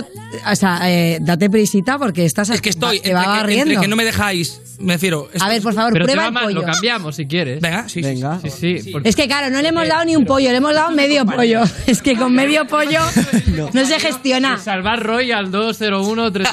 O 0.48 0.54
sea, 0.54 0.78
eh, 0.88 1.18
date 1.20 1.50
prisita 1.50 1.98
porque 1.98 2.24
estás. 2.24 2.48
Es 2.50 2.60
que 2.60 2.70
estoy 2.70 3.00
Te 3.00 3.12
va 3.12 3.22
entre, 3.22 3.32
que, 3.32 3.38
barriendo. 3.40 3.70
entre 3.72 3.82
que 3.82 3.88
no 3.88 3.96
me 3.96 4.04
dejáis, 4.04 4.60
me 4.78 4.92
refiero. 4.92 5.28
A 5.40 5.48
ver, 5.48 5.60
por 5.62 5.74
favor, 5.74 5.92
Pero 5.92 6.04
prueba 6.04 6.22
va 6.22 6.28
el 6.28 6.32
mal, 6.34 6.44
pollo. 6.44 6.60
lo 6.60 6.66
cambiamos 6.66 7.16
si 7.16 7.26
quieres. 7.26 7.60
Venga, 7.60 7.88
sí. 7.88 8.02
Venga. 8.02 8.38
Sí, 8.40 8.78
sí. 8.78 8.90
porque- 8.92 9.08
Es 9.08 9.16
que 9.16 9.26
claro, 9.26 9.50
no 9.50 9.60
le 9.62 9.68
hemos 9.70 9.88
dado 9.88 10.04
ni 10.04 10.14
un 10.14 10.24
pollo, 10.24 10.48
le 10.52 10.58
hemos 10.58 10.74
dado 10.74 10.92
medio 10.92 11.26
pollo. 11.26 11.62
Es 11.88 12.00
que 12.02 12.14
con 12.16 12.32
medio 12.32 12.68
pollo 12.68 13.00
no 13.72 13.84
se 13.84 13.98
gestiona. 13.98 14.56
Salvar 14.58 15.02
Roy 15.02 15.32
al 15.32 15.50
201 15.50 16.30
3... 16.32 16.48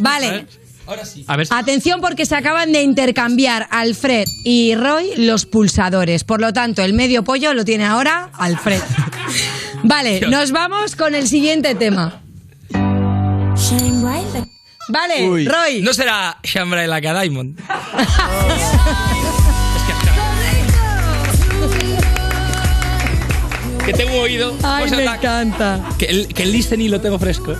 Vale. 0.00 0.46
A 1.26 1.36
ver 1.36 1.46
si... 1.46 1.54
Atención 1.54 2.00
porque 2.00 2.26
se 2.26 2.34
acaban 2.34 2.72
de 2.72 2.82
intercambiar 2.82 3.66
Alfred 3.70 4.26
y 4.44 4.74
Roy 4.74 5.16
los 5.16 5.46
pulsadores. 5.46 6.24
Por 6.24 6.40
lo 6.40 6.52
tanto, 6.52 6.82
el 6.82 6.92
medio 6.92 7.24
pollo 7.24 7.54
lo 7.54 7.64
tiene 7.64 7.84
ahora 7.84 8.30
Alfred. 8.34 8.80
Vale, 9.82 10.20
nos 10.22 10.52
vamos 10.52 10.96
con 10.96 11.14
el 11.14 11.28
siguiente 11.28 11.74
tema. 11.74 12.22
Vale, 14.88 15.28
Uy. 15.28 15.48
Roy. 15.48 15.82
No 15.82 15.92
será 15.92 16.38
Shambra 16.42 16.86
la 16.86 17.00
que 17.00 17.08
a 17.08 17.20
Diamond. 17.20 17.58
que 23.86 23.92
tengo 23.92 24.20
oído. 24.20 24.52
Ay, 24.62 24.86
Pues 24.88 24.96
me 24.96 25.04
encanta. 25.04 25.88
Que 25.98 26.06
el, 26.06 26.28
que 26.28 26.42
el 26.42 26.52
listening 26.52 26.90
lo 26.90 27.00
tengo 27.00 27.18
fresco. 27.18 27.54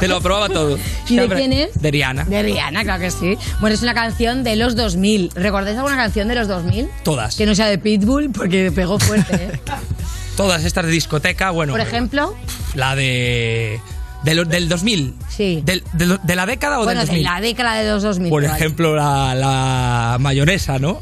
Te 0.00 0.08
lo 0.08 0.16
aprobaba 0.16 0.48
todo. 0.48 0.78
¿Y 1.08 1.16
de 1.16 1.28
quién 1.28 1.52
es? 1.52 1.80
De 1.80 1.90
Rihanna. 1.90 2.24
De 2.24 2.42
Rihanna, 2.42 2.82
claro 2.84 3.00
que 3.00 3.10
sí. 3.10 3.38
Bueno, 3.60 3.74
es 3.74 3.82
una 3.82 3.94
canción 3.94 4.42
de 4.44 4.56
los 4.56 4.76
2000. 4.76 5.30
¿Recordáis 5.34 5.76
alguna 5.78 5.96
canción 5.96 6.28
de 6.28 6.34
los 6.34 6.48
2000? 6.48 6.88
Todas. 7.04 7.36
Que 7.36 7.46
no 7.46 7.54
sea 7.54 7.66
de 7.66 7.78
Pitbull, 7.78 8.30
porque 8.32 8.72
pegó 8.72 8.98
fuerte, 8.98 9.34
¿eh? 9.36 9.60
Todas 10.36 10.64
estas 10.64 10.86
de 10.86 10.92
discoteca, 10.92 11.50
bueno. 11.50 11.72
Por 11.72 11.80
ejemplo, 11.80 12.34
La 12.74 12.94
de. 12.96 13.80
de 14.24 14.34
lo- 14.34 14.44
del 14.44 14.68
2000. 14.68 15.14
Sí. 15.28 15.60
Del- 15.64 15.84
de, 15.92 16.06
lo- 16.06 16.18
de 16.18 16.36
la 16.36 16.46
década 16.46 16.80
o 16.80 16.84
bueno, 16.84 17.00
del 17.00 17.08
de 17.08 17.14
2000? 17.16 17.24
la 17.24 17.40
década 17.40 17.74
de 17.74 17.90
los 17.90 18.02
2000. 18.02 18.30
Por 18.30 18.44
ejemplo, 18.44 18.96
la, 18.96 19.34
la 19.34 20.16
mayonesa, 20.18 20.78
¿no? 20.78 21.00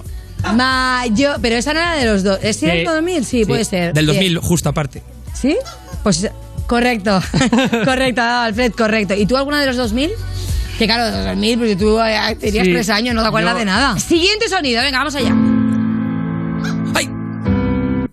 Ma, 0.55 1.05
yo, 1.13 1.35
pero 1.43 1.57
esa 1.57 1.75
no 1.75 1.81
era 1.81 1.95
de 1.97 2.07
los 2.07 2.23
dos. 2.23 2.39
¿Es 2.43 2.57
Sí. 2.57 2.67
del 2.67 2.85
2000? 2.85 3.25
Sí, 3.25 3.45
puede 3.45 3.65
ser. 3.65 3.93
Del 3.93 4.07
Bien. 4.07 4.17
2000, 4.17 4.39
justo 4.39 4.69
aparte. 4.69 5.03
¿Sí? 5.35 5.57
Pues 6.03 6.29
correcto. 6.67 7.21
correcto, 7.85 8.23
Alfred, 8.23 8.73
correcto. 8.73 9.15
¿Y 9.15 9.27
tú 9.27 9.37
alguna 9.37 9.61
de 9.61 9.67
los 9.67 9.77
2000? 9.77 10.11
Que 10.79 10.87
claro, 10.87 11.07
de 11.07 11.11
los 11.13 11.25
2000, 11.27 11.59
porque 11.59 11.77
tú 11.77 11.99
eh, 12.01 12.37
tenías 12.41 12.67
Sí. 12.67 12.73
tres 12.73 12.89
años, 12.91 13.15
no 13.15 13.23
te 13.23 13.29
acuerdas 13.29 13.55
Yo- 13.55 13.59
de 13.59 13.65
nada. 13.65 13.99
Siguiente 13.99 14.49
sonido, 14.49 14.81
venga, 14.83 14.99
vamos 14.99 15.15
allá. 15.17 15.35
¡Ay! 16.95 17.09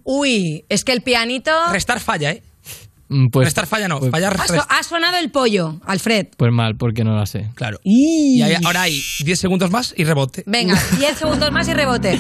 Uy, 0.04 0.66
es 0.70 0.84
que 0.84 0.92
el 0.92 1.02
pianito... 1.02 1.52
Restar 1.72 2.00
falla, 2.00 2.32
¿eh? 2.32 2.44
Mm, 3.08 3.28
Pues, 3.30 3.46
Restar 3.46 3.68
falla 3.68 3.88
no, 3.88 4.00
fallar 4.02 4.36
Ha, 4.40 4.48
so- 4.48 4.54
rest- 4.56 4.66
ha 4.68 4.82
sonado 4.84 5.18
el 5.18 5.30
pollo, 5.30 5.76
Alfred. 5.86 6.28
pues 6.38 6.52
mal, 6.52 6.76
porque 6.76 7.04
no 7.04 7.16
la 7.16 7.26
sé. 7.28 7.50
Claro. 7.56 7.80
Y... 7.84 8.40
Y 8.40 8.42
ahí- 8.42 8.56
ahora 8.66 8.82
hay 8.84 9.00
10 9.24 9.40
segundos 9.40 9.70
más 9.72 9.94
y 9.96 10.04
rebote. 10.06 10.44
Venga, 10.48 10.74
10 10.98 11.18
segundos 11.18 11.52
más 11.52 11.68
y 11.68 11.74
rebote. 11.74 12.18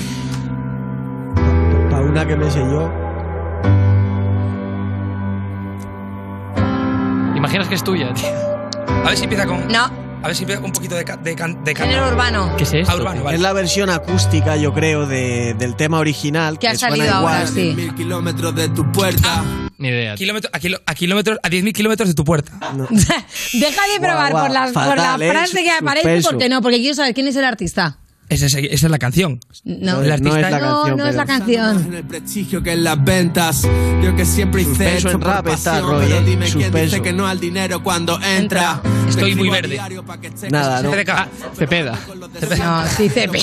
Para 1.89 2.01
una 2.05 2.27
que 2.27 2.35
me 2.35 2.51
sé 2.51 2.59
yo. 2.59 2.91
Imaginas 7.35 7.67
que 7.67 7.75
es 7.75 7.83
tuya, 7.83 8.13
tío. 8.13 8.27
A 9.03 9.09
ver 9.09 9.17
si 9.17 9.23
empieza 9.23 9.45
con. 9.45 9.67
No, 9.67 9.83
A 10.23 10.27
ver 10.27 10.35
si 10.35 10.43
empieza 10.43 10.61
con 10.61 10.69
un 10.69 10.73
poquito 10.73 10.95
de, 10.95 11.03
de, 11.03 11.35
can- 11.35 11.63
de 11.63 11.75
género 11.75 12.07
urbano. 12.07 12.53
¿Qué 12.57 12.63
es 12.63 12.73
esto? 12.73 12.91
Ah, 12.91 12.95
urbano, 12.95 13.23
vale. 13.23 13.35
Es 13.37 13.41
la 13.41 13.53
versión 13.53 13.89
acústica, 13.89 14.55
yo 14.55 14.73
creo, 14.73 15.05
de- 15.05 15.53
del 15.57 15.75
tema 15.75 15.99
original. 15.99 16.57
Que 16.57 16.67
ha 16.69 16.75
suena 16.75 16.95
salido 16.95 17.13
ahora, 17.15 17.37
igual. 17.43 17.47
sí. 17.47 17.73
Mil 17.75 17.93
kilómetros 17.95 18.55
de 18.55 18.69
tu 18.69 18.91
puerta. 18.91 19.43
Ni 19.77 19.89
idea. 19.89 20.15
Kilómetro- 20.15 20.49
a, 20.53 20.59
kilo- 20.59 20.81
a 20.85 20.95
kilómetros, 20.95 21.37
a 21.43 21.49
10.000 21.49 21.73
kilómetros 21.73 22.07
de 22.09 22.15
tu 22.15 22.23
puerta. 22.23 22.51
Deja 23.53 23.81
de 23.93 23.99
probar 23.99 24.31
guau, 24.31 24.45
por, 24.45 24.53
la, 24.53 24.63
por 24.65 24.73
fatal, 24.73 25.19
la 25.19 25.25
¿eh? 25.25 25.29
frase 25.29 25.63
que 25.63 25.71
aparece, 25.71 26.21
porque 26.23 26.49
no, 26.49 26.61
porque 26.61 26.77
quiero 26.79 26.95
saber 26.95 27.13
quién 27.13 27.27
es 27.27 27.35
el 27.35 27.43
artista. 27.43 27.97
Esa 28.27 28.47
es, 28.47 28.55
esa 28.55 28.87
es 28.87 28.91
la 28.91 28.97
canción. 28.97 29.39
No, 29.63 30.01
El 30.01 30.11
artista 30.11 30.39
es 30.39 30.51
la 30.51 30.59
no, 30.59 30.65
canción, 30.65 30.97
no 30.97 31.07
es 31.07 31.15
la 31.15 31.25
canción. 31.25 31.85
En 31.85 31.93
el 31.93 32.03
prestigio 32.03 32.63
que 32.63 32.73
en 32.73 32.83
las 32.83 33.03
ventas. 33.03 33.67
Yo 34.03 34.15
que 34.15 34.25
siempre 34.25 34.61
hice 34.61 34.69
Suspenso 34.71 34.97
esto 34.97 35.11
en 35.11 35.19
por 35.19 35.27
rap 35.29 35.47
está, 35.47 35.79
Roy, 35.81 36.05
pero 36.07 36.21
dime 36.21 36.45
quién 36.45 36.71
dice 36.71 36.71
Suspenso. 36.71 37.03
que 37.03 37.13
no 37.13 37.27
al 37.27 37.39
dinero 37.39 37.83
cuando 37.83 38.19
entra. 38.21 38.81
Estoy 39.07 39.35
muy 39.35 39.49
verde. 39.49 39.79
Nada, 40.49 40.81
¿no? 40.81 40.91
CDK. 40.91 41.27
Cepeda. 41.55 41.99
No, 42.57 42.87
sí, 42.87 43.09
Cepe. 43.09 43.41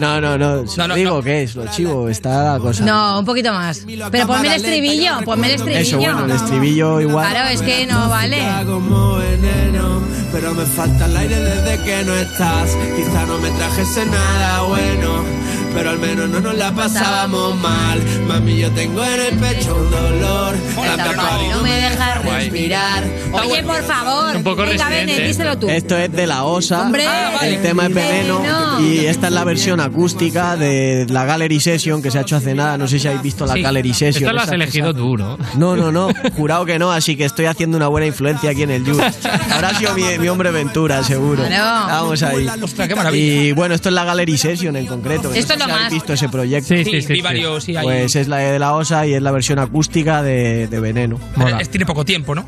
No, 0.00 0.20
no, 0.20 0.36
no. 0.36 0.64
No, 0.76 0.88
no, 0.88 0.94
digo 0.94 1.16
no. 1.16 1.22
que 1.22 1.44
es, 1.44 1.54
lo 1.54 1.66
chivo, 1.68 2.08
está 2.08 2.54
la 2.54 2.58
cosa. 2.58 2.84
No, 2.84 3.20
un 3.20 3.24
poquito 3.24 3.52
más. 3.52 3.86
Pero 4.10 4.26
ponme 4.26 4.48
el 4.48 4.54
estribillo, 4.54 5.20
ponme 5.24 5.46
el 5.46 5.54
estribillo. 5.54 5.80
Eso, 5.80 5.98
bueno, 5.98 6.24
el 6.24 6.30
estribillo 6.32 7.00
igual. 7.00 7.30
Claro, 7.30 7.48
es 7.48 7.62
que 7.62 7.86
no 7.86 8.08
vale. 8.08 8.38
Pero 10.32 10.54
me 10.54 10.64
falta 10.64 11.06
el 11.06 11.16
aire 11.16 11.36
desde 11.36 11.82
que 11.84 12.04
no 12.04 12.14
estás. 12.14 12.76
Quizá 12.96 13.26
no 13.26 13.38
me 13.38 13.50
trajese 13.50 14.06
nada 14.06 14.62
bueno, 14.62 15.24
pero 15.76 15.90
al 15.90 15.98
menos 15.98 16.30
no 16.30 16.40
nos 16.40 16.56
la 16.56 16.72
pasábamos 16.72 17.54
mal. 17.60 18.02
Mami, 18.26 18.56
yo 18.60 18.70
tengo 18.70 19.04
en 19.04 19.20
el 19.20 19.38
pecho 19.38 19.76
un 19.76 19.90
dolor. 19.90 20.56
Tanta 20.74 21.12
parte 21.14 21.48
no 21.50 21.62
me 21.62 21.70
deja 21.72 22.14
respirar. 22.14 23.04
Oye, 23.32 23.62
por 23.62 23.82
favor. 23.82 24.36
Un 24.36 24.42
poco 24.42 24.62
Venga, 24.62 24.88
Bene, 24.88 25.20
díselo 25.20 25.58
tú. 25.58 25.68
Esto 25.68 25.98
es 25.98 26.10
de 26.10 26.26
la 26.26 26.44
OSA. 26.44 26.80
Hombre. 26.82 27.06
Ah. 27.06 27.38
El 27.42 27.60
tema 27.60 27.86
es 27.88 27.94
veneno. 27.94 28.40
Veneno. 28.40 28.80
Y 28.80 29.04
esta 29.04 29.26
es 29.26 29.32
la 29.34 29.44
versión 29.44 29.80
acústica 29.80 30.56
de 30.56 31.06
la 31.10 31.26
Gallery 31.26 31.60
Session 31.60 32.00
que 32.00 32.10
se 32.10 32.18
ha 32.18 32.22
hecho 32.22 32.36
hace 32.36 32.54
nada. 32.54 32.78
No 32.78 32.88
sé 32.88 32.98
si 32.98 33.06
habéis 33.08 33.22
visto 33.22 33.44
la 33.44 33.52
Sí. 33.52 33.60
Gallery 33.62 33.92
Session. 33.92 34.24
Esta 34.24 34.32
la 34.32 34.40
has 34.42 34.46
esa 34.48 34.54
elegido 34.54 34.92
se- 34.92 34.94
tú, 34.98 35.16
¿no? 35.18 35.36
No, 35.56 35.76
no, 35.76 35.92
no. 35.92 36.08
Jurado 36.36 36.64
que 36.64 36.78
no. 36.78 36.90
Así 36.90 37.16
que 37.16 37.26
estoy 37.26 37.44
haciendo 37.44 37.76
una 37.76 37.88
buena 37.88 38.06
influencia 38.06 38.48
aquí 38.50 38.62
en 38.62 38.70
el 38.70 38.84
You. 38.84 38.98
Habrá 39.52 39.74
sido 39.74 39.92
mi, 39.94 40.04
mi 40.18 40.28
hombre 40.28 40.50
Ventura, 40.50 41.02
seguro. 41.04 41.44
Claro. 41.44 41.86
Vamos 41.88 42.22
ahí. 42.22 42.46
Ostras, 42.62 42.88
qué 42.88 42.94
maravilla. 42.94 43.42
Y 43.42 43.52
bueno, 43.52 43.74
esto 43.74 43.90
es 43.90 43.94
la 43.94 44.04
Gallery 44.04 44.38
Session 44.38 44.76
en 44.76 44.86
concreto. 44.86 45.32
Esto 45.34 45.56
no 45.56 45.65
más. 45.74 45.92
visto 45.92 46.12
ese 46.12 46.28
proyecto. 46.28 46.68
Sí, 46.68 46.84
Sí, 46.84 46.90
sí, 46.90 47.02
sí. 47.02 47.08
vi 47.08 47.16
sí. 47.16 47.22
varios, 47.22 47.64
sí, 47.64 47.76
hay. 47.76 47.84
Pues 47.84 48.16
es 48.16 48.28
la 48.28 48.38
de 48.38 48.58
la 48.58 48.74
OSA 48.74 49.06
y 49.06 49.14
es 49.14 49.22
la 49.22 49.30
versión 49.30 49.58
acústica 49.58 50.22
de, 50.22 50.68
de 50.68 50.80
Veneno. 50.80 51.18
Mola. 51.36 51.58
Es- 51.60 51.68
tiene 51.70 51.86
poco 51.86 52.04
tiempo, 52.04 52.34
¿no? 52.34 52.44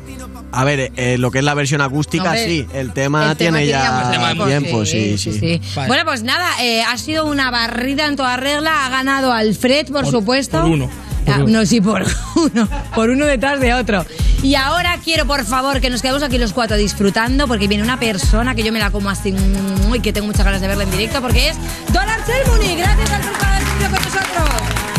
A 0.51 0.63
ver, 0.63 0.91
eh, 0.95 1.17
lo 1.19 1.29
que 1.31 1.39
es 1.39 1.43
la 1.43 1.53
versión 1.53 1.81
acústica, 1.81 2.23
Hombre, 2.31 2.45
sí. 2.45 2.65
El 2.73 2.91
tema 2.93 3.31
El 3.31 3.35
tema 3.35 3.35
tiene 3.35 3.57
tiene 3.59 3.71
ya 3.71 4.11
tiempo, 4.11 4.45
tiempo, 4.47 4.85
sí, 4.85 5.17
sí. 5.17 5.61
Vale. 5.75 5.87
Bueno, 5.87 6.03
pues 6.05 6.23
nada, 6.23 6.47
eh, 6.63 6.81
ha 6.81 6.97
sido 6.97 7.25
una 7.25 7.51
barrida 7.51 8.07
en 8.07 8.15
toda 8.15 8.35
regla. 8.37 8.85
Ha 8.85 8.89
ganado 8.89 9.31
Alfred, 9.31 9.87
por, 9.87 10.03
Por- 10.03 10.11
supuesto. 10.11 10.59
por 10.61 10.69
uno. 10.69 10.89
Ah, 11.27 11.43
no, 11.45 11.63
sí, 11.65 11.79
por 11.81 12.03
uno. 12.35 12.67
Por 12.95 13.11
uno 13.11 13.25
detrás 13.25 13.59
de 13.59 13.73
otro. 13.75 14.03
Y 14.41 14.55
ahora 14.55 14.97
quiero, 15.03 15.25
por 15.25 15.43
favor, 15.45 15.81
que 15.81 15.89
nos 15.89 16.01
quedemos 16.01 16.23
aquí 16.23 16.37
los 16.37 16.53
cuatro 16.53 16.77
disfrutando, 16.77 17.47
porque 17.47 17.67
viene 17.67 17.83
una 17.83 17.99
persona 17.99 18.55
que 18.55 18.63
yo 18.63 18.71
me 18.71 18.79
la 18.79 18.89
como 18.89 19.09
así 19.09 19.35
y 19.93 19.99
que 19.99 20.13
tengo 20.13 20.27
muchas 20.27 20.45
ganas 20.45 20.61
de 20.61 20.67
verla 20.67 20.83
en 20.83 20.91
directo, 20.91 21.21
porque 21.21 21.49
es 21.49 21.57
Dollar 21.91 22.21
Ceremony. 22.25 22.75
Gracias, 22.75 23.11
Alfred, 23.11 23.33
por 23.33 23.45
haber 23.45 23.65
venido 23.65 23.91
con 23.91 24.01
nosotros. 24.03 24.98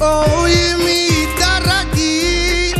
Oye, 0.00 0.76
mi 0.76 1.08
guitarra 1.08 1.80
aquí. 1.80 2.72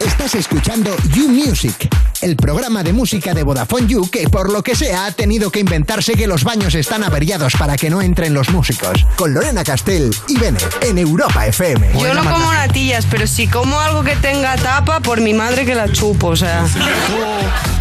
Estás 0.00 0.34
escuchando 0.34 0.96
You 1.14 1.28
Music, 1.28 1.88
el 2.22 2.36
programa 2.36 2.82
de 2.82 2.92
música 2.92 3.34
de 3.34 3.42
Vodafone 3.42 3.88
You 3.88 4.08
que 4.08 4.28
por 4.28 4.50
lo 4.52 4.62
que 4.62 4.76
sea 4.76 5.06
ha 5.06 5.12
tenido 5.12 5.50
que 5.50 5.60
inventarse 5.60 6.14
que 6.14 6.26
los 6.26 6.44
baños 6.44 6.74
están 6.74 7.02
averiados 7.02 7.54
para 7.58 7.76
que 7.76 7.90
no 7.90 8.00
entren 8.00 8.32
los 8.32 8.50
músicos. 8.50 9.04
Con 9.16 9.34
Lorena 9.34 9.64
Castell 9.64 10.14
y 10.28 10.38
Bennett 10.38 10.84
en 10.84 10.98
Europa 10.98 11.46
FM. 11.46 11.92
Yo 11.98 12.14
no 12.14 12.22
como 12.22 12.52
natillas, 12.52 13.06
pero 13.10 13.26
si 13.26 13.48
como 13.48 13.78
algo 13.80 14.04
que 14.04 14.14
tenga 14.16 14.56
tapa, 14.56 15.00
por 15.00 15.20
mi 15.20 15.34
madre 15.34 15.66
que 15.66 15.74
la 15.74 15.90
chupo, 15.90 16.28
o 16.28 16.36
sea. 16.36 16.64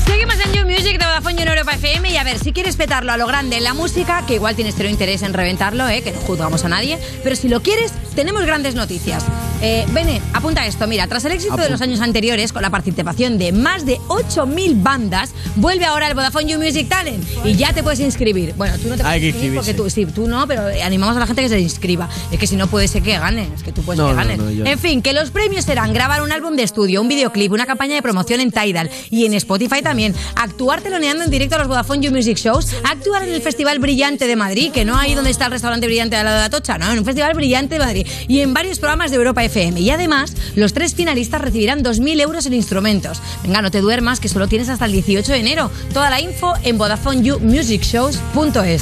Seguimos 0.05 0.35
en 0.43 0.53
You 0.53 0.65
Music 0.65 0.97
de 0.97 1.05
Vodafone 1.05 1.35
You 1.35 1.41
en 1.43 1.47
Europa 1.49 1.73
FM 1.75 2.09
y 2.09 2.17
a 2.17 2.23
ver, 2.23 2.39
si 2.39 2.51
quieres 2.51 2.75
petarlo 2.75 3.11
a 3.11 3.17
lo 3.17 3.27
grande 3.27 3.57
en 3.57 3.63
la 3.63 3.75
música, 3.75 4.25
que 4.25 4.35
igual 4.35 4.55
tienes 4.55 4.73
cero 4.75 4.89
interés 4.89 5.21
en 5.21 5.33
reventarlo, 5.33 5.87
¿eh? 5.87 6.01
que 6.01 6.11
no 6.11 6.19
juzgamos 6.19 6.65
a 6.65 6.69
nadie, 6.69 6.97
pero 7.23 7.35
si 7.35 7.47
lo 7.47 7.61
quieres, 7.61 7.91
tenemos 8.15 8.43
grandes 8.45 8.73
noticias. 8.73 9.23
Eh, 9.64 9.86
Bene, 9.91 10.20
apunta 10.34 10.66
esto, 10.66 10.88
mira, 10.88 11.05
tras 11.07 11.24
el 11.26 11.34
éxito 11.34 11.55
de 11.57 11.70
los 11.70 11.82
años 11.82 11.99
anteriores, 12.01 12.51
con 12.51 12.64
la 12.64 12.72
participación 12.72 13.38
de 13.38 13.51
más 13.51 13.86
de 13.86 13.99
8.000 14.07 14.82
bandas, 14.82 15.34
vuelve 15.55 15.86
ahora 15.86 16.07
el 16.07 16.16
Vodafone 16.16 16.47
You 16.51 16.57
Music 16.59 16.89
Talent 16.89 17.24
y 17.45 17.55
ya 17.55 17.72
te 17.72 17.84
puedes 17.84 17.99
inscribir. 17.99 18.55
Bueno, 18.57 18.76
tú 18.80 18.88
no 18.89 18.97
te 18.97 19.03
puedes 19.03 19.24
inscribir 19.24 19.55
porque 19.55 19.74
tú, 19.76 19.88
sí, 19.89 20.05
tú 20.07 20.28
no, 20.28 20.47
pero 20.47 20.64
animamos 20.84 21.16
a 21.16 21.20
la 21.20 21.28
gente 21.28 21.43
que 21.43 21.49
se 21.49 21.59
inscriba. 21.59 22.09
Es 22.32 22.39
que 22.39 22.47
si 22.47 22.55
no 22.55 22.66
puede 22.68 22.88
ser 22.88 23.03
que 23.03 23.12
ganes, 23.20 23.49
es 23.55 23.62
que 23.62 23.72
tú 23.72 23.84
puedes 23.84 23.99
No, 23.99 24.09
que 24.09 24.16
ganes. 24.16 24.39
no, 24.39 24.49
en 24.66 24.80
fin, 24.80 25.01
que 25.03 25.14
los 25.14 25.30
premios 25.30 25.66
serán 25.66 25.93
grabar 25.93 26.24
un 26.24 26.32
álbum 26.32 26.55
de 26.55 26.64
estudio, 26.64 26.99
un 26.99 27.07
videoclip, 27.07 27.51
una 27.51 27.68
campaña 27.68 27.93
de 27.93 28.01
promoción 28.01 28.39
en 28.39 28.51
Tidal 28.51 28.89
y 29.12 29.26
en 29.28 29.34
Spotify 29.36 29.84
también, 29.84 30.16
actuar 30.36 30.82
teloneando 30.82 31.24
en 31.24 31.30
directo 31.30 31.55
a 31.55 31.59
los 31.59 31.68
Vodafone 31.68 32.03
You 32.03 32.12
Music 32.12 32.38
Shows, 32.38 32.74
actuar 32.84 33.24
en 33.24 33.34
el 33.34 33.41
Festival 33.43 33.78
Brillante 33.78 34.26
de 34.26 34.36
Madrid, 34.36 34.72
que 34.72 34.86
no 34.86 34.97
ahí 34.97 35.14
donde 35.14 35.30
está 35.30 35.45
el 35.45 35.51
restaurante 35.51 35.86
brillante 35.86 36.16
al 36.16 36.26
lado 36.26 36.38
de 36.38 36.43
la 36.45 36.49
Tocha, 36.49 36.80
no, 36.80 36.91
en 36.91 36.97
un 36.97 37.05
Festival 37.05 37.34
Brillante 37.36 37.76
de 37.76 37.80
Madrid 37.86 38.07
y 38.28 38.39
en 38.39 38.55
varios 38.55 38.80
programas 38.80 39.12
de 39.12 39.18
Europa 39.18 39.43
FM. 39.52 39.82
Y 39.82 39.91
además, 39.91 40.34
los 40.56 40.74
tres 40.74 40.95
finalistas 40.95 41.41
recibirán 41.41 41.84
2.000 41.84 42.22
euros 42.22 42.45
en 42.45 42.54
instrumentos. 42.54 43.22
Venga, 43.43 43.62
no 43.62 43.70
te 43.70 43.82
duermas, 43.82 44.20
que 44.20 44.30
solo 44.30 44.47
tienes 44.47 44.70
hasta 44.70 44.86
el 44.86 44.93
18 44.93 45.32
de 45.32 45.39
enero. 45.39 45.70
Toda 45.93 46.10
la 46.10 46.22
info 46.22 46.54
en 46.64 46.78
VodafoneYouMusicShows.es. 46.78 48.82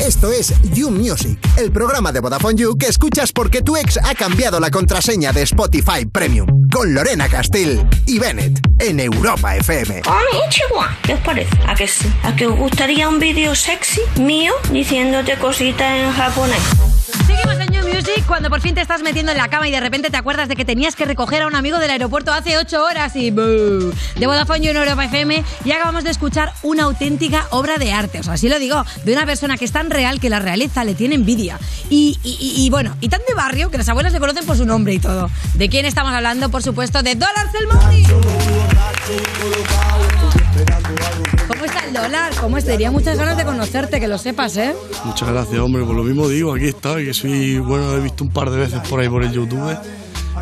Esto 0.00 0.32
es 0.32 0.54
You 0.72 0.90
Music, 0.90 1.38
el 1.58 1.70
programa 1.70 2.10
de 2.10 2.20
Vodafone 2.20 2.56
You 2.56 2.78
que 2.78 2.86
escuchas 2.86 3.32
porque 3.32 3.60
tu 3.60 3.76
ex 3.76 3.98
ha 4.02 4.14
cambiado 4.14 4.58
la 4.58 4.70
contraseña 4.70 5.30
de 5.30 5.42
Spotify 5.42 6.06
Premium. 6.10 6.48
Con 6.72 6.94
Lorena 6.94 7.28
Castell 7.28 7.86
y 8.06 8.18
Bennett 8.18 8.58
en 8.78 8.98
Europa 8.98 9.56
FM. 9.56 10.00
Konnichiwa. 10.00 10.96
¿Qué 11.02 11.12
os 11.12 11.20
parece? 11.20 11.54
¿A 11.66 11.74
que 11.74 11.86
sí? 11.86 12.10
¿A 12.22 12.34
que 12.34 12.46
os 12.46 12.56
gustaría 12.56 13.10
un 13.10 13.18
vídeo 13.18 13.54
sexy 13.54 14.00
mío 14.18 14.54
diciéndote 14.72 15.36
cositas 15.36 15.98
en 15.98 16.10
japonés? 16.12 16.89
Seguimos 17.26 17.58
en 17.60 17.70
New 17.72 17.86
Music 17.88 18.24
cuando 18.26 18.48
por 18.50 18.60
fin 18.60 18.74
te 18.74 18.80
estás 18.80 19.02
metiendo 19.02 19.32
en 19.32 19.38
la 19.38 19.48
cama 19.48 19.68
y 19.68 19.70
de 19.70 19.80
repente 19.80 20.10
te 20.10 20.16
acuerdas 20.16 20.48
de 20.48 20.56
que 20.56 20.64
tenías 20.64 20.94
que 20.96 21.04
recoger 21.04 21.42
a 21.42 21.46
un 21.46 21.54
amigo 21.54 21.78
del 21.78 21.90
aeropuerto 21.90 22.32
hace 22.32 22.56
8 22.58 22.84
horas 22.84 23.14
y. 23.16 23.30
De 23.30 24.26
Vodafone 24.26 24.60
You 24.60 24.70
en 24.70 24.76
Europa 24.76 25.04
FM 25.04 25.44
y 25.64 25.72
acabamos 25.72 26.04
de 26.04 26.10
escuchar 26.10 26.52
una 26.62 26.84
auténtica 26.84 27.46
obra 27.50 27.78
de 27.78 27.92
arte, 27.92 28.20
o 28.20 28.22
sea, 28.22 28.34
así 28.34 28.48
lo 28.48 28.58
digo, 28.58 28.84
de 29.04 29.12
una 29.12 29.26
persona 29.26 29.56
que 29.56 29.64
es 29.64 29.72
tan 29.72 29.90
real 29.90 30.20
que 30.20 30.28
la 30.30 30.38
realeza 30.38 30.84
le 30.84 30.94
tiene 30.94 31.14
envidia. 31.14 31.58
Y, 31.88 32.18
y- 32.22 32.36
y- 32.40 32.64
y, 32.66 32.70
bueno, 32.70 32.96
y 33.00 33.08
tan 33.08 33.20
de 33.26 33.34
barrio 33.34 33.70
que 33.70 33.78
las 33.78 33.88
abuelas 33.88 34.12
le 34.12 34.20
conocen 34.20 34.44
por 34.46 34.56
su 34.56 34.64
nombre 34.66 34.94
y 34.94 34.98
todo. 34.98 35.30
¿De 35.54 35.68
quién 35.68 35.84
estamos 35.86 36.12
hablando? 36.12 36.48
Por 36.50 36.62
supuesto, 36.62 37.02
de 37.02 37.14
Dólar 37.14 37.46
Selmoni. 37.52 38.06
¿Cómo 41.50 41.64
está 41.64 41.84
el 41.84 41.92
dólar? 41.92 42.32
¿Cómo 42.40 42.58
es? 42.58 42.64
Tenía 42.64 42.92
muchas 42.92 43.18
ganas 43.18 43.36
de 43.36 43.44
conocerte, 43.44 43.98
que 43.98 44.06
lo 44.06 44.18
sepas, 44.18 44.56
¿eh? 44.56 44.72
Muchas 45.04 45.28
gracias, 45.28 45.58
hombre. 45.58 45.84
Por 45.84 45.96
lo 45.96 46.04
mismo 46.04 46.28
digo, 46.28 46.54
aquí 46.54 46.68
está, 46.68 46.94
que 46.96 47.12
soy, 47.12 47.58
bueno, 47.58 47.92
he 47.92 48.00
visto 48.00 48.22
un 48.22 48.30
par 48.30 48.50
de 48.50 48.58
veces 48.58 48.78
por 48.88 49.00
ahí 49.00 49.08
por 49.08 49.24
el 49.24 49.32
YouTube 49.32 49.76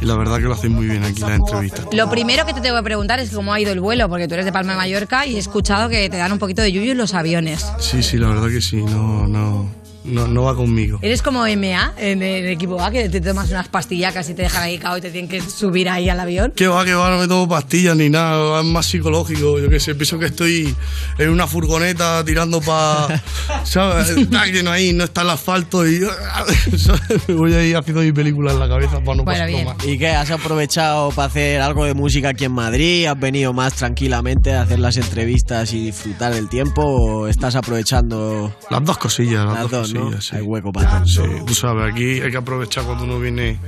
y 0.01 0.05
la 0.05 0.17
verdad 0.17 0.37
que 0.37 0.43
lo 0.43 0.53
hacen 0.53 0.73
muy 0.73 0.87
bien 0.87 1.03
aquí 1.05 1.21
las 1.21 1.31
entrevistas. 1.31 1.87
Lo 1.93 2.11
primero 2.11 2.45
que 2.45 2.53
te 2.53 2.61
tengo 2.61 2.77
que 2.77 2.83
preguntar 2.83 3.21
es 3.21 3.31
cómo 3.31 3.55
ha 3.55 3.61
ido 3.61 3.73
el 3.73 3.81
vuelo, 3.81 4.09
porque 4.11 4.29
tú 4.29 4.35
eres 4.35 4.45
de 4.45 4.53
Palma 4.53 4.73
de 4.73 4.79
Mallorca 4.79 5.27
y 5.27 5.37
he 5.37 5.39
escuchado 5.39 5.89
que 5.89 6.11
te 6.11 6.19
dan 6.19 6.31
un 6.31 6.39
poquito 6.39 6.61
de 6.61 6.73
yuyu 6.73 6.93
en 6.93 6.99
los 6.99 7.15
aviones. 7.15 7.67
Sí, 7.79 8.03
sí, 8.03 8.19
la 8.19 8.29
verdad 8.29 8.49
que 8.49 8.61
sí, 8.61 8.77
no, 8.77 9.27
no, 9.27 9.69
no, 10.05 10.26
no 10.26 10.44
va 10.44 10.55
conmigo. 10.55 10.99
Eres 11.03 11.22
como 11.22 11.40
MA 11.40 11.92
en 11.99 12.22
el 12.22 12.46
equipo 12.46 12.80
A, 12.80 12.90
que 12.90 13.09
te 13.09 13.20
tomas 13.20 13.51
unas 13.51 13.68
pastillacas 13.68 14.28
y 14.30 14.34
te 14.34 14.42
dejan 14.42 14.62
ahí 14.62 14.78
cao 14.78 14.99
y 14.99 15.01
te 15.01 15.11
tienen 15.11 15.28
que 15.28 15.40
subir 15.40 15.88
ahí 15.88 16.09
al 16.09 16.20
avión. 16.20 16.53
Que 16.53 16.66
va, 16.66 16.84
que 16.84 16.94
va, 16.94 17.11
no 17.11 17.18
me 17.18 17.28
tomo 17.28 17.49
pastillas 17.49 17.96
ni 17.96 18.09
nada, 18.09 18.61
es 18.61 18.66
más 18.66 18.86
psicológico, 18.86 19.59
yo 19.59 19.68
qué 19.68 19.80
sé, 19.80 19.94
pienso 19.94 20.18
que 20.18 20.26
estoy 20.26 20.74
en 21.18 21.30
una 21.30 21.46
furgoneta 21.46 22.24
tirando 22.24 22.61
para, 22.61 23.22
¿sabes? 23.64 24.14
Que 24.53 24.62
no 24.62 24.70
hay, 24.70 24.92
no 24.92 25.05
está 25.05 25.22
el 25.22 25.30
asfalto 25.30 25.86
y 25.86 26.01
¿sabes? 26.76 27.28
me 27.28 27.34
voy 27.34 27.55
ahí 27.55 27.74
haciendo 27.74 28.03
mi 28.03 28.12
película 28.12 28.53
en 28.53 28.61
la 28.61 28.68
cabeza 28.68 29.01
para 29.01 29.16
no 29.16 29.24
pasarlo 29.24 29.64
más. 29.64 29.76
¿Y 29.86 29.99
qué? 29.99 30.09
¿Has 30.09 30.30
aprovechado 30.30 31.11
para 31.11 31.28
hacer 31.28 31.61
algo 31.61 31.84
de 31.84 31.94
música 31.94 32.30
aquí 32.30 32.44
en 32.44 32.53
Madrid? 32.53 33.07
¿Has 33.07 33.18
venido 33.18 33.53
más 33.53 33.74
tranquilamente 33.74 34.55
a 34.55 34.62
hacer 34.62 34.78
las 34.78 34.96
entrevistas 34.96 35.72
y 35.74 35.86
disfrutar 35.86 36.34
del 36.34 36.49
tiempo? 36.49 36.82
¿O 36.82 37.28
estás 37.28 37.57
aprovechando 37.57 38.55
Las 38.70 38.84
dos 38.84 38.99
cosillas, 38.99 39.44
las, 39.44 39.55
las 39.55 39.70
dos, 39.70 39.70
dos, 39.70 39.88
no? 39.95 40.20
sí. 40.20 40.36
Hay 40.36 40.43
hueco 40.43 40.72
para 40.72 41.05
Sí, 41.07 41.22
tú 41.47 41.55
sabes, 41.55 41.93
aquí 41.93 42.20
hay 42.20 42.30
que 42.30 42.36
aprovechar 42.36 42.84
cuando 42.84 43.05
uno 43.05 43.18
viene 43.18 43.59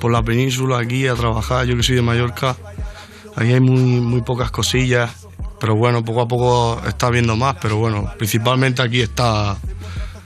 por 0.00 0.12
la 0.12 0.22
península 0.22 0.78
aquí 0.78 1.06
a 1.06 1.14
trabajar. 1.14 1.66
Yo 1.66 1.76
que 1.76 1.82
soy 1.82 1.96
de 1.96 2.02
Mallorca, 2.02 2.56
aquí 3.36 3.52
hay 3.52 3.60
muy, 3.60 4.00
muy 4.00 4.22
pocas 4.22 4.50
cosillas, 4.50 5.26
pero 5.60 5.76
bueno, 5.76 6.04
poco 6.04 6.22
a 6.22 6.28
poco 6.28 6.82
está 6.86 7.10
viendo 7.10 7.36
más, 7.36 7.56
pero 7.60 7.76
bueno, 7.76 8.10
principalmente 8.18 8.82
aquí 8.82 9.00
está 9.00 9.56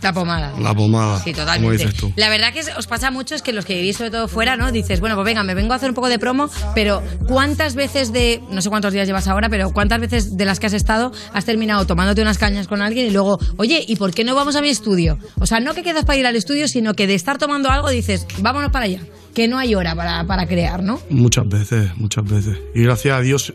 La 0.02 0.12
pomada. 0.12 0.52
la 0.60 0.74
pomada, 0.74 1.18
Sí, 1.18 1.32
como 1.32 1.44
totalmente. 1.44 1.76
dices 1.78 1.94
tú. 1.94 2.12
La 2.16 2.28
verdad 2.28 2.52
que 2.52 2.60
os 2.76 2.86
pasa 2.86 3.10
mucho 3.10 3.34
es 3.34 3.42
que 3.42 3.52
los 3.52 3.64
que 3.64 3.74
vivís 3.74 3.96
sobre 3.96 4.10
todo 4.10 4.28
fuera, 4.28 4.56
¿no? 4.56 4.70
Dices, 4.70 5.00
bueno, 5.00 5.16
pues 5.16 5.24
venga, 5.26 5.42
me 5.42 5.54
vengo 5.54 5.72
a 5.72 5.76
hacer 5.76 5.88
un 5.88 5.94
poco 5.94 6.08
de 6.08 6.18
promo, 6.18 6.48
pero 6.74 7.02
¿cuántas 7.26 7.74
veces 7.74 8.12
de, 8.12 8.40
no 8.50 8.62
sé 8.62 8.70
cuántos 8.70 8.92
días 8.92 9.06
llevas 9.08 9.26
ahora, 9.28 9.48
pero 9.48 9.72
cuántas 9.72 10.00
veces 10.00 10.36
de 10.36 10.44
las 10.44 10.60
que 10.60 10.66
has 10.66 10.72
estado 10.72 11.12
has 11.32 11.44
terminado 11.44 11.86
tomándote 11.86 12.22
unas 12.22 12.38
cañas 12.38 12.68
con 12.68 12.80
alguien 12.82 13.06
y 13.06 13.10
luego, 13.10 13.38
oye, 13.56 13.84
¿y 13.86 13.96
por 13.96 14.12
qué 14.14 14.22
no 14.24 14.34
vamos 14.34 14.54
a 14.56 14.62
mi 14.62 14.68
estudio? 14.68 15.18
O 15.40 15.46
sea, 15.46 15.60
no 15.60 15.74
que 15.74 15.82
quedas 15.82 16.04
para 16.04 16.18
ir 16.18 16.26
al 16.26 16.36
estudio, 16.36 16.68
sino 16.68 16.94
que 16.94 17.06
de 17.06 17.14
estar 17.14 17.38
tomando 17.38 17.68
algo 17.70 17.88
dices, 17.90 18.26
vámonos 18.38 18.70
para 18.70 18.84
allá, 18.84 19.00
que 19.34 19.48
no 19.48 19.58
hay 19.58 19.74
hora 19.74 19.94
para, 19.94 20.24
para 20.24 20.46
crear, 20.46 20.82
¿no? 20.82 21.00
Muchas 21.10 21.48
veces, 21.48 21.90
muchas 21.96 22.24
veces. 22.24 22.56
Y 22.74 22.82
gracias 22.84 23.16
a 23.16 23.20
Dios 23.20 23.52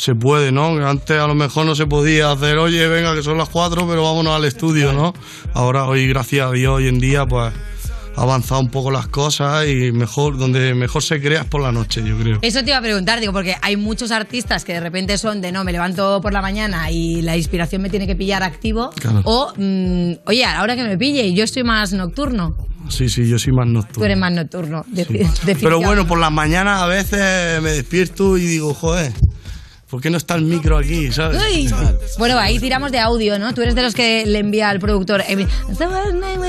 se 0.00 0.14
puede, 0.14 0.50
¿no? 0.50 0.68
Antes 0.88 1.18
a 1.20 1.26
lo 1.26 1.34
mejor 1.34 1.66
no 1.66 1.74
se 1.74 1.84
podía 1.86 2.32
hacer, 2.32 2.56
oye, 2.56 2.88
venga, 2.88 3.14
que 3.14 3.22
son 3.22 3.36
las 3.36 3.50
cuatro, 3.50 3.86
pero 3.86 4.02
vámonos 4.02 4.34
al 4.34 4.46
estudio, 4.46 4.94
¿no? 4.94 5.12
Ahora, 5.52 5.84
hoy, 5.84 6.08
gracias 6.08 6.46
a 6.48 6.52
Dios, 6.52 6.72
hoy 6.76 6.88
en 6.88 6.98
día, 7.00 7.26
pues 7.26 7.52
ha 8.16 8.22
avanzado 8.22 8.62
un 8.62 8.70
poco 8.70 8.90
las 8.90 9.08
cosas 9.08 9.66
y 9.68 9.92
mejor, 9.92 10.38
donde 10.38 10.74
mejor 10.74 11.02
se 11.02 11.20
crea 11.20 11.42
es 11.42 11.46
por 11.46 11.60
la 11.60 11.70
noche, 11.70 12.02
yo 12.02 12.16
creo. 12.16 12.38
Eso 12.40 12.64
te 12.64 12.70
iba 12.70 12.78
a 12.78 12.82
preguntar, 12.82 13.20
digo, 13.20 13.34
porque 13.34 13.56
hay 13.60 13.76
muchos 13.76 14.10
artistas 14.10 14.64
que 14.64 14.72
de 14.72 14.80
repente 14.80 15.18
son 15.18 15.42
de 15.42 15.52
no, 15.52 15.64
me 15.64 15.72
levanto 15.72 16.18
por 16.22 16.32
la 16.32 16.40
mañana 16.40 16.90
y 16.90 17.20
la 17.20 17.36
inspiración 17.36 17.82
me 17.82 17.90
tiene 17.90 18.06
que 18.06 18.16
pillar 18.16 18.42
activo. 18.42 18.90
Claro. 18.98 19.20
O, 19.24 19.52
mm, 19.54 20.12
oye, 20.24 20.44
a 20.46 20.54
la 20.54 20.62
hora 20.62 20.76
que 20.76 20.82
me 20.84 20.96
pille, 20.96 21.26
y 21.26 21.34
yo 21.34 21.44
estoy 21.44 21.62
más 21.62 21.92
nocturno. 21.92 22.56
Sí, 22.88 23.10
sí, 23.10 23.28
yo 23.28 23.38
soy 23.38 23.52
más 23.52 23.66
Tú 23.66 23.72
nocturno. 23.74 24.04
eres 24.06 24.16
más 24.18 24.32
nocturno. 24.32 24.84
de- 24.88 25.04
Sí. 25.04 25.44
de- 25.44 25.56
Pero 25.56 25.78
bueno, 25.78 26.06
por 26.06 26.18
las 26.18 26.32
mañanas 26.32 26.80
a 26.80 26.86
veces 26.86 27.60
me 27.62 27.70
despierto 27.72 28.38
y 28.38 28.46
digo, 28.46 28.72
joder, 28.72 29.12
¿por 29.90 30.00
qué 30.00 30.08
no 30.10 30.16
está 30.16 30.36
el 30.36 30.42
micro 30.42 30.78
aquí, 30.78 31.10
sabes? 31.12 31.40
Uy. 31.52 31.68
Bueno, 32.18 32.38
ahí 32.38 32.58
tiramos 32.58 32.92
de 32.92 32.98
audio, 33.00 33.38
¿no? 33.38 33.52
Tú 33.54 33.62
eres 33.62 33.74
de 33.74 33.82
los 33.82 33.94
que 33.94 34.24
le 34.26 34.38
envía 34.38 34.68
al 34.70 34.78
productor 34.78 35.22
eh, 35.26 35.46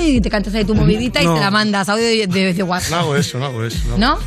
y 0.02 0.22
te 0.22 0.30
cantas 0.30 0.54
ahí 0.54 0.64
tu 0.66 0.76
movidita 0.76 1.22
y 1.22 1.26
No. 1.26 1.34
te 1.36 1.40
la 1.40 1.52
mandas 1.52 1.90
audio 1.90 2.04
de, 2.06 2.28
de- 2.28 2.54
de 2.54 2.64
No 2.64 2.76
hago 2.96 3.16
eso, 3.16 3.40
no 3.40 3.46
hago 3.46 3.64
eso. 3.66 3.80
¿No? 3.98 4.18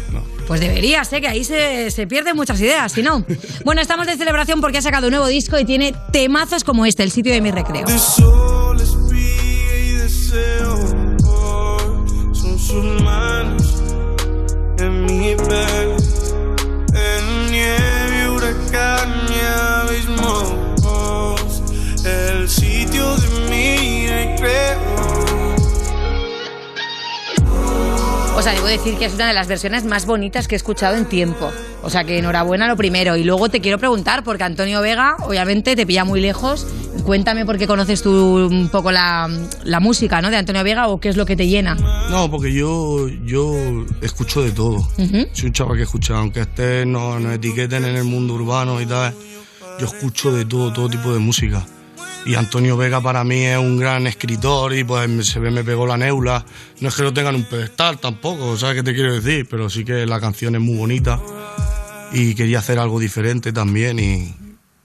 Pues 0.46 0.60
deberías, 0.60 1.10
¿eh? 1.14 1.20
Que 1.22 1.28
ahí 1.28 1.42
se, 1.44 1.90
se 1.90 2.06
pierden 2.06 2.36
muchas 2.36 2.60
ideas, 2.60 2.92
si 2.92 3.02
no. 3.02 3.24
Bueno, 3.64 3.80
estamos 3.80 4.06
de 4.06 4.16
celebración 4.16 4.60
porque 4.60 4.78
ha 4.78 4.82
sacado 4.82 5.06
un 5.06 5.12
nuevo 5.12 5.26
disco 5.26 5.58
y 5.58 5.64
tiene 5.64 5.94
temazos 6.12 6.64
como 6.64 6.84
este, 6.84 7.02
El 7.02 7.10
sitio 7.10 7.32
de 7.32 7.40
mi 7.40 7.50
recreo. 7.50 7.86
De 7.86 7.98
sol 7.98 8.76
pide 9.10 9.86
y 9.88 9.92
deseo. 9.92 10.74
Hoy 11.24 12.34
son 12.34 12.58
sus 12.58 12.84
manos 13.02 13.82
en 14.78 15.04
mi 15.06 15.34
piel. 15.34 15.96
En 16.94 17.50
nieve, 17.50 17.93
El 22.04 22.48
sitio 22.48 23.16
de 23.16 23.28
mi 23.48 24.08
recreo. 24.08 24.78
O 28.36 28.42
sea, 28.42 28.52
debo 28.52 28.66
decir 28.66 28.96
que 28.96 29.04
es 29.04 29.14
una 29.14 29.28
de 29.28 29.34
las 29.34 29.46
versiones 29.46 29.84
más 29.84 30.04
bonitas 30.04 30.48
que 30.48 30.54
he 30.54 30.56
escuchado 30.56 30.96
en 30.96 31.06
tiempo. 31.06 31.50
O 31.82 31.90
sea, 31.90 32.02
que 32.02 32.18
enhorabuena 32.18 32.66
lo 32.66 32.76
primero. 32.76 33.16
Y 33.16 33.22
luego 33.22 33.48
te 33.48 33.60
quiero 33.60 33.78
preguntar, 33.78 34.24
porque 34.24 34.42
Antonio 34.42 34.80
Vega, 34.80 35.16
obviamente, 35.20 35.76
te 35.76 35.86
pilla 35.86 36.04
muy 36.04 36.20
lejos. 36.20 36.66
Cuéntame 37.04 37.46
por 37.46 37.56
qué 37.56 37.68
conoces 37.68 38.02
tú 38.02 38.10
un 38.10 38.68
poco 38.70 38.90
la, 38.90 39.30
la 39.62 39.78
música, 39.78 40.20
¿no? 40.20 40.30
De 40.30 40.36
Antonio 40.36 40.64
Vega 40.64 40.88
o 40.88 40.98
qué 40.98 41.08
es 41.10 41.16
lo 41.16 41.24
que 41.24 41.36
te 41.36 41.46
llena. 41.46 41.76
No, 42.10 42.28
porque 42.28 42.52
yo, 42.52 43.06
yo 43.24 43.54
escucho 44.02 44.42
de 44.42 44.50
todo. 44.50 44.78
Ujú. 44.98 45.28
Soy 45.32 45.46
un 45.46 45.52
chaval 45.52 45.76
que 45.76 45.84
escucha, 45.84 46.16
aunque 46.18 46.40
esté, 46.40 46.84
no 46.84 47.20
nos 47.20 47.34
etiqueten 47.34 47.84
en 47.84 47.96
el 47.96 48.04
mundo 48.04 48.34
urbano 48.34 48.80
y 48.80 48.86
tal. 48.86 49.14
Yo 49.78 49.86
escucho 49.86 50.32
de 50.32 50.44
todo, 50.44 50.72
todo 50.72 50.88
tipo 50.88 51.12
de 51.12 51.18
música. 51.18 51.64
Y 52.26 52.36
Antonio 52.36 52.76
Vega 52.76 53.00
para 53.02 53.22
mí 53.22 53.44
es 53.44 53.58
un 53.58 53.78
gran 53.78 54.06
escritor 54.06 54.74
y 54.74 54.82
pues 54.82 55.26
se 55.26 55.40
ve 55.40 55.50
me 55.50 55.62
pegó 55.62 55.86
la 55.86 55.96
neula. 55.96 56.44
No 56.80 56.88
es 56.88 56.94
que 56.94 57.02
lo 57.02 57.12
tengan 57.12 57.34
en 57.34 57.42
un 57.42 57.46
pedestal 57.46 57.98
tampoco, 57.98 58.56
¿sabes 58.56 58.76
qué 58.76 58.82
te 58.82 58.94
quiero 58.94 59.14
decir? 59.14 59.46
Pero 59.48 59.68
sí 59.68 59.84
que 59.84 60.06
la 60.06 60.20
canción 60.20 60.54
es 60.54 60.60
muy 60.60 60.76
bonita 60.76 61.20
y 62.12 62.34
quería 62.34 62.60
hacer 62.60 62.78
algo 62.78 62.98
diferente 62.98 63.52
también 63.52 63.98
y 63.98 64.34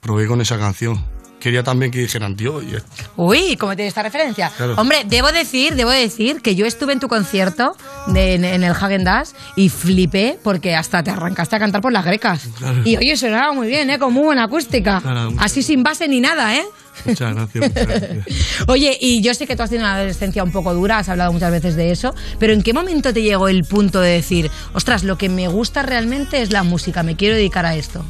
probé 0.00 0.26
con 0.26 0.40
esa 0.40 0.58
canción. 0.58 1.02
Quería 1.40 1.62
también 1.62 1.90
que 1.90 1.98
dijeran, 1.98 2.36
tío, 2.36 2.62
y 2.62 2.76
esto. 2.76 2.88
Uy, 3.16 3.56
¿cómo 3.56 3.74
tiene 3.74 3.88
esta 3.88 4.02
referencia? 4.02 4.50
Claro. 4.56 4.74
Hombre, 4.76 4.98
debo 5.06 5.32
decir, 5.32 5.74
debo 5.74 5.90
decir 5.90 6.42
que 6.42 6.54
yo 6.54 6.66
estuve 6.66 6.92
en 6.92 7.00
tu 7.00 7.08
concierto 7.08 7.74
de- 8.08 8.34
en, 8.34 8.44
en 8.44 8.62
el 8.62 8.72
Hagen 8.72 9.04
Dazs 9.04 9.34
y 9.56 9.68
flipé 9.70 10.38
porque 10.44 10.76
hasta 10.76 11.02
te 11.02 11.10
arrancaste 11.10 11.56
a 11.56 11.58
cantar 11.58 11.80
por 11.80 11.92
las 11.92 12.04
grecas. 12.04 12.48
Claro. 12.58 12.82
Y 12.84 12.96
oye, 12.96 13.16
sonaba 13.16 13.52
muy 13.52 13.66
bien, 13.68 13.90
¿eh? 13.90 13.98
Con 13.98 14.12
muy 14.12 14.22
buena 14.24 14.44
acústica. 14.44 15.00
Claro, 15.00 15.32
Así 15.38 15.62
sin 15.62 15.82
base 15.82 16.06
ni 16.08 16.20
nada, 16.20 16.54
¿eh? 16.56 16.64
Muchas 17.06 17.34
gracias. 17.34 17.64
muchas 17.68 17.86
gracias. 17.86 18.26
Oye, 18.68 18.98
y 19.00 19.22
yo 19.22 19.32
sé 19.32 19.46
que 19.46 19.56
tú 19.56 19.62
has 19.62 19.70
tenido 19.70 19.86
una 19.86 19.94
adolescencia 19.96 20.44
un 20.44 20.52
poco 20.52 20.74
dura, 20.74 20.98
has 20.98 21.08
hablado 21.08 21.32
muchas 21.32 21.50
veces 21.50 21.74
de 21.74 21.92
eso, 21.92 22.14
pero 22.38 22.52
¿en 22.52 22.62
qué 22.62 22.74
momento 22.74 23.14
te 23.14 23.22
llegó 23.22 23.48
el 23.48 23.64
punto 23.64 24.00
de 24.02 24.10
decir, 24.10 24.50
ostras, 24.74 25.02
lo 25.02 25.16
que 25.16 25.30
me 25.30 25.48
gusta 25.48 25.80
realmente 25.82 26.42
es 26.42 26.50
la 26.52 26.62
música, 26.62 27.02
me 27.02 27.16
quiero 27.16 27.36
dedicar 27.36 27.64
a 27.64 27.74
esto? 27.74 28.04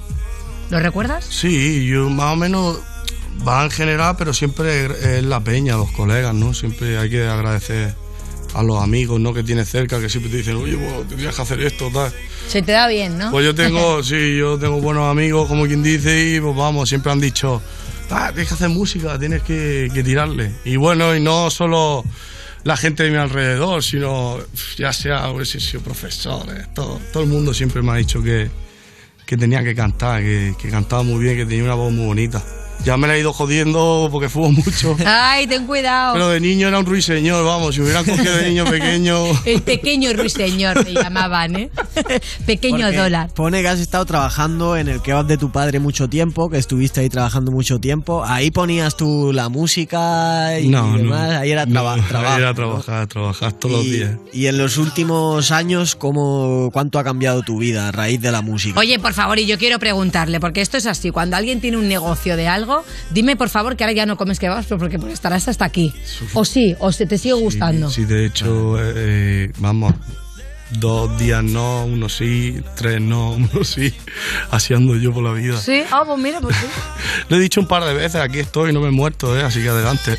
¿Lo 0.71 0.81
recuerdas? 0.81 1.25
Sí, 1.25 1.87
yo 1.87 2.09
más 2.11 2.33
o 2.33 2.37
menos 2.37 2.79
va 3.47 3.65
en 3.65 3.71
general, 3.71 4.17
pero 4.19 4.35
siempre 4.35 4.87
es 5.19 5.25
la 5.25 5.41
peña, 5.43 5.77
los 5.77 5.91
colegas, 5.93 6.35
¿no? 6.35 6.55
Siempre 6.55 6.99
hay 6.99 7.09
que 7.11 7.27
agradecer 7.27 7.95
a 8.55 8.63
los 8.63 8.83
amigos, 8.83 9.21
¿no? 9.21 9.33
Que 9.33 9.43
tienes 9.43 9.69
cerca, 9.69 10.01
que 10.01 10.09
siempre 10.09 10.31
te 10.31 10.39
dicen, 10.39 10.57
oye, 10.57 10.77
pues 10.77 11.09
tendrías 11.09 11.35
que 11.37 11.43
hacer 11.43 11.61
esto, 11.63 11.91
tal. 11.93 12.13
Se 12.49 12.63
te 12.63 12.73
da 12.73 12.89
bien, 12.89 13.17
¿no? 13.17 13.31
Pues 13.31 13.45
yo 13.45 13.55
tengo, 13.55 14.03
sí, 14.03 14.37
yo 14.37 14.59
tengo 14.59 14.81
buenos 14.81 15.11
amigos, 15.11 15.49
como 15.49 15.67
quien 15.67 15.83
dice, 15.83 16.35
y 16.37 16.41
pues 16.41 16.57
vamos, 16.57 16.89
siempre 16.89 17.13
han 17.13 17.21
dicho, 17.21 17.63
"Ah, 18.11 18.29
tienes 18.33 18.49
que 18.49 18.55
hacer 18.55 18.69
música, 18.69 19.19
tienes 19.19 19.43
que, 19.43 19.89
que 19.95 20.03
tirarle. 20.03 20.53
Y 20.65 20.77
bueno, 20.77 21.15
y 21.15 21.21
no 21.21 21.49
solo 21.51 22.05
la 22.65 22.77
gente 22.77 23.05
de 23.05 23.11
mi 23.11 23.17
alrededor, 23.17 23.83
sino 23.83 24.39
ya 24.77 24.93
sea, 24.93 25.31
hubiese 25.31 25.61
sido 25.61 25.81
profesores, 25.83 26.75
todo, 26.75 27.01
todo 27.13 27.23
el 27.23 27.29
mundo 27.29 27.55
siempre 27.55 27.81
me 27.83 27.93
ha 27.93 27.97
dicho 27.97 28.23
que, 28.23 28.51
que 29.25 29.37
tenía 29.37 29.63
que 29.63 29.75
cantar, 29.75 30.21
que, 30.23 30.55
que 30.61 30.69
cantaba 30.69 31.05
muy 31.05 31.23
bien, 31.23 31.37
que 31.37 31.47
tenía 31.47 31.65
una 31.65 31.75
voz 31.75 31.93
muy 31.93 32.07
bonita. 32.07 32.43
Ya 32.85 32.97
me 32.97 33.07
la 33.07 33.17
he 33.17 33.21
ido 33.21 33.33
jodiendo 33.33 34.09
porque 34.11 34.29
fumo 34.29 34.53
mucho. 34.53 34.97
Ay, 35.05 35.47
ten 35.47 35.67
cuidado. 35.67 36.15
Pero 36.15 36.29
de 36.31 36.41
niño 36.41 36.69
era 36.69 36.79
un 36.79 36.87
ruiseñor, 36.87 37.45
vamos, 37.45 37.75
si 37.75 37.81
me 37.81 37.87
hubieran 37.87 38.05
cogido 38.05 38.35
de 38.37 38.49
niño 38.49 38.65
pequeño. 38.65 39.17
El 39.45 39.63
pequeño 39.63 40.13
ruiseñor 40.15 40.83
me 40.85 40.93
llamaban, 40.95 41.57
¿eh? 41.57 41.71
Pequeño 42.47 42.79
Porque 42.87 42.97
dólar. 42.97 43.31
Pone 43.35 43.61
que 43.63 43.69
has 43.69 43.81
estado 43.81 44.05
trabajando 44.07 44.77
en 44.77 44.89
el 44.89 45.03
kebab 45.03 45.27
de 45.27 45.37
tu 45.37 45.51
padre 45.53 45.79
mucho 45.79 46.09
tiempo, 46.09 46.49
que 46.49 46.59
estuviste 46.59 47.01
ahí 47.01 47.09
trabajando 47.09 47.51
mucho 47.53 47.79
tiempo. 47.81 48.25
Ahí 48.25 48.51
ponías 48.51 48.97
tú 48.97 49.33
la 49.33 49.49
música 49.49 50.59
y 50.59 50.69
No, 50.69 50.89
no. 50.93 50.97
demás. 50.99 51.31
Ahí 51.41 51.51
era 51.51 51.67
traba- 51.67 51.97
No, 51.97 52.05
trabajo. 52.07 52.39
Era 52.39 52.49
¿no? 52.49 52.55
trabajar, 52.55 53.07
trabajar 53.07 53.53
todos 53.53 53.77
los 53.77 53.87
Y- 53.87 53.91
días. 53.91 54.11
Y 54.33 54.47
en 54.47 54.59
los 54.59 54.79
últimos 54.79 55.51
años, 55.51 55.97
¿cómo, 55.97 56.71
¿cuánto 56.73 56.99
ha 56.99 57.05
cambiado 57.05 57.43
tu 57.43 57.59
vida 57.59 57.89
a 57.89 57.93
raíz 57.93 58.21
de 58.21 58.33
la 58.33 58.43
música? 58.43 58.79
Oye, 58.79 58.99
por 58.99 59.13
favor, 59.13 59.39
y 59.39 59.47
yo 59.47 59.59
quiero 59.59 59.79
preguntarle, 59.79 60.41
porque 60.41 60.61
esto 60.61 60.77
es 60.77 60.87
así, 60.87 61.11
cuando 61.11 61.37
alguien 61.37 61.61
tiene 61.61 61.77
un 61.77 61.89
negocio 61.89 62.37
de 62.37 62.49
algo, 62.49 62.70
dime 63.11 63.37
por 63.37 63.49
favor 63.49 63.77
que 63.77 63.85
ahora 63.85 63.93
ya 63.93 64.07
no 64.07 64.17
comes 64.17 64.39
kebabs 64.39 64.67
pues 64.67 64.79
porque 64.79 64.99
estarás 65.13 65.49
hasta 65.49 65.65
aquí. 65.65 65.93
O 66.35 66.45
sí, 66.45 66.75
o 66.79 66.93
se 66.93 67.07
te 67.07 67.19
sigue 67.19 67.35
gustando. 67.35 67.91
Sí, 67.91 68.05
de 68.05 68.27
hecho, 68.27 68.81
eh, 68.83 68.93
eh, 68.97 69.53
vamos, 69.59 69.95
dos 70.73 71.19
días 71.19 71.43
no, 71.43 71.85
uno 71.85 72.09
sí, 72.09 72.63
tres 72.77 73.01
no, 73.01 73.31
uno 73.33 73.65
sí, 73.65 73.95
así 74.51 74.75
ando 74.75 74.97
yo 74.97 75.13
por 75.13 75.25
la 75.25 75.33
vida. 75.33 75.59
Sí, 75.59 75.83
ah, 75.91 76.03
pues 76.07 76.19
mira, 76.19 76.41
pues 76.41 76.57
sí. 76.57 76.67
Lo 77.29 77.37
he 77.37 77.41
dicho 77.41 77.61
un 77.61 77.67
par 77.67 77.85
de 77.85 77.95
veces, 77.95 78.21
aquí 78.21 78.39
estoy, 78.39 78.73
no 78.73 78.81
me 78.81 78.89
he 78.89 78.93
muerto, 78.93 79.37
¿eh? 79.39 79.43
así 79.43 79.63
que 79.63 79.69
adelante. 79.69 80.17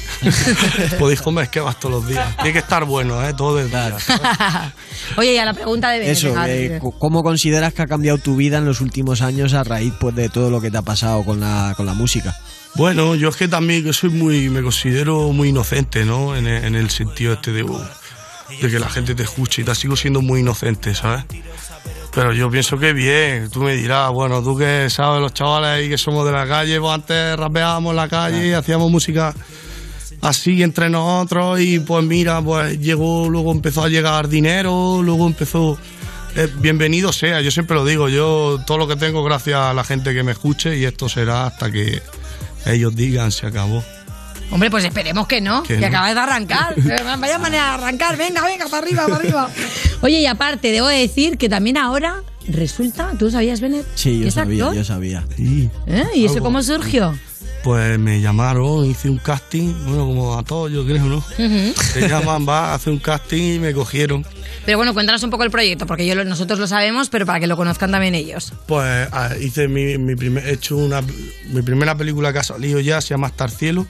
Podéis 0.99 1.21
comer 1.21 1.49
kebabs 1.49 1.79
todos 1.79 1.95
los 1.95 2.07
días. 2.07 2.35
Tiene 2.37 2.53
que 2.53 2.59
estar 2.59 2.85
bueno, 2.85 3.23
¿eh? 3.27 3.33
todo 3.33 3.59
el 3.59 3.69
día. 3.69 3.97
Oye, 5.17 5.33
y 5.33 5.37
a 5.37 5.45
la 5.45 5.53
pregunta 5.53 5.89
de 5.91 5.99
Bene, 5.99 6.11
Eso, 6.11 6.27
venga, 6.27 6.49
eh, 6.49 6.79
¿cómo 6.99 7.23
consideras 7.23 7.73
que 7.73 7.81
ha 7.81 7.87
cambiado 7.87 8.17
tu 8.17 8.35
vida 8.35 8.57
en 8.57 8.65
los 8.65 8.81
últimos 8.81 9.21
años 9.21 9.53
a 9.53 9.63
raíz 9.63 9.93
pues, 9.99 10.15
de 10.15 10.29
todo 10.29 10.49
lo 10.49 10.61
que 10.61 10.71
te 10.71 10.77
ha 10.77 10.81
pasado 10.81 11.23
con 11.23 11.39
la, 11.39 11.73
con 11.75 11.85
la 11.85 11.93
música? 11.93 12.35
Bueno, 12.75 13.15
yo 13.15 13.29
es 13.29 13.35
que 13.35 13.47
también 13.47 13.83
que 13.83 13.91
soy 13.91 14.11
muy, 14.11 14.49
me 14.49 14.61
considero 14.61 15.31
muy 15.33 15.49
inocente, 15.49 16.05
¿no? 16.05 16.35
En 16.35 16.47
el, 16.47 16.63
en 16.63 16.75
el 16.75 16.89
sentido 16.89 17.33
este 17.33 17.51
de, 17.51 17.63
uh, 17.63 17.81
de 18.59 18.69
que 18.69 18.79
la 18.79 18.89
gente 18.89 19.15
te 19.15 19.23
escuche 19.23 19.61
y 19.61 19.65
tal, 19.65 19.75
sigo 19.75 19.95
siendo 19.95 20.21
muy 20.21 20.41
inocente, 20.41 20.93
¿sabes? 20.95 21.25
Pero 22.13 22.33
yo 22.33 22.49
pienso 22.49 22.77
que 22.77 22.91
bien, 22.91 23.49
tú 23.49 23.61
me 23.61 23.75
dirás, 23.75 24.11
bueno, 24.11 24.43
tú 24.43 24.57
que 24.57 24.89
sabes, 24.89 25.21
los 25.21 25.33
chavales 25.33 25.69
ahí 25.69 25.89
que 25.89 25.97
somos 25.97 26.25
de 26.25 26.33
la 26.33 26.45
calle, 26.45 26.79
pues 26.79 26.93
antes 26.93 27.37
rapeábamos 27.37 27.91
en 27.91 27.95
la 27.95 28.09
calle 28.09 28.47
y 28.47 28.51
hacíamos 28.51 28.91
música 28.91 29.33
así 30.21 30.61
entre 30.61 30.89
nosotros 30.89 31.61
y 31.61 31.79
pues 31.79 32.03
mira, 32.05 32.41
pues 32.41 32.79
llegó, 32.79 33.29
luego 33.29 33.51
empezó 33.51 33.83
a 33.83 33.89
llegar 33.89 34.27
dinero, 34.27 35.01
luego 35.01 35.25
empezó... 35.25 35.77
eh, 36.35 36.49
bienvenido 36.59 37.13
sea, 37.13 37.41
yo 37.41 37.49
siempre 37.49 37.75
lo 37.75 37.85
digo, 37.85 38.09
yo 38.09 38.59
todo 38.67 38.77
lo 38.77 38.87
que 38.87 38.97
tengo 38.97 39.23
gracias 39.23 39.59
a 39.59 39.73
la 39.73 39.83
gente 39.83 40.13
que 40.13 40.23
me 40.23 40.33
escuche 40.33 40.77
y 40.77 40.85
esto 40.85 41.07
será 41.07 41.47
hasta 41.47 41.71
que 41.71 42.01
ellos 42.65 42.95
digan 42.95 43.31
se 43.31 43.47
acabó. 43.47 43.83
Hombre, 44.51 44.69
pues 44.69 44.83
esperemos 44.83 45.27
que 45.27 45.41
no, 45.41 45.63
Que 45.63 45.77
no. 45.77 45.87
acabas 45.87 46.13
de 46.13 46.19
arrancar. 46.19 46.75
Vaya 47.19 47.37
manera 47.39 47.63
de 47.63 47.69
arrancar, 47.83 48.17
venga, 48.17 48.43
venga, 48.43 48.65
para 48.67 48.83
arriba, 48.85 49.03
para 49.03 49.15
arriba. 49.15 49.49
Oye, 50.01 50.19
y 50.19 50.25
aparte, 50.25 50.71
debo 50.71 50.87
decir 50.87 51.37
que 51.37 51.47
también 51.49 51.77
ahora 51.77 52.21
resulta, 52.47 53.11
¿tú 53.17 53.31
sabías, 53.31 53.61
Bennett? 53.61 53.85
Sí, 53.95 54.19
yo 54.19 54.31
sabía, 54.31 54.63
actor? 54.65 54.77
yo 54.77 54.83
sabía. 54.83 55.25
¿Eh? 55.87 56.05
¿Y 56.15 56.25
eso 56.25 56.39
cómo 56.39 56.61
surgió? 56.63 57.17
Pues 57.63 57.99
me 57.99 58.19
llamaron, 58.19 58.85
hice 58.85 59.07
un 59.07 59.19
casting, 59.19 59.71
bueno, 59.85 60.07
como 60.07 60.37
a 60.37 60.43
todos 60.43 60.71
yo 60.71 60.83
creo, 60.83 61.05
¿no? 61.05 61.17
Ujú. 61.17 61.73
Te 61.93 62.09
llaman, 62.09 62.47
va, 62.47 62.73
hace 62.73 62.89
un 62.89 62.97
casting 62.97 63.55
y 63.55 63.59
me 63.59 63.71
cogieron. 63.71 64.25
Pero 64.65 64.79
bueno, 64.79 64.93
cuéntanos 64.95 65.21
un 65.23 65.29
poco 65.29 65.43
el 65.43 65.51
proyecto, 65.51 65.85
porque 65.85 66.05
yo 66.07 66.15
nosotros 66.23 66.57
lo 66.59 66.65
sabemos, 66.65 67.09
pero 67.09 67.27
para 67.27 67.39
que 67.39 67.45
lo 67.45 67.55
conozcan 67.57 67.91
también 67.91 68.15
ellos. 68.15 68.53
Pues 68.67 69.07
ah, 69.11 69.29
hice 69.39 69.67
mi, 69.67 69.97
mi 69.99 70.15
primer, 70.15 70.47
he 70.47 70.53
hecho 70.53 70.75
una, 70.75 71.01
mi 71.51 71.61
primera 71.61 71.95
película 71.95 72.33
que 72.33 72.39
ha 72.39 72.43
salido 72.43 72.79
ya, 72.79 72.99
se 72.99 73.09
llama 73.09 73.27
Estar 73.27 73.51
Cielo, 73.51 73.85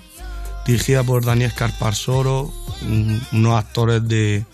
dirigida 0.66 1.04
por 1.04 1.26
Daniel 1.26 1.52
Scarparsoro, 1.52 2.54
un- 2.84 3.22
unos 3.32 3.58
actores 3.58 4.08
de, 4.08 4.46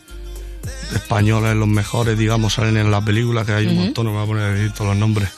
de 0.92 0.96
españoles, 0.96 1.56
los 1.56 1.68
mejores, 1.68 2.18
digamos, 2.18 2.54
salen 2.54 2.78
en 2.78 2.92
la 2.92 3.02
película, 3.04 3.46
que 3.46 3.54
hay 3.54 3.68
un 3.68 3.76
montón, 3.78 4.06
no 4.06 4.12
me 4.12 4.18
voy 4.18 4.26
a 4.26 4.28
poner 4.28 4.44
a 4.44 4.54
decir 4.54 4.72
todos 4.74 4.90
los 4.92 4.98
nombres. 4.98 5.30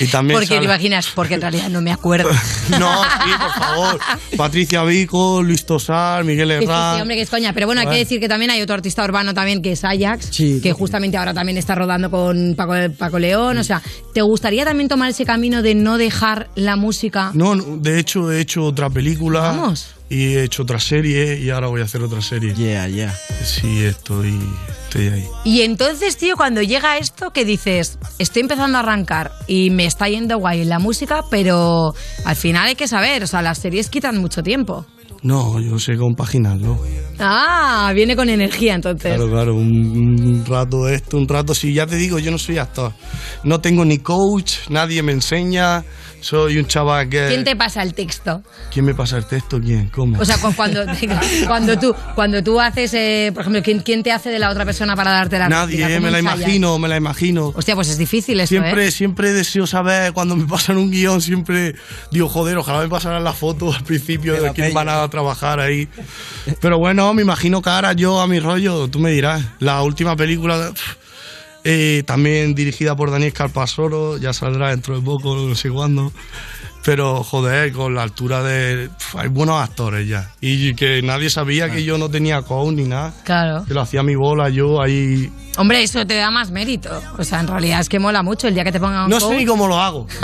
Y 0.00 0.06
también 0.06 0.36
Porque 0.36 0.48
te 0.48 0.54
sale- 0.54 0.64
imaginas, 0.66 1.08
porque 1.14 1.34
en 1.34 1.40
realidad 1.42 1.68
no 1.68 1.80
me 1.82 1.92
acuerdo. 1.92 2.30
No, 2.78 3.02
sí, 3.02 3.30
por 3.38 3.50
favor. 3.64 4.00
Patricia 4.36 4.82
Vico, 4.84 5.42
Luis 5.42 5.66
Tosar, 5.66 6.24
Miguel 6.24 6.50
Herrán. 6.52 6.96
sí, 6.96 7.02
hombre, 7.02 7.16
que 7.16 7.22
es 7.22 7.28
coña. 7.30 7.52
Pero 7.52 7.66
bueno, 7.66 7.80
hay 7.82 7.88
que 7.88 7.96
decir 7.96 8.20
que 8.20 8.28
también 8.28 8.50
hay 8.50 8.62
otro 8.62 8.74
artista 8.74 9.04
urbano 9.04 9.34
también 9.34 9.60
que 9.60 9.72
es 9.72 9.84
Ajax, 9.84 10.30
que 10.30 10.72
justamente 10.72 11.16
ahora 11.18 11.34
también 11.34 11.58
está 11.58 11.74
rodando 11.74 12.10
con 12.10 12.54
Paco, 12.56 12.72
Paco 12.96 13.18
León. 13.18 13.58
O 13.58 13.64
sea, 13.64 13.82
¿te 14.14 14.22
gustaría 14.22 14.64
también 14.64 14.88
tomar 14.88 15.10
ese 15.10 15.24
camino 15.26 15.60
de 15.60 15.74
no 15.74 15.98
dejar 15.98 16.48
la 16.54 16.76
música? 16.76 17.32
No, 17.34 17.56
no, 17.56 17.76
de 17.76 17.98
hecho 17.98 18.30
he 18.32 18.40
hecho 18.40 18.64
otra 18.64 18.88
película. 18.88 19.40
Vamos. 19.40 19.88
Y 20.12 20.34
he 20.34 20.44
hecho 20.44 20.64
otra 20.64 20.78
serie 20.78 21.40
y 21.40 21.48
ahora 21.48 21.68
voy 21.68 21.80
a 21.80 21.84
hacer 21.84 22.02
otra 22.02 22.20
serie. 22.20 22.52
Yeah, 22.52 22.86
yeah. 22.86 23.14
Sí, 23.44 23.82
estoy, 23.82 24.38
estoy 24.84 25.08
ahí. 25.08 25.24
Y 25.42 25.62
entonces, 25.62 26.18
tío, 26.18 26.36
cuando 26.36 26.60
llega 26.60 26.98
esto 26.98 27.30
que 27.30 27.46
dices, 27.46 27.98
estoy 28.18 28.42
empezando 28.42 28.76
a 28.76 28.82
arrancar 28.82 29.32
y 29.46 29.70
me 29.70 29.86
está 29.86 30.10
yendo 30.10 30.36
guay 30.36 30.60
en 30.60 30.68
la 30.68 30.78
música, 30.78 31.22
pero 31.30 31.94
al 32.26 32.36
final 32.36 32.68
hay 32.68 32.74
que 32.74 32.88
saber, 32.88 33.22
o 33.22 33.26
sea, 33.26 33.40
las 33.40 33.56
series 33.56 33.88
quitan 33.88 34.18
mucho 34.18 34.42
tiempo. 34.42 34.84
No, 35.22 35.58
yo 35.60 35.78
sé 35.78 35.96
compaginarlo. 35.96 36.78
Ah, 37.18 37.90
viene 37.94 38.14
con 38.14 38.28
energía 38.28 38.74
entonces. 38.74 39.14
Claro, 39.14 39.30
claro, 39.30 39.54
un, 39.54 39.70
un 39.70 40.44
rato 40.44 40.88
esto, 40.88 41.16
un 41.16 41.26
rato. 41.26 41.54
Si 41.54 41.72
ya 41.72 41.86
te 41.86 41.96
digo, 41.96 42.18
yo 42.18 42.30
no 42.30 42.38
soy 42.38 42.58
actor. 42.58 42.92
No 43.44 43.62
tengo 43.62 43.86
ni 43.86 43.96
coach, 43.98 44.68
nadie 44.68 45.02
me 45.02 45.12
enseña. 45.12 45.84
Soy 46.22 46.56
un 46.58 46.66
chaval 46.68 47.08
que... 47.08 47.26
¿Quién 47.28 47.42
te 47.42 47.56
pasa 47.56 47.82
el 47.82 47.94
texto? 47.94 48.42
¿Quién 48.72 48.84
me 48.84 48.94
pasa 48.94 49.16
el 49.18 49.26
texto? 49.26 49.60
¿Quién? 49.60 49.88
¿Cómo? 49.88 50.20
O 50.20 50.24
sea, 50.24 50.38
cu- 50.38 50.52
cuando, 50.54 50.84
cuando, 51.48 51.76
tú, 51.78 51.92
cuando 52.14 52.42
tú 52.44 52.60
haces, 52.60 52.94
eh, 52.94 53.32
por 53.34 53.40
ejemplo, 53.40 53.60
¿quién, 53.62 53.80
quién 53.80 54.04
te 54.04 54.12
hace 54.12 54.30
de 54.30 54.38
la 54.38 54.48
otra 54.50 54.64
persona 54.64 54.94
para 54.94 55.10
darte 55.10 55.36
la 55.38 55.48
Nadie, 55.48 55.78
eh, 55.84 55.94
¿Cómo 55.96 56.06
me 56.06 56.10
la 56.12 56.18
ensayas? 56.20 56.40
imagino, 56.42 56.78
me 56.78 56.88
la 56.88 56.96
imagino. 56.96 57.52
Hostia, 57.56 57.74
pues 57.74 57.88
es 57.88 57.98
difícil 57.98 58.38
eso, 58.38 58.48
Siempre, 58.50 58.86
¿eh? 58.86 58.90
siempre 58.92 59.32
deseo 59.32 59.66
saber 59.66 60.12
cuando 60.12 60.36
me 60.36 60.46
pasan 60.46 60.76
un 60.76 60.92
guion, 60.92 61.20
siempre 61.20 61.74
digo, 62.12 62.28
joder, 62.28 62.56
ojalá 62.56 62.78
me 62.80 62.88
pasaran 62.88 63.24
las 63.24 63.36
fotos 63.36 63.76
al 63.76 63.82
principio 63.82 64.40
de, 64.40 64.52
quién 64.52 64.72
van 64.72 64.88
a 64.88 65.08
trabajar 65.08 65.58
ahí. 65.58 65.88
Pero 66.60 66.78
bueno, 66.78 67.12
me 67.14 67.22
imagino 67.22 67.60
cara 67.62 67.92
yo 67.94 68.20
a 68.20 68.28
mi 68.28 68.38
rollo, 68.38 68.86
tú 68.88 69.00
me 69.00 69.10
dirás. 69.10 69.42
La 69.58 69.82
última 69.82 70.14
película, 70.16 70.70
pf, 70.72 70.96
eh, 71.64 72.02
también 72.06 72.54
dirigida 72.54 72.96
por 72.96 73.10
Daniel 73.10 73.32
Carpasoro, 73.32 74.16
ya 74.18 74.32
saldrá 74.32 74.70
dentro 74.70 74.96
de 74.98 75.02
poco, 75.04 75.34
no 75.36 75.54
sé 75.54 75.70
cuándo. 75.70 76.12
Pero 76.84 77.22
joder, 77.22 77.72
con 77.72 77.94
la 77.94 78.02
altura 78.02 78.42
de. 78.42 78.90
hay 79.16 79.28
buenos 79.28 79.62
actores 79.62 80.08
ya. 80.08 80.32
Y 80.40 80.74
que 80.74 81.00
nadie 81.02 81.30
sabía 81.30 81.70
que 81.70 81.84
yo 81.84 81.96
no 81.96 82.08
tenía 82.08 82.42
coach 82.42 82.74
ni 82.74 82.84
nada. 82.84 83.14
Claro. 83.24 83.64
Que 83.64 83.74
lo 83.74 83.82
hacía 83.82 84.02
mi 84.02 84.16
bola 84.16 84.48
yo 84.48 84.82
ahí. 84.82 85.30
Hombre, 85.58 85.82
eso 85.82 86.06
te 86.06 86.14
da 86.14 86.30
más 86.30 86.50
mérito. 86.50 86.90
O 87.18 87.24
sea, 87.24 87.40
en 87.40 87.46
realidad 87.48 87.80
es 87.80 87.88
que 87.88 87.98
mola 87.98 88.22
mucho 88.22 88.48
el 88.48 88.54
día 88.54 88.64
que 88.64 88.72
te 88.72 88.80
pongan 88.80 89.04
un 89.04 89.10
No 89.10 89.20
sé 89.20 89.36
ni 89.36 89.44
cómo 89.44 89.66
lo 89.68 89.78
hago. 89.78 90.06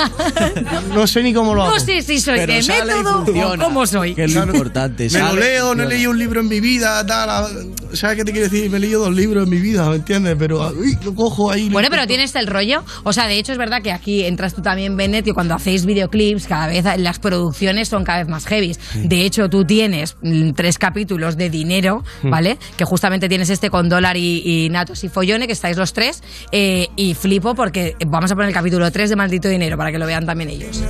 No 0.95 1.07
sé 1.07 1.23
ni 1.23 1.33
cómo 1.33 1.55
lo 1.55 1.63
hago. 1.65 1.75
No 1.75 1.81
sé 1.81 2.03
si 2.03 2.21
soy 2.21 2.39
Pero 2.39 2.53
de 2.53 2.63
método 2.63 3.25
o 3.53 3.57
cómo 3.59 3.87
soy. 3.87 4.15
Que 4.15 4.25
es 4.25 4.35
lo 4.35 4.45
importante. 4.45 5.09
Me 5.13 5.19
lo 5.21 5.37
leo, 5.37 5.75
no 5.75 5.83
he 5.85 5.87
leído 5.89 6.11
un 6.11 6.19
libro 6.19 6.41
en 6.41 6.49
mi 6.49 6.61
vida, 6.61 7.05
tal. 7.07 7.73
¿Sabes 7.93 8.17
qué 8.17 8.25
te 8.25 8.33
quiero 8.33 8.49
decir? 8.49 8.71
Me 8.71 8.79
he 8.79 8.81
leído 8.81 9.01
dos 9.05 9.15
libros 9.15 9.45
en 9.45 9.51
mi 9.51 9.59
vida, 9.59 9.89
¿me 9.89 9.97
entiendes? 9.97 10.37
Pero 10.39 10.71
uy, 10.71 10.97
lo 11.05 11.15
cojo 11.15 11.51
ahí. 11.51 11.67
lo 11.67 11.73
Bueno, 11.75 11.89
pero 11.91 12.07
tienes 12.07 12.35
el 12.35 12.47
rollo. 12.47 12.83
O 13.05 13.13
sea, 13.13 13.27
de 13.27 13.39
hecho 13.39 13.53
es 13.53 13.59
verdad 13.59 13.83
que 13.83 13.93
aquí 13.93 14.25
entras 14.25 14.55
tú 14.55 14.63
también, 14.63 14.97
Bennett, 14.97 15.27
y 15.27 15.33
cuando 15.33 15.55
hacéis 15.55 15.85
videoclips, 15.85 16.47
cada 16.47 16.67
vez 16.69 16.85
las 16.99 17.19
producciones 17.19 17.89
son 17.89 18.05
cada 18.05 18.19
vez 18.19 18.29
más 18.29 18.47
heavy. 18.47 18.77
De 18.95 19.25
hecho, 19.25 19.49
tú 19.49 19.65
tienes 19.65 20.17
mm, 20.23 20.53
tres 20.53 20.79
capítulos 20.79 21.37
de 21.37 21.51
dinero, 21.51 22.03
Mm. 22.23 22.31
¿vale? 22.31 22.59
Que 22.77 22.85
justamente 22.85 23.29
tienes 23.29 23.51
este 23.51 23.71
con 23.71 23.89
Dólar 23.89 24.17
y, 24.17 24.43
y 24.45 24.69
Natos 24.71 25.05
y 25.05 25.09
Follone, 25.19 25.47
que 25.49 25.53
estáis 25.53 25.77
los 25.77 25.93
tres. 25.93 26.23
eh, 26.53 26.89
y 26.97 27.15
flipo 27.15 27.55
porque 27.57 27.97
vamos 28.07 28.31
a 28.31 28.35
poner 28.37 28.49
el 28.51 28.55
capítulo 28.55 28.89
3 28.91 29.11
de 29.11 29.17
Maldito 29.17 29.49
Dinero 29.49 29.77
para 29.77 29.91
que 29.91 29.99
lo 29.99 30.07
vean 30.07 30.25
también 30.27 30.49
ellos. 30.51 30.83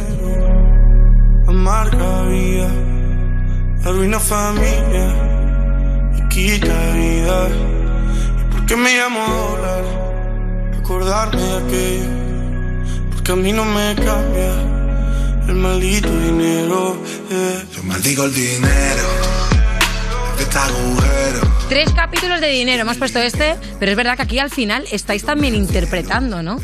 Amarga 1.46 2.22
vida, 2.24 2.68
arruina 3.86 4.20
familia 4.20 5.06
y 6.18 6.28
quita 6.28 6.92
vida. 6.92 7.48
¿Y 8.40 8.52
por 8.52 8.66
qué 8.66 8.76
me 8.76 8.90
llamo 8.98 9.20
dólar? 9.26 9.84
Acordarme 10.78 11.40
de 11.40 11.56
aquello, 11.56 12.10
porque 13.12 13.32
a 13.32 13.36
mí 13.36 13.52
no 13.52 13.64
me 13.64 13.94
cambia 13.94 14.52
el 15.48 15.54
maldito 15.54 16.10
dinero. 16.20 16.96
eh. 17.30 17.64
Yo 17.74 17.82
maldigo 17.84 18.24
el 18.24 18.34
dinero. 18.34 19.08
Tres 21.68 21.90
capítulos 21.92 22.40
de 22.40 22.48
dinero, 22.48 22.82
hemos 22.82 22.96
puesto 22.96 23.18
este, 23.18 23.56
pero 23.78 23.90
es 23.90 23.96
verdad 23.96 24.16
que 24.16 24.22
aquí 24.22 24.38
al 24.38 24.50
final 24.50 24.84
estáis 24.90 25.24
también 25.24 25.54
interpretando, 25.54 26.42
¿no? 26.42 26.56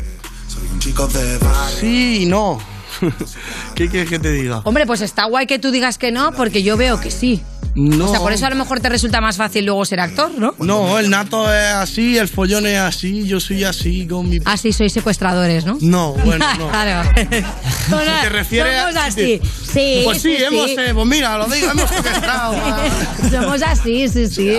Un 0.71 0.79
chico 0.79 1.07
de 1.07 1.37
bar. 1.37 1.71
Sí 1.71 2.23
y 2.23 2.25
no. 2.25 2.59
¿Qué 3.75 3.89
quieres 3.89 4.09
que 4.09 4.19
te 4.19 4.31
diga? 4.31 4.61
Hombre, 4.63 4.85
pues 4.85 5.01
está 5.01 5.25
guay 5.25 5.47
que 5.47 5.59
tú 5.59 5.71
digas 5.71 5.97
que 5.97 6.11
no, 6.11 6.31
porque 6.31 6.63
yo 6.63 6.77
veo 6.77 6.99
que 6.99 7.11
sí. 7.11 7.43
No. 7.75 8.05
O 8.05 8.07
sea, 8.09 8.19
por 8.21 8.31
eso 8.31 8.45
a 8.45 8.49
lo 8.49 8.55
mejor 8.55 8.79
te 8.79 8.87
resulta 8.89 9.19
más 9.21 9.37
fácil 9.37 9.65
luego 9.65 9.83
ser 9.85 9.99
actor, 9.99 10.31
¿no? 10.37 10.55
No, 10.59 10.97
el 10.97 11.09
nato 11.09 11.53
es 11.53 11.73
así, 11.73 12.17
el 12.17 12.27
follón 12.29 12.65
es 12.65 12.79
así, 12.79 13.25
yo 13.27 13.39
soy 13.41 13.63
así 13.65 14.07
con 14.07 14.29
mi... 14.29 14.39
Ah, 14.45 14.55
sí, 14.57 14.71
sois 14.71 14.93
secuestradores, 14.93 15.65
¿no? 15.65 15.77
No, 15.81 16.13
bueno, 16.13 16.45
no. 16.57 16.69
claro. 16.69 17.09
te 17.29 18.29
refieres 18.29 18.79
Somos 18.81 18.95
a- 18.95 19.05
así. 19.05 19.41
Sí, 19.73 20.01
Pues 20.05 20.21
sí, 20.21 20.37
sí, 20.37 20.43
hemos, 20.43 20.69
sí. 20.69 20.75
eh, 20.79 20.91
pues 20.93 21.05
mira, 21.05 21.37
lo 21.37 21.47
digo, 21.47 21.69
hemos 21.71 21.89
secuestrado. 21.89 22.55
Somos 23.31 23.61
así, 23.61 24.07
sí, 24.07 24.27
sí. 24.27 24.57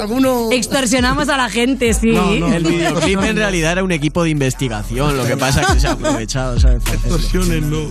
Extorsionamos 0.52 1.28
a 1.28 1.36
la 1.36 1.48
gente, 1.48 1.94
sí. 1.94 2.10
El 2.10 2.64
videoclip 2.64 3.20
en 3.22 3.36
realidad 3.36 3.72
era 3.72 3.82
un 3.84 3.92
equipo 3.92 4.24
de 4.24 4.30
investigación, 4.30 5.16
lo 5.16 5.24
que 5.26 5.36
pasa 5.36 5.62
es 5.62 5.66
que 5.68 5.80
se 5.80 5.86
ha 5.88 5.92
aprovechado, 5.92 6.60
¿sabes? 6.60 6.82
Extorsiones, 6.92 7.62
no. 7.62 7.88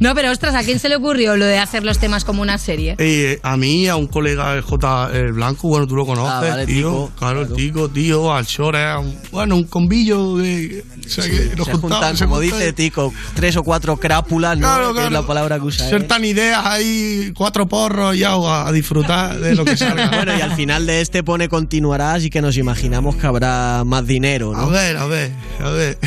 No, 0.00 0.14
pero 0.14 0.30
ostras, 0.32 0.54
¿a 0.54 0.62
quién 0.64 0.78
se 0.78 0.88
le 0.88 0.96
ocurrió 0.96 1.36
lo 1.36 1.44
de 1.44 1.58
hacer 1.58 1.84
los 1.84 1.98
temas 1.98 2.24
como 2.24 2.42
una 2.42 2.58
serie? 2.58 2.96
Eh, 2.98 3.38
a 3.42 3.56
mí, 3.56 3.86
a 3.88 3.96
un 3.96 4.06
colega, 4.08 4.55
el 4.56 4.62
J. 4.62 5.10
el 5.12 5.32
Blanco, 5.32 5.68
bueno, 5.68 5.86
tú 5.86 5.96
lo 5.96 6.04
conoces, 6.06 6.32
Ah, 6.32 6.40
vale, 6.50 6.66
tío. 6.66 6.76
Tico, 6.90 7.12
claro, 7.18 7.42
el 7.42 7.52
Tico, 7.52 7.88
tío, 7.88 8.34
al 8.34 8.44
Shore, 8.44 8.84
a 8.84 8.98
un- 8.98 9.16
bueno, 9.32 9.56
un 9.56 9.64
combillo 9.64 10.36
de. 10.36 10.84
o 11.04 11.08
sea, 11.08 11.24
que 11.24 11.52
nos 11.56 11.66
se 11.66 11.72
juntan, 11.74 12.16
se 12.16 12.24
como 12.24 12.36
juntan. 12.36 12.58
dice 12.58 12.72
Tico, 12.72 13.12
tres 13.34 13.56
o 13.56 13.62
cuatro 13.62 13.96
crápulas, 13.96 14.56
¿no? 14.58 14.66
Claro, 14.66 14.84
Que 14.94 15.00
es 15.00 15.06
claro. 15.08 15.22
la 15.22 15.26
palabra 15.26 15.56
que 15.58 15.64
usa. 15.64 15.84
él. 15.86 15.90
Sertan 15.90 16.24
ideas 16.24 16.64
ahí, 16.64 17.32
cuatro 17.36 17.66
porros 17.68 18.16
y 18.16 18.24
agua, 18.24 18.66
a 18.66 18.72
disfrutar 18.72 19.38
de 19.38 19.54
lo 19.54 19.64
que 19.64 19.76
salga. 19.76 20.08
Bueno, 20.10 20.36
y 20.36 20.40
al 20.40 20.52
final 20.54 20.86
de 20.86 21.00
este 21.00 21.22
pone 21.22 21.48
continuará, 21.48 22.14
así 22.14 22.30
que 22.30 22.42
nos 22.42 22.56
imaginamos 22.56 23.16
que 23.16 23.26
habrá 23.26 23.82
más 23.84 24.06
dinero, 24.06 24.52
¿no? 24.52 24.58
A 24.58 24.66
ver, 24.70 24.96
a 24.96 25.06
ver, 25.06 25.32
a 25.64 25.70
ver. 25.70 25.98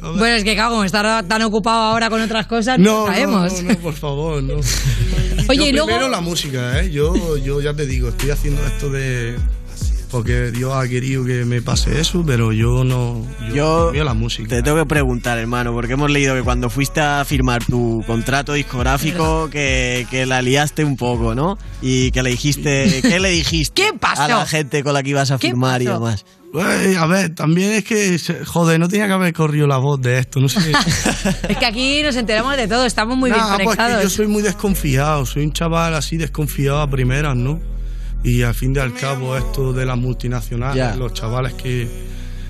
Bueno, 0.00 0.26
es 0.36 0.44
que 0.44 0.54
claro, 0.54 0.70
como 0.70 0.84
estar 0.84 1.24
tan 1.26 1.42
ocupado 1.42 1.78
ahora 1.80 2.10
con 2.10 2.20
otras 2.20 2.46
cosas, 2.46 2.78
no, 2.78 2.84
No, 2.90 3.00
no, 3.00 3.06
sabemos. 3.06 3.62
no, 3.62 3.72
no, 3.72 3.78
por 3.78 3.94
favor, 3.94 4.42
no. 4.42 4.54
Oye, 5.50 5.66
yo 5.66 5.72
luego- 5.72 5.86
primero 5.88 6.08
la 6.08 6.20
música, 6.20 6.80
¿eh? 6.80 6.90
Yo, 6.90 7.36
yo 7.36 7.60
ya 7.60 7.74
te 7.74 7.86
digo, 7.86 8.08
estoy 8.08 8.30
haciendo 8.30 8.64
esto 8.66 8.90
de... 8.90 9.36
Porque 10.10 10.50
Dios 10.50 10.72
ha 10.74 10.88
querido 10.88 11.24
que 11.24 11.44
me 11.44 11.62
pase 11.62 12.00
eso, 12.00 12.24
pero 12.26 12.50
yo 12.52 12.82
no... 12.82 13.24
Yo 13.54 13.90
mío 13.92 14.02
la 14.02 14.12
música. 14.12 14.48
te 14.48 14.60
tengo 14.60 14.76
que 14.78 14.86
preguntar, 14.86 15.38
hermano, 15.38 15.72
porque 15.72 15.92
hemos 15.92 16.10
leído 16.10 16.34
que 16.34 16.42
cuando 16.42 16.68
fuiste 16.68 17.00
a 17.00 17.24
firmar 17.24 17.64
tu 17.64 18.02
contrato 18.08 18.54
discográfico, 18.54 19.48
que, 19.50 20.08
que 20.10 20.26
la 20.26 20.42
liaste 20.42 20.84
un 20.84 20.96
poco, 20.96 21.36
¿no? 21.36 21.58
Y 21.80 22.10
que 22.10 22.24
le 22.24 22.30
dijiste, 22.30 23.02
¿qué 23.02 23.20
le 23.20 23.30
dijiste 23.30 23.82
¿Qué 23.82 23.92
pasó? 23.96 24.22
a 24.22 24.28
la 24.28 24.46
gente 24.46 24.82
con 24.82 24.94
la 24.94 25.04
que 25.04 25.10
ibas 25.10 25.30
a 25.30 25.38
¿Qué 25.38 25.48
firmar 25.48 25.80
y 25.80 25.86
demás? 25.86 26.24
Eh, 26.52 26.96
a 26.98 27.06
ver, 27.06 27.32
también 27.34 27.70
es 27.72 27.84
que, 27.84 28.18
joder, 28.44 28.80
no 28.80 28.88
tenía 28.88 29.06
que 29.06 29.12
haber 29.12 29.32
corrido 29.32 29.66
la 29.68 29.76
voz 29.76 30.00
de 30.00 30.18
esto, 30.18 30.40
no 30.40 30.48
sé. 30.48 30.72
Es 31.48 31.56
que 31.56 31.64
aquí 31.66 32.02
nos 32.02 32.16
enteramos 32.16 32.56
de 32.56 32.66
todo, 32.66 32.84
estamos 32.86 33.16
muy 33.16 33.30
Nah, 33.30 33.36
bien 33.36 33.46
pues 33.48 33.58
que 33.58 33.64
conectados. 33.64 34.02
yo 34.02 34.10
soy 34.10 34.26
muy 34.26 34.42
desconfiado, 34.42 35.24
soy 35.26 35.44
un 35.44 35.52
chaval 35.52 35.94
así 35.94 36.16
desconfiado 36.16 36.80
a 36.80 36.90
primeras, 36.90 37.36
¿no? 37.36 37.60
Y 38.24 38.42
al 38.42 38.54
fin 38.54 38.74
y 38.74 38.78
al 38.80 38.92
cabo 38.94 39.36
esto 39.36 39.72
de 39.72 39.86
las 39.86 39.96
multinacionales, 39.96 40.96
los 40.96 41.14
chavales 41.14 41.54
que, 41.54 41.88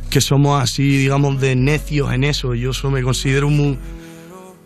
que 0.08 0.20
somos 0.22 0.62
así, 0.62 0.96
digamos, 0.96 1.38
de 1.40 1.54
necios 1.54 2.12
en 2.12 2.24
eso, 2.24 2.54
yo 2.54 2.70
eso 2.70 2.90
me 2.90 3.02
considero 3.02 3.50
muy, 3.50 3.78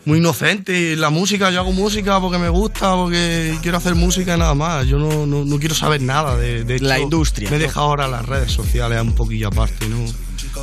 muy 0.04 0.18
inocente. 0.18 0.96
La 0.96 1.10
música, 1.10 1.50
yo 1.50 1.60
hago 1.60 1.72
música 1.72 2.20
porque 2.20 2.38
me 2.38 2.48
gusta, 2.48 2.94
porque 2.94 3.56
quiero 3.62 3.78
hacer 3.78 3.94
música 3.94 4.34
y 4.36 4.38
nada 4.38 4.54
más. 4.54 4.86
Yo 4.86 4.98
no, 4.98 5.26
no, 5.26 5.44
no 5.44 5.58
quiero 5.58 5.74
saber 5.74 6.02
nada 6.02 6.36
de, 6.36 6.64
de 6.64 6.78
La 6.80 6.96
hecho, 6.96 7.04
industria, 7.04 7.50
Me 7.50 7.56
he 7.56 7.58
dejado 7.58 7.86
ahora 7.86 8.08
las 8.08 8.26
redes 8.26 8.52
sociales 8.52 9.00
un 9.00 9.14
poquillo 9.14 9.48
aparte, 9.48 9.88
¿no? 9.88 9.98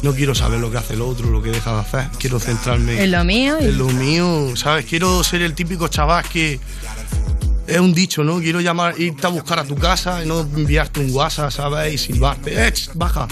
No 0.04 0.14
quiero 0.14 0.34
saber 0.34 0.60
lo 0.60 0.72
que 0.72 0.78
hace 0.78 0.94
el 0.94 1.02
otro, 1.02 1.30
lo 1.30 1.42
que 1.42 1.50
deja 1.52 1.74
de 1.74 1.80
hacer. 1.82 2.08
Quiero 2.18 2.40
centrarme 2.40 3.04
En 3.04 3.12
lo 3.12 3.24
mío 3.24 3.58
y- 3.60 3.66
en 3.66 3.78
lo 3.78 3.88
mío, 3.88 4.56
¿sabes? 4.56 4.86
Quiero 4.86 5.24
ser 5.24 5.42
el 5.42 5.54
típico 5.54 5.88
chaval 5.90 6.24
que 6.30 6.60
es 7.72 7.80
un 7.80 7.94
dicho, 7.94 8.24
¿no? 8.24 8.40
Quiero 8.40 8.62
llamar, 8.62 9.00
irte 9.00 9.26
a 9.26 9.30
buscar 9.30 9.60
a 9.60 9.64
tu 9.64 9.76
casa 9.76 10.24
y 10.24 10.28
no 10.28 10.42
enviarte 10.42 11.00
un 11.00 11.12
WhatsApp, 11.14 11.52
¿sabes? 11.52 11.94
Y 11.94 11.98
silbarte, 11.98 12.68
¡eh! 12.68 12.74
Baja. 12.96 13.28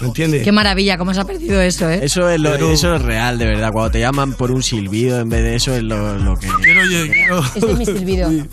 ¿Me 0.00 0.06
entiendes? 0.08 0.42
Qué 0.42 0.52
maravilla, 0.52 0.96
cómo 0.98 1.12
se 1.14 1.20
ha 1.20 1.24
perdido 1.24 1.60
eso, 1.60 1.88
¿eh? 1.90 2.00
Eso 2.02 2.28
es, 2.28 2.40
lo- 2.40 2.52
Pero- 2.52 2.70
eso 2.72 2.94
es 2.94 3.02
real, 3.02 3.38
de 3.38 3.46
verdad. 3.46 3.70
Cuando 3.72 3.90
te 3.90 4.00
llaman 4.00 4.32
por 4.34 4.50
un 4.50 4.62
silbido 4.62 5.20
en 5.20 5.28
vez 5.28 5.42
de 5.42 5.54
eso 5.56 5.74
es 5.74 5.82
lo, 5.82 6.18
lo 6.18 6.36
que... 6.38 6.48
Quiero, 6.62 6.82
oye, 6.82 7.10
quiero- 7.12 7.40
Este 7.54 7.70
es 7.72 7.78
mi 7.78 7.86
silbido. 7.86 8.30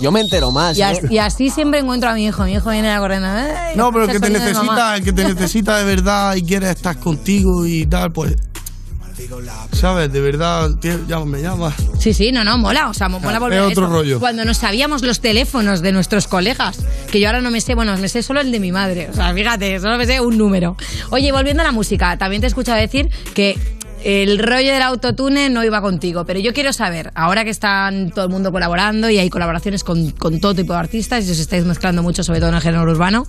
Yo 0.00 0.10
me 0.10 0.20
entero 0.20 0.50
más. 0.50 0.76
Y, 0.76 0.82
¿eh? 0.82 1.00
y 1.08 1.18
así 1.18 1.50
siempre 1.50 1.78
encuentro 1.78 2.10
a 2.10 2.14
mi 2.14 2.26
hijo. 2.26 2.44
Mi 2.44 2.52
hijo 2.54 2.68
viene 2.70 2.94
corriendo. 2.98 3.28
"Ay, 3.28 3.76
No, 3.76 3.92
pero 3.92 4.04
el 4.06 4.10
que 4.10 4.18
te 4.20 4.26
el 4.26 4.32
sonido 4.32 4.46
de 4.46 4.52
mamá". 4.54 4.72
necesita, 4.74 4.96
el 4.96 5.04
que 5.04 5.12
te 5.12 5.24
necesita 5.34 5.78
de 5.78 5.84
verdad 5.84 6.34
y 6.34 6.42
quiere 6.42 6.68
estar 6.70 6.98
contigo 6.98 7.64
y 7.64 7.86
tal, 7.86 8.10
pues. 8.12 8.34
¿Sabes? 9.72 10.12
De 10.12 10.20
verdad, 10.20 10.70
tío, 10.80 10.98
ya 11.08 11.20
me 11.20 11.40
llamas. 11.42 11.74
Sí, 11.98 12.12
sí, 12.14 12.32
no, 12.32 12.44
no, 12.44 12.58
mola. 12.58 12.88
O 12.88 12.94
sea, 12.94 13.08
mo- 13.08 13.20
mola 13.20 13.34
Es 13.34 13.40
volver 13.40 13.58
a 13.60 13.64
otro 13.66 13.84
eso. 13.84 13.92
rollo. 13.92 14.20
Cuando 14.20 14.44
nos 14.44 14.58
sabíamos 14.58 15.02
los 15.02 15.20
teléfonos 15.20 15.80
de 15.82 15.92
nuestros 15.92 16.26
colegas, 16.28 16.78
que 17.10 17.20
yo 17.20 17.28
ahora 17.28 17.40
no 17.40 17.50
me 17.50 17.60
sé, 17.60 17.74
bueno, 17.74 17.96
me 17.96 18.08
sé 18.08 18.22
solo 18.22 18.40
el 18.40 18.52
de 18.52 18.60
mi 18.60 18.72
madre. 18.72 19.08
O 19.10 19.14
sea, 19.14 19.32
fíjate, 19.34 19.80
solo 19.80 19.96
me 19.98 20.06
sé 20.06 20.20
un 20.20 20.36
número. 20.38 20.76
Oye, 21.10 21.32
volviendo 21.32 21.62
a 21.62 21.66
la 21.66 21.72
música, 21.72 22.16
también 22.18 22.40
te 22.40 22.46
he 22.46 22.48
escuchado 22.48 22.78
decir 22.78 23.08
que 23.34 23.58
el 24.04 24.38
rollo 24.38 24.72
del 24.72 24.82
autotune 24.82 25.48
no 25.48 25.64
iba 25.64 25.80
contigo, 25.80 26.26
pero 26.26 26.38
yo 26.38 26.52
quiero 26.52 26.74
saber, 26.74 27.10
ahora 27.14 27.42
que 27.44 27.48
están 27.50 28.10
todo 28.10 28.26
el 28.26 28.30
mundo 28.30 28.52
colaborando 28.52 29.08
y 29.08 29.18
hay 29.18 29.30
colaboraciones 29.30 29.82
con, 29.82 30.10
con 30.10 30.40
todo 30.40 30.54
tipo 30.54 30.74
de 30.74 30.78
artistas 30.80 31.26
y 31.26 31.30
os 31.30 31.38
estáis 31.38 31.64
mezclando 31.64 32.02
mucho, 32.02 32.22
sobre 32.22 32.40
todo 32.40 32.50
en 32.50 32.56
el 32.56 32.60
género 32.60 32.82
urbano, 32.82 33.26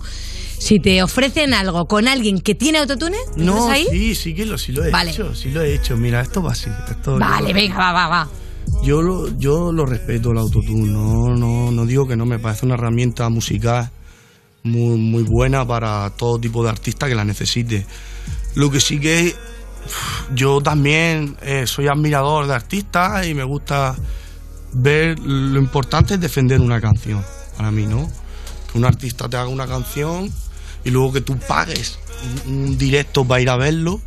si 0.58 0.80
te 0.80 1.02
ofrecen 1.02 1.54
algo 1.54 1.86
con 1.86 2.08
alguien 2.08 2.40
que 2.40 2.54
tiene 2.54 2.78
autotune, 2.78 3.16
¿lo 3.36 3.44
No, 3.56 3.68
ahí? 3.70 3.86
sí, 3.90 4.14
sí 4.14 4.34
que 4.34 4.46
lo, 4.46 4.56
sí 4.58 4.72
lo 4.72 4.84
he 4.84 4.90
Vale. 4.90 5.10
hecho, 5.10 5.34
sí 5.34 5.50
lo 5.50 5.62
he 5.62 5.74
hecho. 5.74 5.96
Mira, 5.96 6.20
esto 6.20 6.42
va 6.42 6.52
así. 6.52 6.70
Esto, 6.90 7.18
Vale, 7.18 7.48
yo- 7.48 7.54
venga, 7.54 7.76
va, 7.78 7.92
va, 7.92 8.08
va. 8.08 8.28
Yo 8.82 9.00
lo, 9.00 9.36
yo 9.38 9.70
lo 9.72 9.86
respeto 9.86 10.32
el 10.32 10.38
autotune, 10.38 10.90
no, 10.92 11.28
no, 11.36 11.70
no 11.70 11.86
digo 11.86 12.06
que 12.06 12.16
no, 12.16 12.26
me 12.26 12.38
parece 12.38 12.66
una 12.66 12.74
herramienta 12.74 13.28
musical 13.28 13.90
muy, 14.64 14.98
muy 14.98 15.22
buena 15.22 15.64
para 15.66 16.10
todo 16.16 16.38
tipo 16.40 16.62
de 16.64 16.70
artista 16.70 17.06
que 17.06 17.14
la 17.14 17.24
necesite. 17.24 17.86
Lo 18.56 18.70
que 18.70 18.80
sí 18.80 18.98
que 18.98 19.34
yo 20.34 20.60
también 20.60 21.36
eh, 21.42 21.66
soy 21.66 21.86
admirador 21.86 22.46
de 22.48 22.54
artistas 22.54 23.24
y 23.26 23.34
me 23.34 23.44
gusta 23.44 23.94
ver 24.72 25.18
lo 25.20 25.58
importante 25.60 26.14
es 26.14 26.20
defender 26.20 26.60
una 26.60 26.80
canción, 26.80 27.22
para 27.56 27.70
mí, 27.70 27.86
¿no? 27.86 28.10
Que 28.72 28.78
un 28.78 28.84
artista 28.84 29.28
te 29.28 29.36
haga 29.36 29.48
una 29.48 29.66
canción 29.68 30.30
y 30.86 30.90
luego 30.90 31.12
que 31.12 31.20
tú 31.20 31.36
pagues 31.36 31.98
un, 32.46 32.78
directo 32.78 33.24
para 33.24 33.40
ir 33.40 33.50
a 33.50 33.56
verlo 33.56 34.00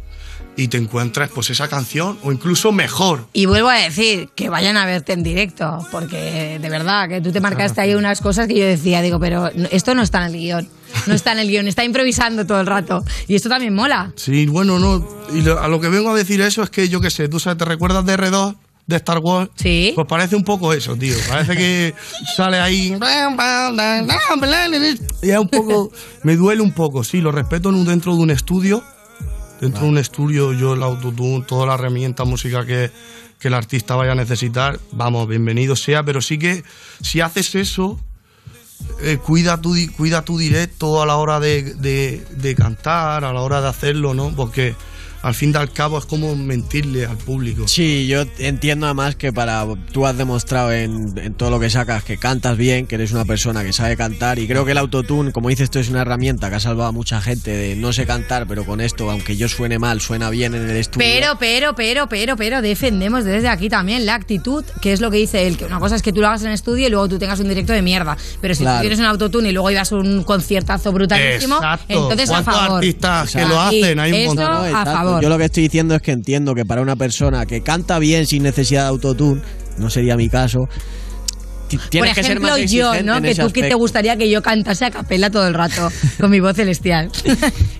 y 0.55 0.69
te 0.69 0.77
encuentres 0.77 1.29
pues 1.29 1.49
esa 1.49 1.67
canción 1.67 2.17
o 2.23 2.31
incluso 2.31 2.71
mejor. 2.71 3.27
Y 3.33 3.45
vuelvo 3.47 3.69
a 3.69 3.75
decir 3.75 4.29
que 4.33 4.49
vayan 4.49 4.77
a 4.77 4.85
verte 4.85 5.11
en 5.11 5.21
directo, 5.21 5.85
porque 5.91 6.57
de 6.59 6.69
verdad 6.69 7.09
que 7.09 7.19
tú 7.21 7.31
te 7.33 7.41
marcaste 7.41 7.81
ahí 7.81 7.95
unas 7.95 8.21
cosas 8.21 8.47
que 8.47 8.57
yo 8.57 8.65
decía, 8.65 9.01
digo, 9.01 9.19
pero 9.19 9.49
esto 9.71 9.93
no 9.93 10.01
está 10.01 10.25
en 10.25 10.33
el 10.33 10.39
guion, 10.39 10.69
no 11.05 11.13
está 11.13 11.33
en 11.33 11.39
el 11.39 11.49
guion, 11.49 11.67
está 11.67 11.83
improvisando 11.83 12.45
todo 12.45 12.61
el 12.61 12.67
rato. 12.67 13.03
Y 13.27 13.35
esto 13.35 13.49
también 13.49 13.73
mola. 13.73 14.13
Sí, 14.15 14.47
bueno, 14.47 14.79
no. 14.79 15.05
Y 15.33 15.47
a 15.49 15.67
lo 15.67 15.81
que 15.81 15.89
vengo 15.89 16.11
a 16.11 16.15
decir 16.15 16.39
eso 16.39 16.63
es 16.63 16.69
que 16.69 16.87
yo 16.87 17.01
qué 17.01 17.09
sé, 17.09 17.27
tú 17.27 17.39
sabes, 17.39 17.57
¿te 17.57 17.65
recuerdas 17.65 18.05
de 18.05 18.17
R2? 18.17 18.55
De 18.89 18.95
Star 18.95 19.19
Wars. 19.19 19.51
Sí. 19.55 19.91
Pues 19.93 20.07
parece 20.07 20.35
un 20.35 20.43
poco 20.43 20.73
eso, 20.73 20.95
tío. 20.95 21.15
Parece 21.29 21.55
que 21.55 21.93
sale 22.35 22.59
ahí. 22.59 22.95
Y 25.21 25.29
es 25.29 25.37
un 25.37 25.47
poco. 25.47 25.91
Me 26.23 26.35
duele 26.35 26.61
un 26.63 26.71
poco, 26.73 27.03
sí, 27.03 27.21
lo 27.21 27.31
respeto 27.31 27.71
dentro 27.71 28.15
de 28.15 28.21
un 28.21 28.31
estudio. 28.31 28.83
Dentro 29.61 29.83
de 29.83 29.89
un 29.89 29.97
estudio, 29.99 30.53
yo 30.53 30.73
el 30.73 30.81
autotune, 30.81 31.43
toda 31.47 31.67
la 31.67 31.75
herramienta 31.75 32.23
música 32.23 32.65
que, 32.65 32.89
que 33.39 33.49
el 33.49 33.53
artista 33.53 33.95
vaya 33.95 34.13
a 34.13 34.15
necesitar, 34.15 34.79
vamos, 34.93 35.27
bienvenido 35.27 35.75
sea, 35.75 36.01
pero 36.03 36.21
sí 36.21 36.39
que 36.39 36.63
si 37.01 37.19
haces 37.21 37.53
eso, 37.55 37.99
eh, 39.01 39.17
cuida, 39.17 39.59
tu, 39.61 39.75
cuida 39.97 40.23
tu 40.23 40.37
directo 40.37 41.01
a 41.03 41.05
la 41.05 41.17
hora 41.17 41.39
de, 41.41 41.75
de- 41.75 42.25
de 42.37 42.55
cantar, 42.55 43.23
a 43.25 43.33
la 43.33 43.41
hora 43.41 43.59
de 43.61 43.67
hacerlo, 43.67 44.13
¿no? 44.13 44.33
Porque 44.35 44.75
al 45.21 45.33
fin 45.35 45.51
y 45.53 45.57
al 45.57 45.71
cabo 45.71 45.97
es 45.97 46.05
como 46.05 46.35
mentirle 46.35 47.05
al 47.05 47.17
público. 47.17 47.67
Sí, 47.67 48.07
yo 48.07 48.23
entiendo 48.37 48.85
además 48.85 49.15
que 49.15 49.33
para 49.33 49.65
tú 49.91 50.05
has 50.05 50.17
demostrado 50.17 50.71
en, 50.71 51.13
en 51.17 51.33
todo 51.33 51.49
lo 51.49 51.59
que 51.59 51.69
sacas 51.69 52.03
que 52.03 52.17
cantas 52.17 52.57
bien, 52.57 52.87
que 52.87 52.95
eres 52.95 53.11
una 53.11 53.25
persona 53.25 53.63
que 53.63 53.73
sabe 53.73 53.97
cantar 53.97 54.39
y 54.39 54.47
creo 54.47 54.65
que 54.65 54.71
el 54.71 54.77
autotune, 54.77 55.31
como 55.31 55.49
dices 55.49 55.69
tú, 55.69 55.79
es 55.79 55.89
una 55.89 56.01
herramienta 56.01 56.49
que 56.49 56.55
ha 56.55 56.59
salvado 56.59 56.89
a 56.89 56.91
mucha 56.91 57.19
gente 57.21 57.51
de 57.51 57.75
no 57.75 57.91
sé 57.93 58.05
cantar, 58.05 58.47
pero 58.47 58.65
con 58.65 58.79
esto, 58.81 59.09
aunque 59.11 59.35
yo 59.37 59.47
suene 59.49 59.77
mal, 59.79 59.99
suena 60.01 60.29
bien 60.29 60.53
en 60.55 60.69
el 60.69 60.75
estudio. 60.77 61.05
Pero, 61.07 61.37
pero, 61.39 61.75
pero, 61.75 62.07
pero, 62.07 62.35
pero, 62.37 62.61
defendemos 62.61 63.25
desde 63.25 63.49
aquí 63.49 63.69
también 63.69 64.05
la 64.05 64.15
actitud, 64.15 64.63
que 64.81 64.93
es 64.93 65.01
lo 65.01 65.11
que 65.11 65.17
dice 65.17 65.47
él, 65.47 65.57
que 65.57 65.65
una 65.65 65.79
cosa 65.79 65.95
es 65.95 66.01
que 66.01 66.13
tú 66.13 66.21
lo 66.21 66.27
hagas 66.27 66.43
en 66.43 66.51
estudio 66.51 66.87
y 66.87 66.89
luego 66.89 67.07
tú 67.09 67.19
tengas 67.19 67.39
un 67.39 67.49
directo 67.49 67.73
de 67.73 67.81
mierda. 67.81 68.15
Pero 68.41 68.55
si 68.55 68.63
Claro. 68.63 68.77
tú 68.77 68.81
tienes 68.81 68.99
un 68.99 69.05
autotune 69.05 69.49
y 69.49 69.51
luego 69.51 69.69
ibas 69.71 69.91
a 69.91 69.95
un 69.95 70.23
conciertazo 70.23 70.91
brutalísimo, 70.91 71.55
Exacto. 71.55 71.85
entonces 71.89 72.29
a 72.29 72.33
¿Cuántos 72.33 72.53
favor. 72.55 72.77
artistas 72.77 73.31
que 73.31 73.39
Ahí, 73.39 73.47
lo 73.49 73.59
hacen? 73.61 73.99
Hay 73.99 74.11
un 74.13 74.25
montón. 74.27 74.45
a 74.65 74.69
Exacto. 74.69 75.08
Favor. 75.09 75.23
Yo 75.23 75.29
lo 75.29 75.37
que 75.37 75.45
estoy 75.45 75.63
diciendo 75.63 75.95
es 75.95 76.01
que 76.01 76.11
entiendo 76.11 76.53
que 76.55 76.65
para 76.65 76.81
una 76.81 76.95
persona 76.95 77.45
que 77.45 77.61
canta 77.61 77.99
bien 77.99 78.25
sin 78.25 78.43
necesidad 78.43 78.83
de 78.83 78.89
autotune, 78.89 79.41
no 79.77 79.89
sería 79.89 80.15
mi 80.15 80.29
caso, 80.29 80.67
tienes 81.77 82.09
Por 82.09 82.15
que 82.15 82.23
ser 82.23 82.31
ejemplo, 82.31 82.49
más 82.49 82.71
yo, 82.71 83.03
¿no? 83.03 83.21
Que 83.21 83.35
tú 83.35 83.51
que 83.51 83.63
te 83.63 83.75
gustaría 83.75 84.17
que 84.17 84.29
yo 84.29 84.41
cantase 84.41 84.85
a 84.85 84.91
capela 84.91 85.29
todo 85.29 85.47
el 85.47 85.53
rato 85.53 85.89
con 86.19 86.31
mi 86.31 86.39
voz 86.39 86.55
celestial. 86.55 87.11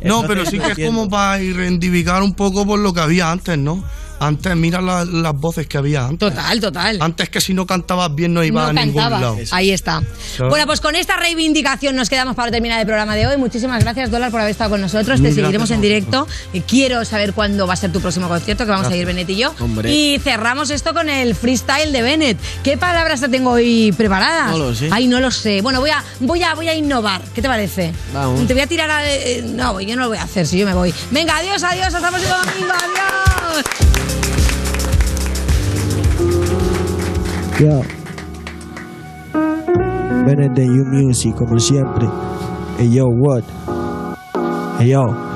No, 0.03 0.23
pero 0.27 0.45
sí 0.45 0.59
que 0.59 0.71
es 0.81 0.87
como 0.87 1.09
para 1.09 1.41
identificar 1.41 2.21
un 2.21 2.33
poco 2.33 2.65
por 2.65 2.79
lo 2.79 2.93
que 2.93 3.01
había 3.01 3.31
antes, 3.31 3.57
¿no? 3.57 3.83
Antes, 4.19 4.55
mira 4.55 4.81
la- 4.81 5.05
las 5.05 5.33
voces 5.33 5.67
que 5.67 5.77
había 5.77 6.05
antes. 6.05 6.29
Total, 6.29 6.59
total. 6.59 6.97
Antes 7.01 7.29
que 7.29 7.39
si 7.41 7.53
no 7.53 7.65
cantabas 7.65 8.13
bien 8.13 8.33
no 8.33 8.43
ibas 8.43 8.73
no 8.73 8.79
a 8.81 8.85
ningún 8.85 9.01
lado. 9.09 9.37
Ahí 9.51 9.71
está. 9.71 10.01
¿Sabes? 10.37 10.49
Bueno, 10.49 10.65
pues 10.65 10.81
con 10.81 10.95
esta 10.95 11.15
reivindicación 11.17 11.95
nos 11.95 12.09
quedamos 12.09 12.35
para 12.35 12.51
terminar 12.51 12.79
el 12.79 12.85
programa 12.85 13.15
de 13.15 13.27
hoy. 13.27 13.37
Muchísimas 13.37 13.83
gracias, 13.83 14.11
Dólar, 14.11 14.31
por 14.31 14.41
haber 14.41 14.51
estado 14.51 14.71
con 14.71 14.81
nosotros. 14.81 15.21
Te 15.21 15.31
seguiremos 15.33 15.71
en 15.71 15.81
directo. 15.81 16.27
Quiero 16.67 17.05
saber 17.05 17.33
cuándo 17.33 17.65
va 17.67 17.73
a 17.73 17.77
ser 17.77 17.91
tu 17.91 18.01
próximo 18.01 18.27
concierto, 18.27 18.65
que 18.65 18.71
vamos 18.71 18.87
a 18.87 18.95
ir. 18.95 19.05
Bennett 19.05 19.29
y 19.29 19.37
yo. 19.37 19.53
Hombre. 19.59 19.91
Y 19.91 20.19
cerramos 20.19 20.69
esto 20.69 20.93
con 20.93 21.09
el 21.09 21.33
freestyle 21.35 21.91
de 21.91 22.01
Bennett. 22.01 22.37
¿Qué 22.63 22.77
palabras 22.77 23.21
te 23.21 23.29
tengo 23.29 23.51
hoy 23.51 23.93
preparadas? 23.97 24.51
No 24.51 24.57
lo 24.57 24.75
sé. 24.75 24.89
Ay, 24.91 25.07
no 25.07 25.19
lo 25.19 25.31
sé. 25.31 25.61
Bueno, 25.61 25.79
voy 25.79 25.89
a, 25.91 26.03
voy 26.19 26.43
a, 26.43 26.53
voy 26.55 26.67
a 26.67 26.75
innovar. 26.75 27.21
¿Qué 27.33 27.41
te 27.41 27.47
parece? 27.47 27.93
Vamos. 28.13 28.45
Te 28.47 28.53
voy 28.53 28.61
a 28.63 28.67
tirar 28.67 28.89
a... 28.91 29.09
eh, 29.09 29.41
no, 29.45 29.79
yo 29.79 29.95
no 29.95 30.03
lo 30.03 30.09
voy 30.09 30.17
a 30.17 30.23
hacer 30.23 30.45
si 30.45 30.57
yo 30.59 30.65
me 30.65 30.73
voy. 30.73 30.93
Venga, 31.11 31.37
adiós, 31.37 31.63
adiós. 31.63 31.93
Hasta 31.93 32.07
el 32.09 32.13
próximo 32.13 32.35
domingo. 32.37 32.73
Adiós. 32.73 33.38
Yo. 37.59 37.81
Bennett 40.25 40.53
de 40.53 40.65
You 40.65 40.85
Music, 40.85 41.35
como 41.35 41.59
siempre. 41.59 42.07
Hey 42.77 42.93
yo, 42.93 43.07
what? 43.07 43.43
Hey 44.79 44.89
yo. 44.89 45.28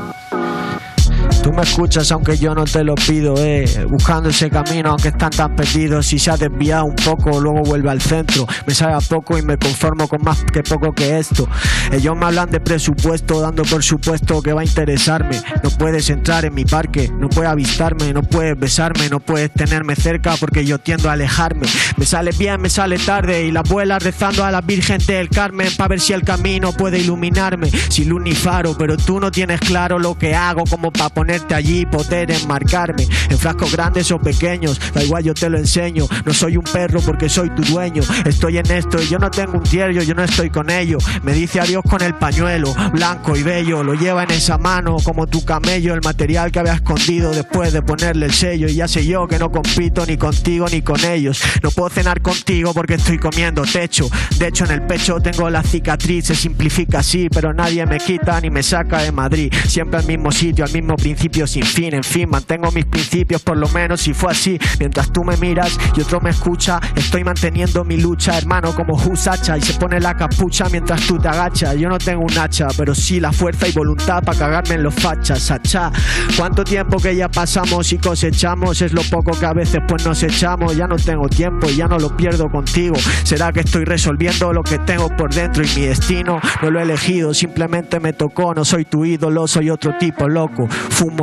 Tú 1.43 1.51
me 1.51 1.61
escuchas 1.61 2.09
aunque 2.13 2.37
yo 2.37 2.55
no 2.55 2.63
te 2.63 2.85
lo 2.85 2.95
pido, 2.95 3.35
eh. 3.37 3.65
Buscando 3.89 4.29
ese 4.29 4.49
camino 4.49 4.91
aunque 4.91 5.09
están 5.09 5.29
tan 5.29 5.53
perdidos. 5.57 6.07
Si 6.07 6.17
se 6.17 6.31
ha 6.31 6.37
desviado 6.37 6.85
un 6.85 6.95
poco, 6.95 7.41
luego 7.41 7.63
vuelve 7.63 7.91
al 7.91 8.01
centro. 8.01 8.47
Me 8.65 8.73
sabe 8.73 8.93
a 8.93 9.01
poco 9.01 9.37
y 9.37 9.41
me 9.41 9.57
conformo 9.57 10.07
con 10.07 10.23
más 10.23 10.41
que 10.45 10.63
poco 10.63 10.93
que 10.93 11.19
esto. 11.19 11.49
Ellos 11.91 12.15
me 12.15 12.27
hablan 12.27 12.49
de 12.49 12.61
presupuesto, 12.61 13.41
dando 13.41 13.63
por 13.63 13.83
supuesto 13.83 14.41
que 14.41 14.53
va 14.53 14.61
a 14.61 14.63
interesarme. 14.63 15.41
No 15.61 15.69
puedes 15.71 16.09
entrar 16.09 16.45
en 16.45 16.53
mi 16.53 16.63
parque, 16.63 17.11
no 17.13 17.27
puedes 17.27 17.51
avistarme, 17.51 18.13
no 18.13 18.23
puedes 18.23 18.57
besarme, 18.57 19.09
no 19.09 19.19
puedes 19.19 19.51
tenerme 19.51 19.97
cerca 19.97 20.35
porque 20.39 20.63
yo 20.63 20.79
tiendo 20.79 21.09
a 21.09 21.13
alejarme. 21.13 21.67
Me 21.97 22.05
sale 22.05 22.31
bien, 22.31 22.61
me 22.61 22.69
sale 22.69 22.97
tarde 22.99 23.43
y 23.43 23.51
la 23.51 23.59
abuela 23.59 23.99
rezando 23.99 24.45
a 24.45 24.51
la 24.51 24.61
Virgen 24.61 24.99
del 25.05 25.27
Carmen 25.27 25.67
para 25.75 25.89
ver 25.89 25.99
si 25.99 26.13
el 26.13 26.23
camino 26.23 26.71
puede 26.71 26.99
iluminarme. 26.99 27.69
Sin 27.89 28.07
luz 28.07 28.21
ni 28.23 28.31
faro, 28.31 28.77
pero 28.77 28.95
tú 28.95 29.19
no 29.19 29.29
tienes 29.29 29.59
claro 29.59 29.99
lo 29.99 30.17
que 30.17 30.33
hago 30.35 30.63
como 30.69 30.89
para 30.89 31.09
ponerte 31.33 31.55
allí 31.55 31.85
poder 31.87 32.29
enmarcarme. 32.29 33.07
En 33.29 33.39
frascos 33.39 33.71
grandes 33.71 34.11
o 34.11 34.19
pequeños, 34.19 34.79
da 34.93 35.03
igual 35.03 35.23
yo 35.23 35.33
te 35.33 35.49
lo 35.49 35.57
enseño. 35.57 36.05
No 36.25 36.31
soy 36.31 36.57
un 36.57 36.63
perro 36.63 37.01
porque 37.01 37.27
soy 37.27 37.49
tu 37.49 37.63
dueño. 37.63 38.03
Estoy 38.23 38.59
en 38.59 38.69
esto 38.69 39.01
y 39.01 39.07
yo 39.07 39.17
no 39.17 39.31
tengo 39.31 39.57
un 39.57 39.63
diario, 39.63 40.03
yo 40.03 40.13
no 40.13 40.23
estoy 40.23 40.51
con 40.51 40.69
ello. 40.69 40.99
Me 41.23 41.33
dice 41.33 41.59
adiós 41.59 41.81
con 41.89 42.03
el 42.03 42.13
pañuelo, 42.13 42.71
blanco 42.91 43.35
y 43.35 43.41
bello. 43.41 43.83
Lo 43.83 43.95
lleva 43.95 44.25
en 44.25 44.31
esa 44.31 44.59
mano 44.59 44.97
como 45.03 45.25
tu 45.25 45.43
camello, 45.43 45.95
el 45.95 46.01
material 46.01 46.51
que 46.51 46.59
había 46.59 46.73
escondido 46.73 47.31
después 47.31 47.73
de 47.73 47.81
ponerle 47.81 48.27
el 48.27 48.33
sello. 48.33 48.67
Y 48.67 48.75
ya 48.75 48.87
sé 48.87 49.03
yo 49.03 49.27
que 49.27 49.39
no 49.39 49.51
compito 49.51 50.05
ni 50.05 50.17
contigo 50.17 50.67
ni 50.71 50.83
con 50.83 51.03
ellos. 51.03 51.41
No 51.63 51.71
puedo 51.71 51.89
cenar 51.89 52.21
contigo 52.21 52.75
porque 52.75 52.95
estoy 52.95 53.17
comiendo 53.17 53.63
techo. 53.63 54.07
De 54.37 54.49
hecho, 54.49 54.65
en 54.65 54.71
el 54.71 54.83
pecho 54.83 55.19
tengo 55.19 55.49
la 55.49 55.63
cicatriz, 55.63 56.27
se 56.27 56.35
simplifica 56.35 56.99
así, 56.99 57.27
pero 57.27 57.55
nadie 57.55 57.83
me 57.87 57.97
quita 57.97 58.39
ni 58.39 58.51
me 58.51 58.61
saca 58.61 59.01
de 59.01 59.11
Madrid. 59.11 59.51
Siempre 59.67 59.99
al 59.99 60.05
mismo 60.05 60.31
sitio, 60.31 60.63
al 60.63 60.71
mismo 60.71 60.95
principio 60.95 61.22
sin 61.47 61.63
fin. 61.63 61.93
En 61.93 62.03
fin, 62.03 62.29
mantengo 62.29 62.71
mis 62.71 62.85
principios, 62.85 63.41
por 63.41 63.57
lo 63.57 63.69
menos 63.69 64.01
si 64.01 64.13
fue 64.13 64.31
así. 64.31 64.59
Mientras 64.79 65.11
tú 65.11 65.23
me 65.23 65.37
miras 65.37 65.77
y 65.95 66.01
otro 66.01 66.19
me 66.19 66.31
escucha, 66.31 66.79
estoy 66.95 67.23
manteniendo 67.23 67.83
mi 67.85 67.97
lucha, 67.97 68.37
hermano, 68.37 68.75
como 68.75 68.95
Husacha. 68.95 69.57
Y 69.57 69.61
se 69.61 69.73
pone 69.75 69.99
la 69.99 70.15
capucha 70.15 70.65
mientras 70.69 71.01
tú 71.07 71.17
te 71.17 71.29
agachas. 71.29 71.75
Yo 71.77 71.87
no 71.87 71.97
tengo 71.97 72.23
un 72.23 72.37
hacha, 72.37 72.67
pero 72.77 72.93
sí 72.93 73.19
la 73.19 73.31
fuerza 73.31 73.67
y 73.67 73.71
voluntad 73.71 74.21
para 74.23 74.37
cagarme 74.37 74.75
en 74.75 74.83
los 74.83 74.93
fachas. 74.93 75.49
Achá, 75.49 75.91
cuánto 76.37 76.63
tiempo 76.63 76.97
que 76.97 77.15
ya 77.15 77.29
pasamos 77.29 77.91
y 77.93 77.97
cosechamos 77.97 78.81
es 78.81 78.91
lo 78.91 79.01
poco 79.03 79.31
que 79.39 79.45
a 79.45 79.53
veces 79.53 79.81
pues 79.87 80.05
nos 80.05 80.21
echamos. 80.23 80.75
Ya 80.75 80.87
no 80.87 80.97
tengo 80.97 81.29
tiempo 81.29 81.69
y 81.69 81.77
ya 81.77 81.87
no 81.87 81.97
lo 81.97 82.15
pierdo 82.15 82.49
contigo. 82.49 82.95
Será 83.23 83.51
que 83.53 83.61
estoy 83.61 83.85
resolviendo 83.85 84.51
lo 84.51 84.61
que 84.61 84.79
tengo 84.79 85.07
por 85.15 85.33
dentro 85.33 85.63
y 85.63 85.79
mi 85.79 85.85
destino 85.85 86.39
no 86.61 86.69
lo 86.69 86.79
he 86.79 86.83
elegido, 86.83 87.33
simplemente 87.33 87.99
me 88.01 88.11
tocó. 88.11 88.53
No 88.53 88.65
soy 88.65 88.85
tu 88.85 89.05
ídolo, 89.05 89.47
soy 89.47 89.69
otro 89.69 89.93
tipo 89.97 90.27
loco. 90.27 90.67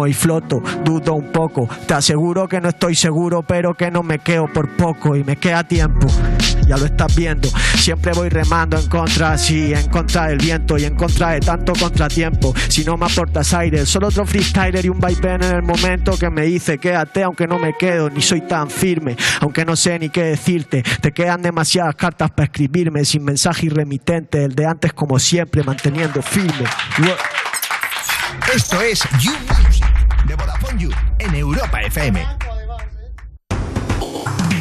Y 0.07 0.13
floto, 0.13 0.63
dudo 0.85 1.15
un 1.15 1.33
poco. 1.33 1.69
Te 1.87 1.95
aseguro 1.95 2.49
que 2.49 2.61
no 2.61 2.69
estoy 2.69 2.95
seguro, 2.95 3.43
pero 3.43 3.75
que 3.75 3.91
no 3.91 4.03
me 4.03 4.19
quedo 4.19 4.47
por 4.47 4.77
poco 4.77 5.17
y 5.17 5.25
me 5.25 5.37
queda 5.37 5.65
tiempo. 5.65 6.07
Ya 6.67 6.77
lo 6.77 6.87
estás 6.87 7.15
viendo, 7.17 7.49
siempre 7.77 8.13
voy 8.13 8.29
remando 8.29 8.79
en 8.79 8.87
contra, 8.87 9.37
sí, 9.37 9.73
en 9.75 9.89
contra 9.89 10.29
del 10.29 10.39
viento 10.39 10.79
y 10.79 10.85
en 10.85 10.95
contra 10.95 11.31
de 11.31 11.41
tanto 11.41 11.73
contratiempo. 11.73 12.55
Si 12.69 12.85
no 12.85 12.97
me 12.97 13.07
aportas 13.07 13.53
aire, 13.55 13.85
solo 13.85 14.07
otro 14.07 14.25
freestyler 14.25 14.85
y 14.85 14.89
un 14.89 15.01
vaivén 15.01 15.43
en 15.43 15.57
el 15.57 15.63
momento 15.63 16.17
que 16.17 16.31
me 16.31 16.43
dice 16.43 16.79
quédate, 16.79 17.25
aunque 17.25 17.49
no 17.49 17.59
me 17.59 17.75
quedo, 17.77 18.09
ni 18.09 18.23
soy 18.23 18.43
tan 18.43 18.71
firme, 18.71 19.17
aunque 19.41 19.65
no 19.65 19.75
sé 19.75 19.99
ni 19.99 20.11
qué 20.11 20.23
decirte. 20.23 20.85
Te 21.01 21.11
quedan 21.11 21.43
demasiadas 21.43 21.97
cartas 21.97 22.31
para 22.31 22.45
escribirme, 22.45 23.05
sin 23.05 23.25
mensaje 23.25 23.67
irremitente, 23.67 24.45
el 24.45 24.55
de 24.55 24.67
antes 24.67 24.93
como 24.93 25.19
siempre, 25.19 25.65
manteniendo 25.65 26.23
firme. 26.23 26.65
Esto 28.55 28.81
es 28.81 29.03
You 29.21 29.33
de 30.31 30.37
Vodafone 30.37 30.79
You 30.79 30.91
en 31.19 31.35
Europa 31.35 31.81
FM. 31.81 32.25